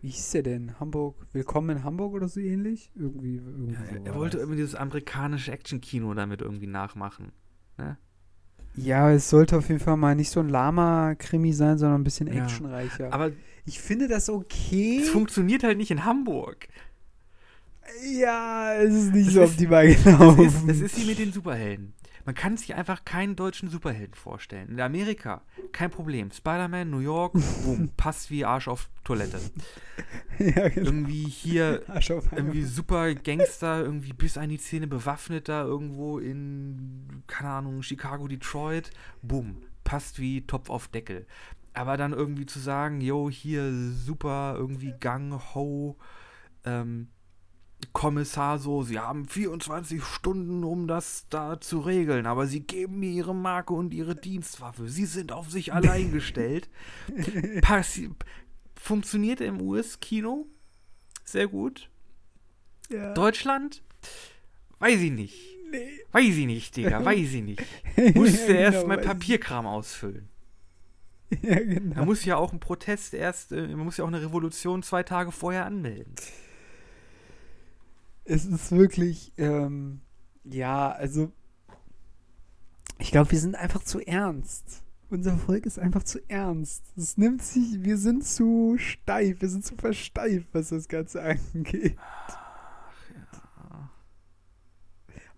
wie 0.00 0.08
hieß 0.10 0.30
der 0.32 0.42
denn? 0.42 0.78
Hamburg, 0.78 1.26
Willkommen 1.32 1.78
in 1.78 1.84
Hamburg 1.84 2.12
oder 2.14 2.28
so 2.28 2.38
ähnlich? 2.40 2.90
Irgendwie, 2.94 3.36
irgendwie 3.36 3.72
Ja, 3.74 3.80
so 3.84 4.04
er, 4.04 4.14
wollte 4.14 4.38
irgendwie 4.38 4.56
dieses 4.58 4.74
amerikanische 4.74 5.50
Action-Kino 5.52 6.14
damit 6.14 6.40
irgendwie 6.40 6.66
nachmachen. 6.68 7.32
Ja, 8.82 9.10
es 9.12 9.28
sollte 9.30 9.56
auf 9.58 9.68
jeden 9.68 9.80
Fall 9.80 9.96
mal 9.96 10.14
nicht 10.14 10.30
so 10.30 10.40
ein 10.40 10.48
Lama-Krimi 10.48 11.52
sein, 11.52 11.78
sondern 11.78 12.00
ein 12.00 12.04
bisschen 12.04 12.26
Ja. 12.32 12.44
actionreicher. 12.44 13.12
Aber 13.12 13.30
ich 13.66 13.80
finde 13.80 14.08
das 14.08 14.28
okay. 14.30 15.00
es 15.02 15.10
funktioniert 15.10 15.62
halt 15.64 15.78
nicht 15.78 15.90
in 15.90 16.04
Hamburg. 16.04 16.68
Ja, 18.18 18.74
es 18.74 18.94
ist 18.94 19.14
nicht 19.14 19.28
Das 19.28 19.34
so 19.34 19.42
ist- 19.42 19.50
optimal 19.52 19.94
gelaufen. 19.94 20.44
ist, 20.46 20.68
das 20.68 20.78
ist 20.80 21.00
wie 21.00 21.06
mit 21.06 21.18
den 21.18 21.32
Superhelden. 21.32 21.94
Man 22.28 22.34
kann 22.34 22.58
sich 22.58 22.74
einfach 22.74 23.06
keinen 23.06 23.36
deutschen 23.36 23.70
Superhelden 23.70 24.12
vorstellen. 24.12 24.68
In 24.68 24.80
Amerika, 24.82 25.40
kein 25.72 25.90
Problem. 25.90 26.30
Spider-Man, 26.30 26.90
New 26.90 26.98
York, 26.98 27.32
boom, 27.64 27.88
passt 27.96 28.30
wie 28.30 28.44
Arsch 28.44 28.68
auf 28.68 28.90
Toilette. 29.02 29.40
ja, 30.38 30.68
genau. 30.68 30.88
Irgendwie 30.88 31.24
hier 31.24 31.84
irgendwie 32.30 32.64
super 32.64 33.14
Gangster, 33.14 33.80
irgendwie 33.80 34.12
bis 34.12 34.36
an 34.36 34.50
die 34.50 34.58
Zähne 34.58 34.86
bewaffnet 34.86 35.48
da 35.48 35.62
irgendwo 35.62 36.18
in, 36.18 37.22
keine 37.28 37.48
Ahnung, 37.48 37.82
Chicago, 37.82 38.28
Detroit, 38.28 38.90
bumm, 39.22 39.62
passt 39.82 40.18
wie 40.18 40.42
Topf 40.46 40.68
auf 40.68 40.88
Deckel. 40.88 41.26
Aber 41.72 41.96
dann 41.96 42.12
irgendwie 42.12 42.44
zu 42.44 42.58
sagen, 42.58 43.00
yo, 43.00 43.30
hier 43.30 43.72
super, 43.72 44.54
irgendwie 44.58 44.92
Gang, 45.00 45.32
Ho, 45.54 45.96
ähm, 46.66 47.08
Kommissar 47.92 48.58
so, 48.58 48.82
sie 48.82 48.98
haben 48.98 49.26
24 49.28 50.02
Stunden, 50.02 50.64
um 50.64 50.88
das 50.88 51.26
da 51.30 51.60
zu 51.60 51.80
regeln, 51.80 52.26
aber 52.26 52.46
sie 52.46 52.60
geben 52.60 52.98
mir 53.00 53.10
ihre 53.10 53.34
Marke 53.34 53.72
und 53.72 53.94
ihre 53.94 54.16
Dienstwaffe. 54.16 54.88
Sie 54.88 55.06
sind 55.06 55.30
auf 55.32 55.50
sich 55.50 55.72
allein 55.72 56.10
gestellt. 56.12 56.68
Passi 57.62 58.10
funktioniert 58.74 59.40
im 59.40 59.60
US-Kino 59.60 60.46
sehr 61.24 61.46
gut. 61.48 61.88
ja. 62.90 63.12
Deutschland? 63.14 63.82
Weiß 64.78 65.00
ich 65.00 65.10
nicht. 65.12 65.36
Nee. 65.70 66.00
Weiß 66.12 66.34
ich 66.36 66.46
nicht, 66.46 66.76
Digga, 66.76 67.04
weiß 67.04 67.32
ich 67.34 67.42
nicht. 67.42 67.62
Musste 68.14 68.52
Ja, 68.54 68.58
erst 68.60 68.78
genau, 68.78 68.88
mal 68.88 68.96
weiß 68.98 69.04
ich. 69.04 69.10
Papierkram 69.10 69.66
ausfüllen. 69.66 70.28
Ja, 71.42 71.56
Da 71.56 71.60
genau. 71.60 72.04
muss 72.06 72.24
ja 72.24 72.36
auch 72.36 72.52
ein 72.52 72.60
Protest 72.60 73.12
erst, 73.12 73.52
äh, 73.52 73.68
man 73.68 73.80
muss 73.84 73.98
ja 73.98 74.04
auch 74.04 74.08
eine 74.08 74.22
Revolution 74.22 74.82
zwei 74.82 75.02
Tage 75.02 75.30
vorher 75.32 75.66
anmelden. 75.66 76.14
Es 78.30 78.44
ist 78.44 78.72
wirklich, 78.72 79.32
ähm, 79.38 80.02
ja, 80.44 80.92
also, 80.92 81.32
ich 82.98 83.10
glaube, 83.10 83.30
wir 83.30 83.40
sind 83.40 83.54
einfach 83.54 83.82
zu 83.82 84.00
ernst. 84.00 84.82
Unser 85.08 85.38
Volk 85.38 85.64
ist 85.64 85.78
einfach 85.78 86.02
zu 86.02 86.20
ernst. 86.28 86.84
Es 86.94 87.16
nimmt 87.16 87.42
sich, 87.42 87.82
wir 87.82 87.96
sind 87.96 88.26
zu 88.26 88.76
steif, 88.76 89.40
wir 89.40 89.48
sind 89.48 89.64
zu 89.64 89.76
versteift, 89.76 90.48
was 90.52 90.68
das 90.68 90.88
Ganze 90.88 91.22
angeht. 91.54 91.96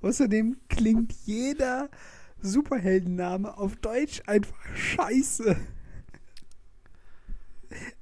Außerdem 0.03 0.57
klingt 0.69 1.13
jeder 1.27 1.91
Superheldenname 2.41 3.57
auf 3.57 3.77
Deutsch 3.77 4.21
einfach 4.27 4.59
scheiße. 4.75 5.57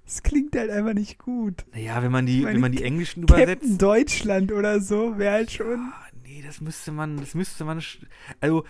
Es 0.08 0.22
klingt 0.22 0.56
halt 0.56 0.70
einfach 0.70 0.94
nicht 0.94 1.18
gut. 1.18 1.66
Naja, 1.74 2.02
wenn 2.02 2.10
man 2.10 2.24
die, 2.24 2.40
meine, 2.40 2.54
wenn 2.54 2.60
man 2.62 2.72
die 2.72 2.82
englischen 2.82 3.26
Captain 3.26 3.44
übersetzt. 3.44 3.82
Deutschland 3.82 4.52
oder 4.52 4.80
so 4.80 5.18
wäre 5.18 5.34
halt 5.34 5.50
schon 5.50 5.78
Ah, 5.92 6.06
nee, 6.24 6.42
das 6.44 6.62
müsste 6.62 6.92
man, 6.92 7.18
das 7.18 7.34
müsste 7.34 7.66
man. 7.66 7.82
Also, 8.40 8.64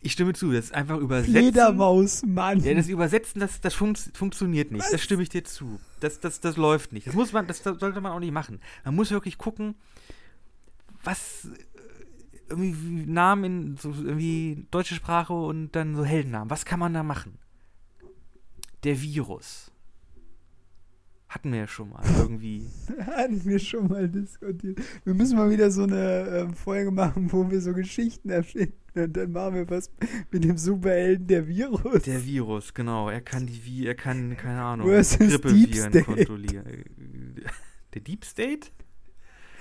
ich 0.00 0.12
stimme 0.12 0.32
zu, 0.32 0.50
das 0.50 0.66
ist 0.66 0.74
einfach 0.74 0.96
übersetzen. 0.96 1.34
Fledermausmann. 1.34 2.60
Ja, 2.60 2.72
das 2.72 2.88
Übersetzen, 2.88 3.38
das, 3.38 3.60
das 3.60 3.74
funkt, 3.74 4.12
funktioniert 4.14 4.72
nicht. 4.72 4.90
Das 4.90 5.02
stimme 5.02 5.22
ich 5.22 5.28
dir 5.28 5.44
zu. 5.44 5.78
Das, 6.00 6.20
das, 6.20 6.40
das 6.40 6.56
läuft 6.56 6.94
nicht. 6.94 7.06
Das 7.06 7.14
muss 7.14 7.34
man, 7.34 7.46
das, 7.46 7.62
das 7.62 7.78
sollte 7.78 8.00
man 8.00 8.12
auch 8.12 8.20
nicht 8.20 8.32
machen. 8.32 8.58
Man 8.82 8.94
muss 8.94 9.10
wirklich 9.10 9.36
gucken, 9.36 9.74
was 11.04 11.44
äh, 11.44 11.58
irgendwie 12.48 13.04
Namen 13.04 13.44
in 13.44 13.76
so 13.76 13.90
irgendwie 13.90 14.66
deutsche 14.70 14.94
Sprache 14.94 15.34
und 15.34 15.72
dann 15.72 15.94
so 15.94 16.04
Heldennamen. 16.06 16.48
Was 16.48 16.64
kann 16.64 16.80
man 16.80 16.94
da 16.94 17.02
machen? 17.02 17.38
Der 18.84 19.02
Virus. 19.02 19.71
Hatten 21.32 21.50
wir 21.50 21.60
ja 21.60 21.66
schon 21.66 21.88
mal 21.88 22.02
irgendwie. 22.18 22.66
Hatten 23.06 23.42
wir 23.46 23.58
schon 23.58 23.88
mal 23.88 24.06
diskutiert. 24.06 24.78
Wir 25.02 25.14
müssen 25.14 25.38
mal 25.38 25.50
wieder 25.50 25.70
so 25.70 25.84
eine 25.84 26.28
ähm, 26.28 26.52
Folge 26.52 26.90
machen, 26.90 27.32
wo 27.32 27.50
wir 27.50 27.62
so 27.62 27.72
Geschichten 27.72 28.28
erfinden. 28.28 28.74
Und 28.94 29.16
dann 29.16 29.32
machen 29.32 29.54
wir 29.54 29.70
was 29.70 29.90
mit 30.30 30.44
dem 30.44 30.58
Superhelden 30.58 31.26
der 31.26 31.48
Virus. 31.48 32.02
Der 32.02 32.22
Virus, 32.22 32.74
genau. 32.74 33.08
Er 33.08 33.22
kann 33.22 33.46
die 33.46 33.64
wie, 33.64 33.86
er 33.86 33.94
kann, 33.94 34.36
keine 34.36 34.60
Ahnung, 34.60 34.86
Versus 34.86 35.40
Grippeviren 35.40 36.04
kontrollieren. 36.04 36.66
Der 37.94 38.02
Deep 38.02 38.26
State? 38.26 38.68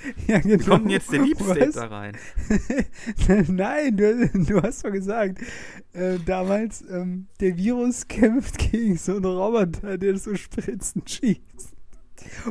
ja, 0.28 0.40
genau. 0.40 0.60
Wie 0.60 0.66
kommt 0.66 0.84
denn 0.86 0.92
jetzt 0.92 1.12
der 1.12 1.24
Deep 1.24 1.42
State 1.42 1.68
Was? 1.68 1.76
da 1.76 1.86
rein? 1.88 2.18
Nein, 3.48 3.98
du, 3.98 4.30
du 4.30 4.62
hast 4.62 4.86
doch 4.86 4.92
gesagt, 4.92 5.40
äh, 5.94 6.18
damals, 6.26 6.84
ähm, 6.90 7.28
der 7.40 7.58
Virus 7.58 8.08
kämpft 8.08 8.58
gegen 8.58 8.98
so 8.98 9.16
einen 9.16 9.26
Roboter, 9.26 9.98
der 9.98 10.18
so 10.18 10.36
Spritzen 10.36 11.04
schießt. 11.06 11.76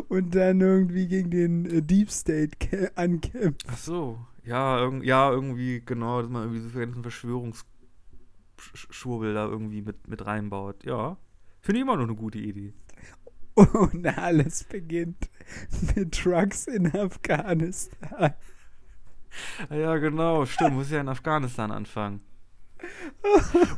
Und 0.09 0.35
dann 0.35 0.61
irgendwie 0.61 1.07
gegen 1.07 1.31
den 1.31 1.65
äh, 1.67 1.81
Deep 1.83 2.11
State 2.11 2.57
kä- 2.59 2.91
ankämpft. 2.97 3.65
Ach 3.69 3.79
so, 3.79 4.19
ja, 4.45 4.81
irg 4.81 5.05
ja, 5.05 5.31
irgendwie, 5.31 5.81
genau, 5.85 6.23
dass 6.23 6.31
man 6.31 6.43
irgendwie 6.43 6.69
so 6.69 6.77
ganzen 6.79 7.03
Verschwörungsschwurbel 7.03 9.35
da 9.35 9.47
irgendwie 9.47 9.83
mit, 9.83 10.09
mit 10.09 10.27
reinbaut. 10.27 10.85
Ja, 10.85 11.17
finde 11.61 11.79
ich 11.79 11.83
immer 11.83 11.97
noch 11.97 12.05
eine 12.05 12.15
gute 12.17 12.39
Idee. 12.39 12.73
Und 13.73 14.07
alles 14.07 14.65
beginnt 14.65 15.29
mit 15.95 16.15
Trucks 16.15 16.67
in 16.67 16.95
Afghanistan. 16.95 18.35
Ja, 19.71 19.97
genau, 19.97 20.47
stimmt, 20.47 20.75
muss 20.75 20.91
ja 20.91 21.01
in 21.01 21.09
Afghanistan 21.09 21.71
anfangen. 21.71 22.21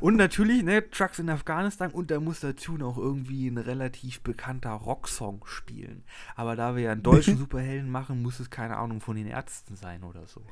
Und 0.01 0.17
natürlich, 0.17 0.63
ne, 0.63 0.89
Trucks 0.89 1.19
in 1.19 1.29
Afghanistan 1.29 1.91
und 1.91 2.11
da 2.11 2.21
muss 2.21 2.41
dazu 2.41 2.77
noch 2.77 2.97
irgendwie 2.97 3.49
ein 3.49 3.59
relativ 3.59 4.21
bekannter 4.21 4.71
Rocksong 4.71 5.45
spielen. 5.47 6.05
Aber 6.37 6.57
da 6.57 6.77
wir 6.77 6.85
ja 6.85 6.93
einen 6.93 7.03
deutschen 7.03 7.37
Superhelden 7.39 7.91
machen, 7.91 8.23
muss 8.23 8.41
es 8.41 8.51
keine 8.51 8.77
Ahnung 8.77 9.01
von 9.01 9.17
den 9.17 9.27
Ärzten 9.27 9.77
sein 9.77 10.05
oder 10.05 10.27
so. 10.27 10.43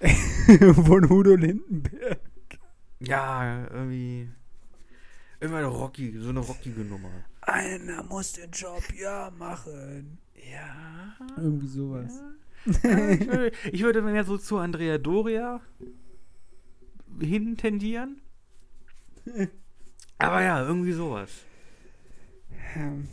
Von 0.82 1.08
Udo 1.08 1.36
Lindenberg. 1.36 2.18
Ja, 2.98 3.66
irgendwie. 3.68 4.28
Immer 5.38 5.58
eine 5.58 5.66
rocky, 5.66 6.18
so 6.18 6.30
eine 6.30 6.40
rockige 6.40 6.80
Nummer. 6.80 7.10
Einer 7.42 8.02
muss 8.04 8.32
den 8.32 8.50
Job 8.50 8.82
ja 8.98 9.30
machen. 9.36 10.18
Ja. 10.34 11.16
Irgendwie 11.36 11.66
sowas. 11.66 12.22
Ja, 12.82 13.08
ich, 13.10 13.26
würde, 13.26 13.52
ich 13.72 13.82
würde 13.82 14.02
mehr 14.02 14.24
so 14.24 14.38
zu 14.38 14.58
Andrea 14.58 14.98
Doria 14.98 15.60
hin 17.20 17.56
tendieren. 17.56 18.20
Aber 20.18 20.42
ja, 20.42 20.64
irgendwie 20.64 20.92
sowas. 20.92 21.30
Ähm, 22.76 23.08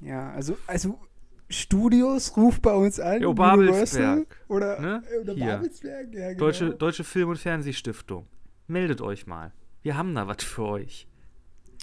ja, 0.00 0.32
also, 0.32 0.56
also 0.66 0.98
Studios 1.48 2.36
ruft 2.36 2.62
bei 2.62 2.74
uns 2.74 2.98
an. 2.98 3.22
Jo, 3.22 3.34
Babelsberg, 3.34 4.26
Oder, 4.48 4.80
ne? 4.80 5.02
oder 5.20 5.34
Hier. 5.34 5.46
Babelsberg, 5.46 6.14
ja, 6.14 6.28
genau. 6.28 6.38
Deutsche, 6.38 6.70
Deutsche 6.70 7.04
Film- 7.04 7.28
und 7.28 7.38
Fernsehstiftung. 7.38 8.26
Meldet 8.66 9.00
euch 9.00 9.26
mal. 9.26 9.52
Wir 9.82 9.96
haben 9.96 10.14
da 10.14 10.26
was 10.26 10.42
für 10.42 10.62
euch. 10.64 11.06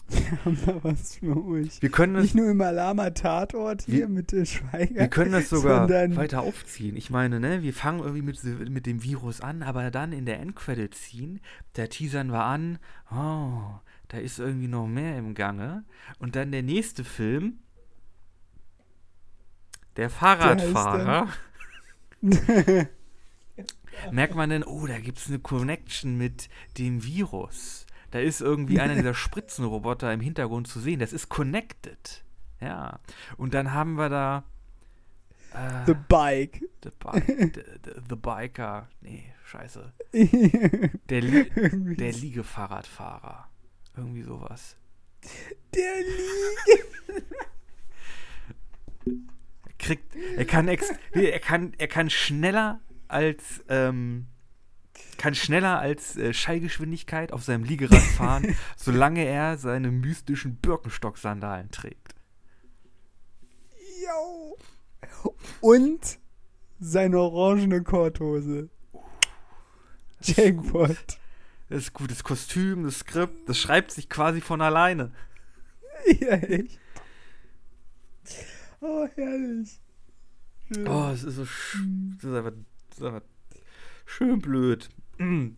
Wir 0.10 0.46
haben 0.46 0.58
da 0.66 0.84
was 0.84 1.16
für 1.18 1.46
euch. 1.46 1.82
Wir 1.82 1.90
können 1.90 2.14
das, 2.16 2.24
Nicht 2.24 2.36
nur 2.36 2.50
im 2.50 2.62
Alama 2.62 3.10
Tatort 3.12 3.84
hier 3.84 4.00
Wir- 4.00 4.08
mit 4.08 4.32
der 4.32 4.46
Schweiger. 4.46 4.96
wir 4.96 5.08
können 5.08 5.32
das 5.32 5.50
sogar 5.50 5.88
weiter 5.90 6.42
aufziehen. 6.42 6.96
Ich 6.96 7.10
meine, 7.10 7.40
ne, 7.40 7.62
wir 7.62 7.74
fangen 7.74 8.00
irgendwie 8.00 8.22
mit, 8.22 8.44
mit 8.70 8.86
dem 8.86 9.04
Virus 9.04 9.42
an, 9.42 9.62
aber 9.64 9.92
dann 9.92 10.12
in 10.12 10.26
der 10.26 10.40
Endcredit-Scene, 10.40 11.40
da 11.74 11.88
teasern 11.88 12.32
wir 12.32 12.44
an, 12.44 12.80
oh, 13.12 13.62
da 14.08 14.18
ist 14.18 14.40
irgendwie 14.40 14.68
noch 14.68 14.88
mehr 14.88 15.18
im 15.18 15.34
Gange. 15.36 15.84
Und 16.18 16.36
dann 16.36 16.52
der 16.52 16.64
nächste 16.64 17.04
Film, 17.04 17.60
der 19.98 20.10
Fahrradfahrer. 20.10 21.28
merkt 24.12 24.36
man 24.36 24.50
dann, 24.50 24.64
oh, 24.64 24.88
da 24.88 25.00
gibt 25.00 25.18
es 25.20 25.28
eine 25.28 25.40
Connection 25.40 26.18
mit 26.18 26.50
dem 26.78 27.04
Virus. 27.04 27.86
Da 28.12 28.20
ist 28.20 28.42
irgendwie 28.42 28.80
einer 28.80 28.96
dieser 28.96 29.14
Spritzenroboter 29.16 30.12
im 30.14 30.22
Hintergrund 30.22 30.68
zu 30.68 30.80
sehen. 30.80 31.00
Das 31.00 31.14
ist 31.14 31.30
connected. 31.30 32.24
Ja. 32.62 33.00
Und 33.38 33.54
dann 33.54 33.74
haben 33.74 33.96
wir 33.96 34.10
da. 34.10 34.44
Äh, 35.54 35.86
The 35.88 35.96
Bike. 36.08 36.62
the, 36.84 36.90
Bi 36.90 37.22
the, 37.28 37.62
the, 37.84 37.92
the 38.10 38.16
Biker. 38.16 38.88
Nee, 39.02 39.34
scheiße. 39.46 39.92
Der, 41.10 41.22
Li 41.22 41.50
der. 41.96 42.12
Liegefahrradfahrer. 42.12 43.48
Irgendwie 43.98 44.22
sowas. 44.22 44.78
Der 45.74 45.98
Liege. 45.98 47.26
kriegt, 49.80 50.16
er 50.16 50.46
kann, 50.46 50.68
ex, 50.68 50.92
er 51.14 51.40
kann, 51.40 51.74
er 51.78 51.88
kann 51.88 52.10
schneller 52.10 52.80
als, 53.08 53.64
ähm, 53.70 54.28
kann 55.18 55.36
schneller 55.36 55.80
als 55.80 56.18
äh, 56.18 56.34
Schallgeschwindigkeit 56.34 57.32
auf 57.34 57.44
seinem 57.44 57.64
Liegerad 57.64 58.02
fahren, 58.18 58.56
solange 58.78 59.26
er 59.26 59.58
seine 59.58 59.92
mystischen 59.92 60.56
Birkenstock-Sandalen 60.56 61.70
trägt. 61.72 62.16
Yo. 64.04 64.58
Und 65.62 66.20
seine 66.80 67.20
orangene 67.20 67.84
Korthose. 67.84 68.70
Jackpot. 70.22 71.20
Das 71.70 71.84
ist 71.84 71.94
gutes 71.94 72.24
Kostüm, 72.24 72.84
das 72.84 73.00
Skript, 73.00 73.48
das 73.48 73.58
schreibt 73.58 73.92
sich 73.92 74.10
quasi 74.10 74.42
von 74.42 74.62
alleine. 74.62 75.12
Ja, 76.20 76.30
echt. 76.30 76.80
Oh, 78.80 79.06
herrlich. 79.16 79.82
Oh, 80.88 81.10
es 81.14 81.24
ist 81.24 81.36
so 81.36 81.46
sch 81.46 81.78
das 82.16 82.24
ist 82.24 82.36
einfach, 82.38 82.54
das 82.90 82.98
ist 82.98 83.04
einfach 83.04 83.22
schön 84.10 84.40
blöd. 84.40 84.90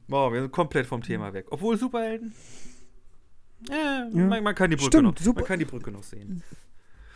Wow, 0.07 0.33
wir 0.33 0.41
sind 0.41 0.51
komplett 0.51 0.87
vom 0.87 1.01
Thema 1.01 1.33
weg. 1.33 1.45
Obwohl 1.51 1.77
Superhelden. 1.77 2.33
Ja, 3.69 4.07
Ja. 4.11 4.25
Man, 4.27 4.43
man 4.43 4.55
kann 4.55 4.69
die 4.71 4.75
Brücke 4.75 4.87
Stimmt, 4.97 5.03
noch. 5.19 5.23
super- 5.23 5.41
Man 5.41 5.47
kann 5.47 5.59
die 5.59 5.65
Brücke 5.65 5.91
noch 5.91 6.03
sehen. 6.03 6.41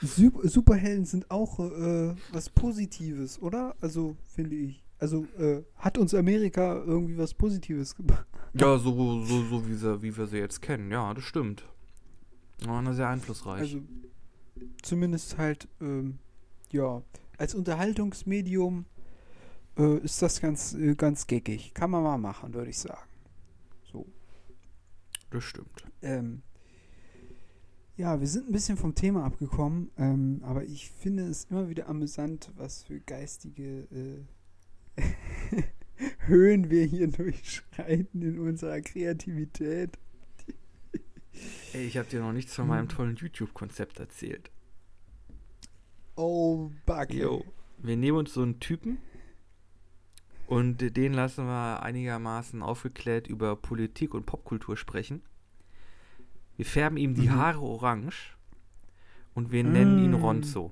Sup- 0.03 0.41
Superhelden 0.47 1.05
sind 1.05 1.31
auch 1.31 1.59
äh, 1.59 2.13
was 2.31 2.49
Positives, 2.49 3.41
oder? 3.41 3.75
Also, 3.81 4.15
finde 4.35 4.55
ich. 4.55 4.83
Also, 4.99 5.25
äh, 5.39 5.63
hat 5.77 5.97
uns 5.97 6.13
Amerika 6.13 6.75
irgendwie 6.85 7.17
was 7.17 7.33
Positives 7.33 7.95
gebracht? 7.95 8.27
Ja, 8.53 8.77
so, 8.77 9.23
so, 9.23 9.43
so 9.43 9.67
wie, 9.67 9.73
sie, 9.73 10.01
wie 10.03 10.15
wir 10.15 10.27
sie 10.27 10.37
jetzt 10.37 10.61
kennen. 10.61 10.91
Ja, 10.91 11.13
das 11.13 11.23
stimmt. 11.23 11.65
Ja, 12.65 12.93
sehr 12.93 13.09
einflussreich. 13.09 13.59
Also, 13.61 13.81
zumindest 14.83 15.37
halt, 15.37 15.67
ähm, 15.81 16.19
ja, 16.71 17.01
als 17.37 17.55
Unterhaltungsmedium 17.55 18.85
äh, 19.77 19.97
ist 19.99 20.21
das 20.21 20.41
ganz, 20.41 20.73
äh, 20.73 20.95
ganz 20.95 21.27
geckig. 21.27 21.73
Kann 21.73 21.91
man 21.91 22.03
mal 22.03 22.17
machen, 22.17 22.53
würde 22.53 22.69
ich 22.69 22.79
sagen. 22.79 23.09
So. 23.91 24.05
das 25.29 25.43
stimmt. 25.43 25.85
Ähm, 26.01 26.41
ja, 27.97 28.19
wir 28.19 28.27
sind 28.27 28.49
ein 28.49 28.51
bisschen 28.51 28.77
vom 28.77 28.93
Thema 28.93 29.23
abgekommen, 29.23 29.89
ähm, 29.97 30.41
aber 30.43 30.63
ich 30.65 30.91
finde 30.91 31.27
es 31.27 31.45
immer 31.45 31.69
wieder 31.69 31.87
amüsant, 31.87 32.51
was 32.57 32.83
für 32.83 32.99
geistige 32.99 33.87
äh, 34.97 35.01
Höhen 36.27 36.69
wir 36.69 36.83
hier 36.85 37.07
durchschreiten 37.11 38.21
in 38.21 38.39
unserer 38.39 38.81
Kreativität. 38.81 39.97
Ey, 41.73 41.85
ich 41.85 41.97
habe 41.97 42.09
dir 42.09 42.21
noch 42.21 42.31
nichts 42.31 42.53
von 42.53 42.67
meinem 42.67 42.87
tollen 42.89 43.15
YouTube-Konzept 43.15 43.99
erzählt. 43.99 44.51
Oh, 46.15 46.71
Backe. 46.85 47.17
Jo. 47.17 47.45
Wir 47.77 47.97
nehmen 47.97 48.17
uns 48.17 48.33
so 48.33 48.41
einen 48.41 48.59
Typen 48.59 48.97
und 50.47 50.77
den 50.95 51.13
lassen 51.13 51.45
wir 51.45 51.81
einigermaßen 51.83 52.61
aufgeklärt 52.61 53.27
über 53.27 53.55
Politik 53.55 54.13
und 54.13 54.25
Popkultur 54.25 54.77
sprechen. 54.77 55.21
Wir 56.57 56.65
färben 56.65 56.97
ihm 56.97 57.15
die 57.15 57.27
Mhm. 57.27 57.35
Haare 57.35 57.59
orange 57.61 58.37
und 59.33 59.51
wir 59.51 59.63
nennen 59.63 59.97
ihn 59.97 60.11
Mm. 60.11 60.15
Ronzo. 60.15 60.71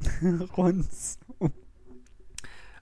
Rons. 0.56 1.18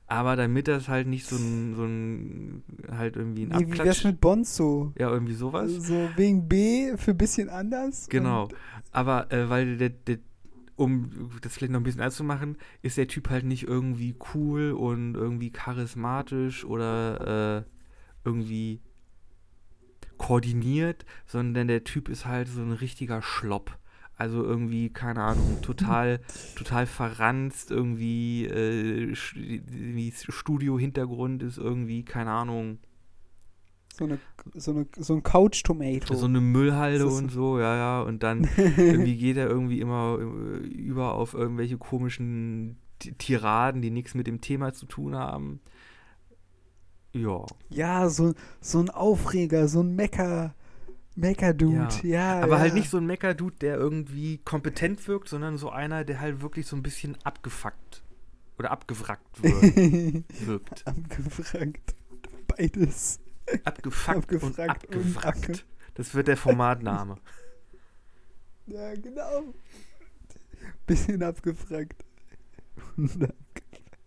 Aber 0.06 0.34
damit 0.34 0.66
das 0.66 0.88
halt 0.88 1.06
nicht 1.06 1.24
so 1.26 1.36
ein, 1.36 1.74
so 1.76 1.84
ein 1.84 2.64
halt 2.90 3.14
irgendwie 3.16 3.44
ein 3.44 3.48
Nee, 3.50 3.58
wie 3.66 3.70
wär's 3.70 3.78
Abklatsch. 3.98 4.04
mit 4.04 4.20
Bonzo? 4.20 4.92
Ja, 4.98 5.08
irgendwie 5.10 5.34
sowas. 5.34 5.70
So 5.70 6.10
wegen 6.16 6.48
B 6.48 6.96
für 6.96 7.14
bisschen 7.14 7.48
anders? 7.48 8.08
Genau. 8.08 8.48
Aber 8.90 9.30
äh, 9.32 9.48
weil 9.48 9.76
der, 9.76 9.90
der, 9.90 10.18
um 10.80 11.30
das 11.42 11.54
vielleicht 11.54 11.72
noch 11.72 11.80
ein 11.80 11.84
bisschen 11.84 12.00
anzumachen, 12.00 12.56
ist 12.80 12.96
der 12.96 13.06
Typ 13.06 13.28
halt 13.28 13.44
nicht 13.44 13.64
irgendwie 13.64 14.14
cool 14.34 14.72
und 14.72 15.14
irgendwie 15.14 15.50
charismatisch 15.50 16.64
oder 16.64 17.58
äh, 17.66 17.70
irgendwie 18.24 18.80
koordiniert, 20.16 21.04
sondern 21.26 21.68
der 21.68 21.84
Typ 21.84 22.08
ist 22.08 22.26
halt 22.26 22.48
so 22.48 22.60
ein 22.62 22.72
richtiger 22.72 23.22
Schlopp. 23.22 23.78
Also 24.16 24.42
irgendwie, 24.44 24.90
keine 24.90 25.22
Ahnung, 25.22 25.58
total, 25.62 26.20
total 26.54 26.86
verranzt, 26.86 27.70
irgendwie, 27.70 28.46
äh, 28.46 29.12
sch- 29.12 29.62
wie 29.66 30.12
Studio-Hintergrund 30.12 31.42
ist 31.42 31.56
irgendwie, 31.58 32.04
keine 32.04 32.32
Ahnung, 32.32 32.78
so, 34.01 34.05
eine, 34.07 34.18
so, 34.55 34.70
eine, 34.70 34.86
so 34.96 35.14
ein 35.14 35.22
Couch-Tomato. 35.22 36.14
so 36.14 36.24
eine 36.24 36.40
Müllhalde 36.40 37.07
und 37.07 37.30
so, 37.30 37.59
ja, 37.59 37.76
ja. 37.76 38.01
Und 38.03 38.22
dann 38.22 38.48
irgendwie 38.57 39.16
geht 39.16 39.36
er 39.36 39.48
irgendwie 39.48 39.80
immer 39.80 40.18
äh, 40.18 40.66
über 40.66 41.12
auf 41.14 41.34
irgendwelche 41.34 41.76
komischen 41.76 42.78
Ti- 42.98 43.12
Tiraden, 43.12 43.82
die 43.82 43.90
nichts 43.90 44.14
mit 44.14 44.26
dem 44.26 44.40
Thema 44.40 44.72
zu 44.72 44.86
tun 44.86 45.14
haben. 45.14 45.61
Ja. 47.12 47.44
Ja, 47.68 48.09
so, 48.09 48.34
so 48.61 48.78
ein 48.80 48.88
Aufreger, 48.88 49.68
so 49.68 49.82
ein 49.82 49.94
Mecker, 49.96 50.55
Mecker-Dude. 51.16 51.88
Ja. 52.05 52.40
Aber 52.40 52.55
ja. 52.55 52.61
halt 52.61 52.74
nicht 52.74 52.88
so 52.88 52.96
ein 52.96 53.07
Mecker-Dude, 53.07 53.57
der 53.61 53.76
irgendwie 53.76 54.38
kompetent 54.38 55.07
wirkt, 55.09 55.28
sondern 55.28 55.59
so 55.59 55.70
einer, 55.70 56.05
der 56.05 56.20
halt 56.20 56.40
wirklich 56.40 56.66
so 56.66 56.76
ein 56.76 56.82
bisschen 56.82 57.16
abgefuckt 57.24 58.03
oder 58.59 58.70
abgewrackt 58.70 59.42
wird, 59.42 60.24
wirkt. 60.46 60.86
Abgefragt. 60.86 61.94
Beides. 62.46 63.20
Abgefuckt 63.64 64.16
und 64.32 64.59
Abgefragt 64.59 64.86
und 64.94 65.16
abgewrackt. 65.16 65.51
abge- 65.51 65.62
Das 65.94 66.14
wird 66.14 66.28
der 66.28 66.36
Formatname. 66.36 67.16
Ja, 68.66 68.94
genau. 68.94 69.53
Bisschen 70.86 71.22
abgefragt. 71.24 72.05
Und 72.96 73.11
abgefragt. 73.24 73.98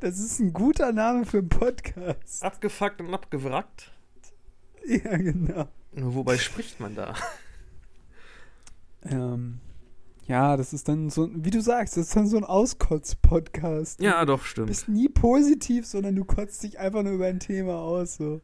Das 0.00 0.18
ist 0.18 0.38
ein 0.40 0.52
guter 0.52 0.92
Name 0.92 1.24
für 1.24 1.38
einen 1.38 1.48
Podcast. 1.48 2.42
Abgefuckt 2.42 3.00
und 3.00 3.14
abgewrackt? 3.14 3.90
Ja, 4.84 5.16
genau. 5.16 5.66
Nur 5.92 6.14
Wobei 6.14 6.36
spricht 6.36 6.78
man 6.78 6.94
da? 6.94 7.14
Ähm, 9.02 9.60
ja, 10.26 10.56
das 10.56 10.72
ist 10.72 10.88
dann 10.88 11.08
so, 11.10 11.28
wie 11.34 11.50
du 11.50 11.60
sagst, 11.60 11.96
das 11.96 12.08
ist 12.08 12.16
dann 12.16 12.26
so 12.26 12.36
ein 12.36 12.44
Auskotz-Podcast. 12.44 14.00
Ja, 14.00 14.24
doch, 14.24 14.40
Du 14.40 14.46
stimmt. 14.46 14.66
bist 14.68 14.88
nie 14.88 15.08
positiv, 15.08 15.86
sondern 15.86 16.16
du 16.16 16.24
kotzt 16.24 16.62
dich 16.62 16.78
einfach 16.78 17.02
nur 17.02 17.12
über 17.12 17.26
ein 17.26 17.40
Thema 17.40 17.76
aus. 17.76 18.16
So. 18.16 18.40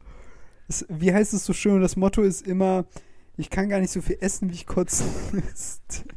Das, 0.67 0.85
wie 0.89 1.13
heißt 1.13 1.33
es 1.33 1.45
so 1.45 1.53
schön? 1.53 1.81
Das 1.81 1.95
Motto 1.95 2.21
ist 2.21 2.47
immer, 2.47 2.85
ich 3.37 3.49
kann 3.49 3.69
gar 3.69 3.79
nicht 3.79 3.91
so 3.91 4.01
viel 4.01 4.17
essen, 4.21 4.49
wie 4.49 4.53
ich 4.55 4.65
kotzen 4.67 5.07
müsste. 5.31 6.03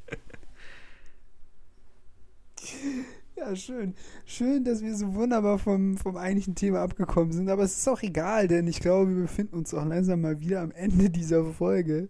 Ja, 3.36 3.54
schön. 3.54 3.94
Schön, 4.24 4.64
dass 4.64 4.80
wir 4.82 4.96
so 4.96 5.14
wunderbar 5.14 5.58
vom, 5.58 5.98
vom 5.98 6.16
eigentlichen 6.16 6.54
Thema 6.54 6.80
abgekommen 6.80 7.32
sind. 7.32 7.48
Aber 7.50 7.62
es 7.62 7.76
ist 7.78 7.86
auch 7.88 8.02
egal, 8.02 8.48
denn 8.48 8.66
ich 8.66 8.80
glaube, 8.80 9.14
wir 9.14 9.22
befinden 9.22 9.56
uns 9.56 9.74
auch 9.74 9.84
langsam 9.84 10.22
mal 10.22 10.40
wieder 10.40 10.62
am 10.62 10.70
Ende 10.72 11.10
dieser 11.10 11.44
Folge. 11.44 12.08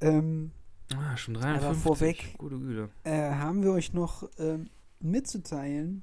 Ähm, 0.00 0.50
Ah, 0.94 1.16
schon 1.16 1.34
53. 1.34 1.82
vorweg- 1.82 2.36
Gute 2.38 2.58
Güte. 2.58 2.88
äh, 3.04 3.30
haben 3.32 3.62
wir 3.62 3.72
euch 3.72 3.92
noch 3.92 4.28
ähm, 4.38 4.68
mitzuteilen, 5.00 6.02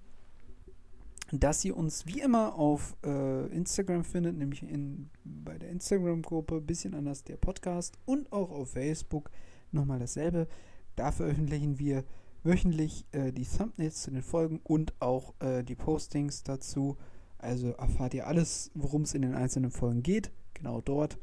dass 1.32 1.64
ihr 1.66 1.76
uns 1.76 2.06
wie 2.06 2.20
immer 2.20 2.56
auf 2.56 2.96
äh, 3.04 3.48
Instagram 3.48 4.04
findet, 4.04 4.38
nämlich 4.38 4.62
in, 4.64 5.10
bei 5.24 5.58
der 5.58 5.70
Instagram-Gruppe 5.70 6.62
bisschen 6.62 6.94
anders 6.94 7.24
der 7.24 7.38
Podcast 7.38 7.98
und 8.06 8.32
auch 8.32 8.52
auf 8.52 8.72
Facebook 8.72 9.32
nochmal 9.72 10.00
dasselbe. 10.00 10.48
Da 10.96 11.12
veröffentlichen 11.12 11.80
wir 11.80 12.04
wöchentlich 12.44 13.06
äh, 13.14 13.32
die 13.32 13.46
Thumbnails 13.46 14.04
zu 14.04 14.12
den 14.12 14.22
Folgen 14.22 14.60
und 14.64 14.94
auch 15.02 15.34
äh, 15.40 15.64
die 15.64 15.76
Postings 15.76 16.44
dazu. 16.44 16.98
Also 17.40 17.70
erfahrt 17.72 18.14
ihr 18.14 18.28
alles, 18.28 18.70
worum 18.76 19.04
es 19.04 19.14
in 19.14 19.22
den 19.24 19.34
einzelnen 19.34 19.72
Folgen 19.72 20.04
geht, 20.04 20.30
genau 20.54 20.82
dort. 20.82 21.18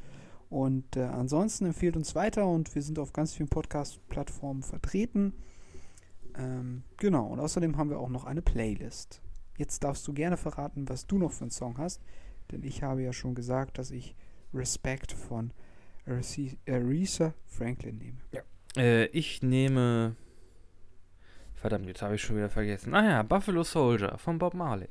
Und 0.50 0.96
äh, 0.96 1.04
ansonsten 1.04 1.66
empfiehlt 1.66 1.96
uns 1.96 2.16
weiter 2.16 2.46
und 2.46 2.74
wir 2.74 2.82
sind 2.82 2.98
auf 2.98 3.12
ganz 3.12 3.32
vielen 3.32 3.48
Podcast-Plattformen 3.48 4.64
vertreten. 4.64 5.32
Ähm, 6.36 6.82
genau, 6.96 7.26
und 7.28 7.38
außerdem 7.38 7.76
haben 7.76 7.88
wir 7.88 8.00
auch 8.00 8.08
noch 8.08 8.24
eine 8.24 8.42
Playlist. 8.42 9.22
Jetzt 9.56 9.84
darfst 9.84 10.06
du 10.08 10.12
gerne 10.12 10.36
verraten, 10.36 10.88
was 10.88 11.06
du 11.06 11.18
noch 11.18 11.30
für 11.30 11.42
einen 11.42 11.52
Song 11.52 11.78
hast, 11.78 12.02
denn 12.50 12.64
ich 12.64 12.82
habe 12.82 13.02
ja 13.02 13.12
schon 13.12 13.36
gesagt, 13.36 13.78
dass 13.78 13.92
ich 13.92 14.16
Respect 14.52 15.12
von 15.12 15.52
Aretha 16.04 16.56
Aretha 16.66 17.34
Franklin 17.46 17.98
nehme. 17.98 18.18
Äh, 18.76 19.06
ich 19.06 19.42
nehme. 19.42 20.16
Verdammt, 21.54 21.86
jetzt 21.86 22.02
habe 22.02 22.16
ich 22.16 22.22
schon 22.22 22.36
wieder 22.36 22.48
vergessen. 22.48 22.92
Ah 22.94 23.04
ja, 23.04 23.22
Buffalo 23.22 23.62
Soldier 23.62 24.18
von 24.18 24.38
Bob 24.38 24.54
Marley. 24.54 24.88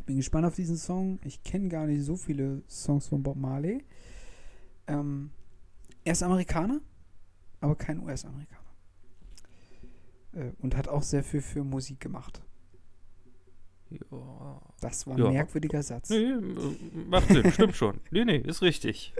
Ich 0.00 0.06
bin 0.06 0.16
gespannt 0.16 0.46
auf 0.46 0.54
diesen 0.54 0.78
Song. 0.78 1.20
Ich 1.24 1.42
kenne 1.44 1.68
gar 1.68 1.86
nicht 1.86 2.02
so 2.02 2.16
viele 2.16 2.62
Songs 2.70 3.06
von 3.08 3.22
Bob 3.22 3.36
Marley. 3.36 3.84
Ähm, 4.86 5.30
er 6.04 6.12
ist 6.12 6.22
Amerikaner, 6.22 6.80
aber 7.60 7.76
kein 7.76 8.00
US-Amerikaner. 8.00 8.64
Äh, 10.32 10.52
und 10.62 10.74
hat 10.74 10.88
auch 10.88 11.02
sehr 11.02 11.22
viel 11.22 11.42
für 11.42 11.62
Musik 11.64 12.00
gemacht. 12.00 12.40
Ja. 13.90 14.62
Das 14.80 15.06
war 15.06 15.16
ein 15.16 15.22
Ja. 15.22 15.30
merkwürdiger 15.32 15.82
Satz. 15.82 16.08
Nee, 16.08 16.30
äh, 16.30 16.40
macht 17.06 17.28
Sinn, 17.28 17.52
stimmt 17.52 17.76
schon. 17.76 18.00
Nee, 18.10 18.24
nee, 18.24 18.38
ist 18.38 18.62
richtig. 18.62 19.12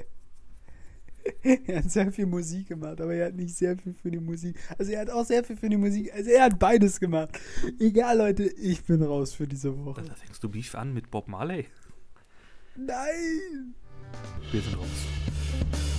er 1.66 1.78
hat 1.78 1.90
sehr 1.90 2.12
viel 2.12 2.26
Musik 2.26 2.68
gemacht, 2.68 3.00
aber 3.00 3.14
er 3.14 3.26
hat 3.26 3.34
nicht 3.34 3.54
sehr 3.54 3.76
viel 3.76 3.94
für 3.94 4.10
die 4.10 4.20
Musik. 4.20 4.56
Also 4.78 4.92
er 4.92 5.00
hat 5.00 5.10
auch 5.10 5.24
sehr 5.24 5.44
viel 5.44 5.56
für 5.56 5.68
die 5.68 5.76
Musik. 5.76 6.12
Also 6.14 6.30
er 6.30 6.44
hat 6.44 6.58
beides 6.58 7.00
gemacht. 7.00 7.38
Egal, 7.78 8.18
Leute, 8.18 8.44
ich 8.44 8.84
bin 8.84 9.02
raus 9.02 9.34
für 9.34 9.46
diese 9.46 9.84
Woche. 9.84 10.02
Da 10.02 10.14
fängst 10.14 10.42
du 10.42 10.48
Beef 10.48 10.74
an 10.74 10.92
mit 10.92 11.10
Bob 11.10 11.28
Marley. 11.28 11.66
Nein! 12.76 13.74
Wir 14.50 14.60
sind 14.60 14.78
raus. 14.78 15.89